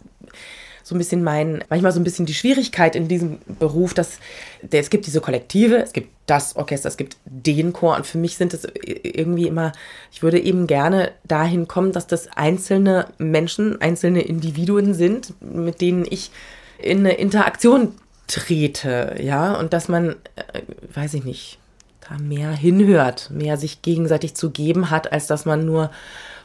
[0.89, 4.19] so ein bisschen mein, manchmal so ein bisschen die Schwierigkeit in diesem Beruf, dass
[4.63, 8.17] der, es gibt diese Kollektive, es gibt das Orchester, es gibt den Chor und für
[8.17, 9.73] mich sind es irgendwie immer,
[10.11, 16.07] ich würde eben gerne dahin kommen, dass das einzelne Menschen, einzelne Individuen sind, mit denen
[16.09, 16.31] ich
[16.79, 17.95] in eine Interaktion
[18.27, 20.63] trete, ja, und dass man, äh,
[20.95, 21.59] weiß ich nicht,
[22.09, 25.91] da mehr hinhört, mehr sich gegenseitig zu geben hat, als dass man nur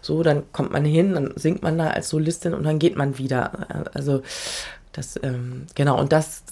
[0.02, 3.18] so, dann kommt man hin, dann singt man da als Solistin und dann geht man
[3.18, 3.88] wieder.
[3.94, 4.22] Also
[4.92, 6.44] das, ähm, genau, und das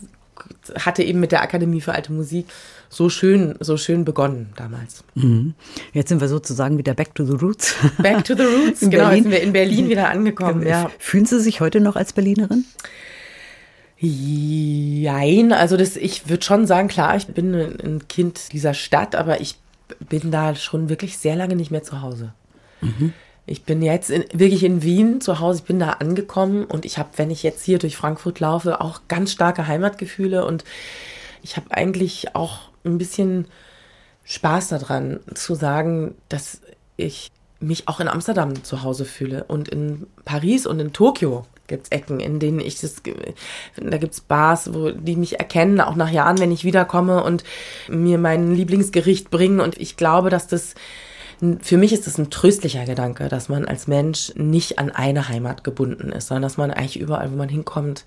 [0.79, 2.47] hatte eben mit der Akademie für alte Musik
[2.89, 5.03] so schön, so schön begonnen damals.
[5.15, 5.53] Mhm.
[5.93, 7.75] Jetzt sind wir sozusagen wieder back to the roots.
[7.97, 9.15] Back to the roots, genau, Berlin.
[9.15, 10.65] jetzt sind wir in Berlin wieder angekommen.
[10.65, 10.89] Ja.
[10.97, 12.65] Fühlen Sie sich heute noch als Berlinerin?
[14.03, 19.41] Jein, also das, ich würde schon sagen, klar, ich bin ein Kind dieser Stadt, aber
[19.41, 19.57] ich
[19.99, 22.33] bin da schon wirklich sehr lange nicht mehr zu Hause.
[22.81, 23.13] Mhm.
[23.45, 26.97] Ich bin jetzt in, wirklich in Wien zu Hause, ich bin da angekommen und ich
[26.97, 30.63] habe, wenn ich jetzt hier durch Frankfurt laufe, auch ganz starke Heimatgefühle und
[31.43, 33.45] ich habe eigentlich auch ein bisschen
[34.23, 36.61] Spaß daran zu sagen, dass
[36.97, 41.85] ich mich auch in Amsterdam zu Hause fühle und in Paris und in Tokio gibt
[41.85, 43.01] es Ecken, in denen ich das,
[43.75, 47.43] da gibt es Bars, wo die mich erkennen, auch nach Jahren, wenn ich wiederkomme und
[47.89, 49.59] mir mein Lieblingsgericht bringen.
[49.59, 50.75] Und ich glaube, dass das,
[51.61, 55.63] für mich ist das ein tröstlicher Gedanke, dass man als Mensch nicht an eine Heimat
[55.63, 58.05] gebunden ist, sondern dass man eigentlich überall, wo man hinkommt,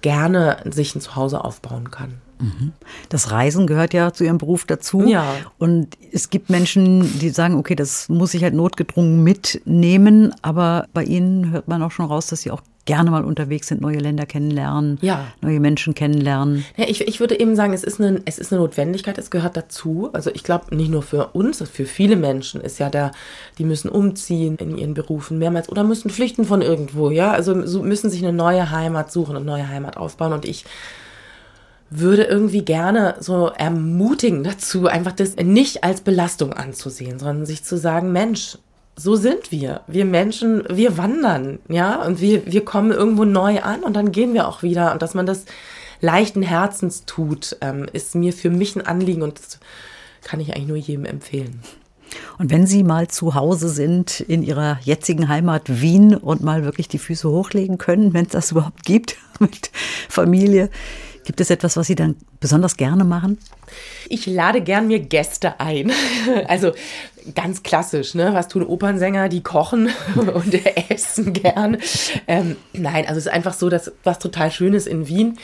[0.00, 2.20] gerne sich ein Zuhause aufbauen kann.
[2.38, 2.72] Mhm.
[3.08, 5.02] Das Reisen gehört ja zu ihrem Beruf dazu.
[5.06, 5.34] Ja.
[5.58, 10.34] Und es gibt Menschen, die sagen, okay, das muss ich halt notgedrungen mitnehmen.
[10.42, 13.80] Aber bei Ihnen hört man auch schon raus, dass Sie auch gerne mal unterwegs sind,
[13.80, 15.26] neue Länder kennenlernen, ja.
[15.42, 16.64] neue Menschen kennenlernen.
[16.76, 19.56] Ja, ich, ich würde eben sagen, es ist, eine, es ist eine Notwendigkeit, es gehört
[19.56, 20.08] dazu.
[20.12, 23.10] Also ich glaube, nicht nur für uns, für viele Menschen ist ja da,
[23.58, 27.32] die müssen umziehen in ihren Berufen mehrmals oder müssen flüchten von irgendwo, ja.
[27.32, 30.32] Also so müssen sich eine neue Heimat suchen, eine neue Heimat aufbauen.
[30.32, 30.64] Und ich
[31.90, 37.78] würde irgendwie gerne so ermutigen dazu, einfach das nicht als Belastung anzusehen, sondern sich zu
[37.78, 38.58] sagen, Mensch,
[38.96, 39.82] so sind wir.
[39.86, 44.34] Wir Menschen, wir wandern, ja, und wir, wir kommen irgendwo neu an und dann gehen
[44.34, 44.92] wir auch wieder.
[44.92, 45.44] Und dass man das
[46.00, 49.60] leichten Herzens tut, ähm, ist mir für mich ein Anliegen und das
[50.22, 51.60] kann ich eigentlich nur jedem empfehlen.
[52.38, 56.88] Und wenn Sie mal zu Hause sind in Ihrer jetzigen Heimat Wien und mal wirklich
[56.88, 59.70] die Füße hochlegen können, wenn es das überhaupt gibt mit
[60.08, 60.70] Familie,
[61.26, 63.38] Gibt es etwas, was Sie dann besonders gerne machen?
[64.08, 65.92] Ich lade gern mir Gäste ein.
[66.46, 66.72] Also
[67.34, 68.32] ganz klassisch, ne?
[68.32, 69.28] Was tun Opernsänger?
[69.28, 70.54] Die kochen und
[70.88, 71.78] essen gern.
[72.28, 75.38] Ähm, nein, also es ist einfach so, dass was total Schönes in Wien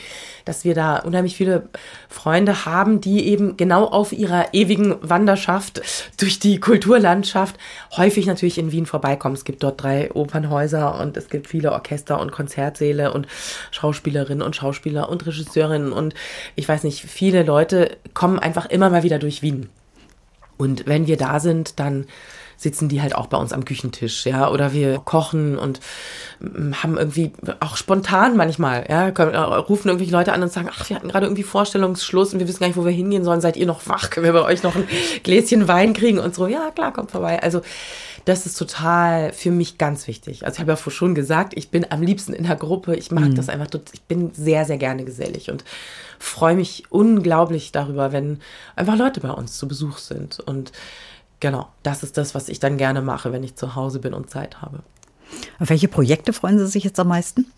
[0.45, 1.69] dass wir da unheimlich viele
[2.09, 5.81] Freunde haben, die eben genau auf ihrer ewigen Wanderschaft
[6.17, 7.55] durch die Kulturlandschaft
[7.95, 9.35] häufig natürlich in Wien vorbeikommen.
[9.35, 13.27] Es gibt dort drei Opernhäuser und es gibt viele Orchester und Konzertsäle und
[13.71, 16.13] Schauspielerinnen und Schauspieler und Regisseurinnen und
[16.55, 19.69] ich weiß nicht, viele Leute kommen einfach immer mal wieder durch Wien.
[20.57, 22.05] Und wenn wir da sind, dann
[22.63, 25.79] sitzen die halt auch bei uns am Küchentisch, ja, oder wir kochen und
[26.39, 30.89] mm, haben irgendwie auch spontan manchmal, ja, äh, rufen irgendwelche Leute an und sagen, ach,
[30.89, 33.57] wir hatten gerade irgendwie Vorstellungsschluss und wir wissen gar nicht, wo wir hingehen sollen, seid
[33.57, 34.87] ihr noch wach, können wir bei euch noch ein
[35.23, 37.43] Gläschen Wein kriegen und so, ja, klar, kommt vorbei.
[37.43, 37.61] Also,
[38.25, 40.45] das ist total für mich ganz wichtig.
[40.45, 42.95] Also ich habe ja vorhin schon gesagt, ich bin am liebsten in der Gruppe.
[42.95, 43.35] Ich mag mhm.
[43.35, 43.67] das einfach.
[43.91, 45.65] Ich bin sehr, sehr gerne gesellig und
[46.19, 48.39] freue mich unglaublich darüber, wenn
[48.75, 50.39] einfach Leute bei uns zu Besuch sind.
[50.39, 50.71] Und
[51.43, 54.29] genau, das ist das, was ich dann gerne mache, wenn ich zu Hause bin und
[54.29, 54.79] Zeit habe.
[55.59, 57.51] Auf welche Projekte freuen Sie sich jetzt am meisten?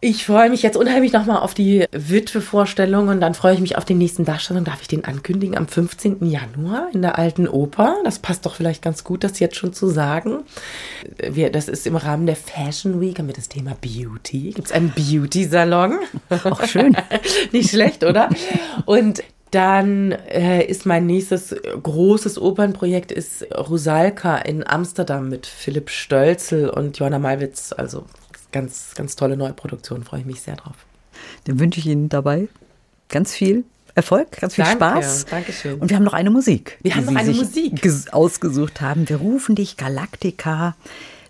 [0.00, 3.84] Ich freue mich jetzt unheimlich nochmal auf die Witwe-Vorstellung und dann freue ich mich auf
[3.84, 4.64] den nächsten Darstellung.
[4.64, 5.58] Darf ich den ankündigen?
[5.58, 6.24] Am 15.
[6.24, 7.96] Januar in der Alten Oper.
[8.04, 10.44] Das passt doch vielleicht ganz gut, das jetzt schon zu sagen.
[11.18, 14.52] Wir, das ist im Rahmen der Fashion Week, haben wir das Thema Beauty.
[14.52, 15.98] Gibt es einen Beauty-Salon?
[16.44, 16.96] Auch schön.
[17.52, 18.30] Nicht schlecht, oder?
[18.86, 26.68] Und dann äh, ist mein nächstes großes Opernprojekt ist Rusalka in Amsterdam mit Philipp Stölzel
[26.68, 27.72] und Johanna Malwitz.
[27.72, 28.04] Also
[28.52, 30.76] ganz, ganz tolle Neuproduktion, freue ich mich sehr drauf.
[31.44, 32.48] Dann wünsche ich Ihnen dabei
[33.08, 33.64] ganz viel
[33.94, 35.24] Erfolg, ganz viel Danke, Spaß.
[35.26, 35.80] Dankeschön.
[35.80, 36.78] Und wir haben noch eine Musik.
[36.82, 37.80] Wir haben noch eine Musik.
[38.12, 39.08] ausgesucht haben.
[39.08, 40.76] Wir rufen dich Galactica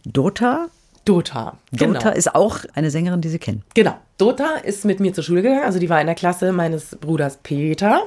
[0.04, 0.68] Dota.
[1.08, 1.56] Dota.
[1.72, 1.94] Genau.
[1.94, 3.62] Dota ist auch eine Sängerin, die Sie kennen.
[3.74, 3.96] Genau.
[4.18, 7.38] Dota ist mit mir zur Schule gegangen, also die war in der Klasse meines Bruders
[7.42, 8.02] Peter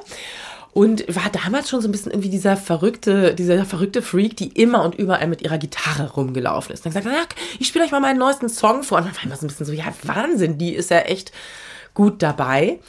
[0.73, 4.83] und war damals schon so ein bisschen irgendwie dieser verrückte, dieser verrückte Freak, die immer
[4.83, 6.85] und überall mit ihrer Gitarre rumgelaufen ist.
[6.85, 7.23] Dann gesagt, ja,
[7.59, 8.99] ich spiele euch mal meinen neuesten Song vor.
[8.99, 11.31] Und dann war immer so ein bisschen so, ja, Wahnsinn, die ist ja echt
[11.93, 12.79] gut dabei.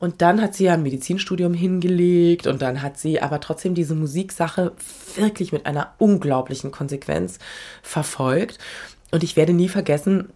[0.00, 3.96] Und dann hat sie ja ein Medizinstudium hingelegt und dann hat sie aber trotzdem diese
[3.96, 4.72] Musiksache
[5.16, 7.40] wirklich mit einer unglaublichen Konsequenz
[7.82, 8.58] verfolgt.
[9.10, 10.32] Und ich werde nie vergessen,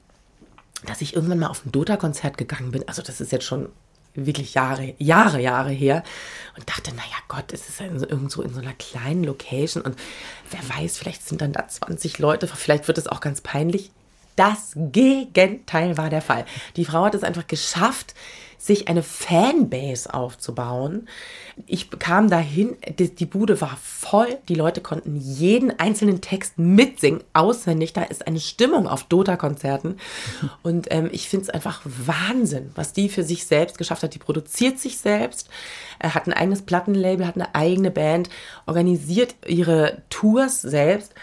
[0.86, 2.86] dass ich irgendwann mal auf ein Dota-Konzert gegangen bin.
[2.88, 3.68] Also das ist jetzt schon
[4.14, 6.02] wirklich Jahre, Jahre, Jahre her
[6.56, 9.96] und dachte, naja Gott, es ist ja irgendwo in so einer kleinen Location und
[10.50, 13.90] wer weiß, vielleicht sind dann da 20 Leute, vielleicht wird es auch ganz peinlich.
[14.36, 16.44] Das Gegenteil war der Fall.
[16.76, 18.14] Die Frau hat es einfach geschafft,
[18.62, 21.08] sich eine Fanbase aufzubauen.
[21.66, 27.24] Ich kam dahin, die, die, Bude war voll, die Leute konnten jeden einzelnen Text mitsingen,
[27.32, 27.92] auswendig.
[27.92, 29.96] Da ist eine Stimmung auf Dota-Konzerten.
[30.62, 34.14] Und ähm, ich finde es einfach Wahnsinn, was die für sich selbst geschafft hat.
[34.14, 35.48] Die produziert sich selbst,
[35.98, 38.30] äh, hat ein eigenes Plattenlabel, hat eine eigene Band,
[38.66, 41.14] organisiert ihre Tours selbst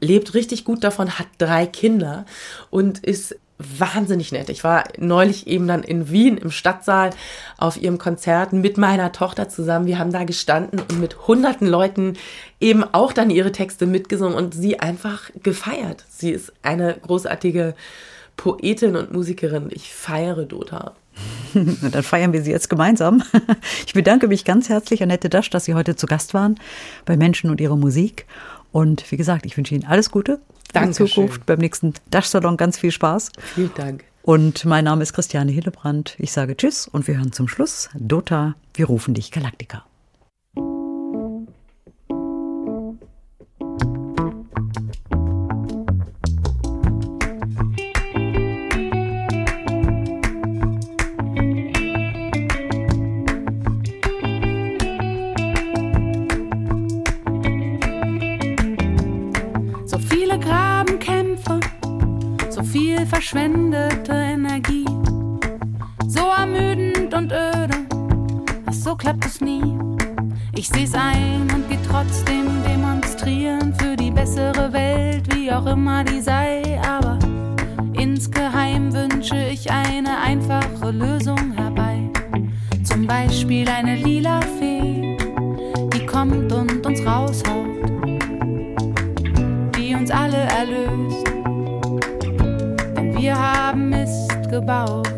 [0.00, 2.26] lebt richtig gut davon, hat drei Kinder
[2.70, 4.48] und ist wahnsinnig nett.
[4.48, 7.10] Ich war neulich eben dann in Wien im Stadtsaal
[7.56, 9.86] auf ihrem Konzert mit meiner Tochter zusammen.
[9.86, 12.14] Wir haben da gestanden und mit hunderten Leuten
[12.60, 16.04] eben auch dann ihre Texte mitgesungen und sie einfach gefeiert.
[16.08, 17.74] Sie ist eine großartige
[18.36, 19.68] Poetin und Musikerin.
[19.70, 20.94] Ich feiere Dota.
[21.54, 23.22] Dann feiern wir sie jetzt gemeinsam.
[23.86, 26.56] Ich bedanke mich ganz herzlich, Annette Dasch, dass Sie heute zu Gast waren
[27.04, 28.26] bei Menschen und ihrer Musik.
[28.74, 30.40] Und wie gesagt, ich wünsche Ihnen alles Gute
[30.72, 31.46] Danke in Zukunft.
[31.46, 33.30] Beim nächsten Dash-Salon ganz viel Spaß.
[33.54, 34.02] Vielen Dank.
[34.22, 36.16] Und mein Name ist Christiane Hillebrand.
[36.18, 39.84] Ich sage Tschüss und wir hören zum Schluss Dota, wir rufen dich Galaktika.
[63.06, 64.86] Verschwendete Energie.
[66.06, 67.76] So ermüdend und öde,
[68.66, 69.62] ach so klappt es nie.
[70.54, 76.20] Ich seh's ein und geh trotzdem demonstrieren für die bessere Welt, wie auch immer die
[76.20, 76.80] sei.
[76.88, 77.18] Aber
[77.94, 82.10] insgeheim wünsche ich eine einfache Lösung herbei.
[82.84, 85.16] Zum Beispiel eine lila Fee,
[85.92, 87.66] die kommt und uns raushaut,
[89.76, 91.03] die uns alle erlöst
[93.24, 95.13] wir haben Mist gebaut.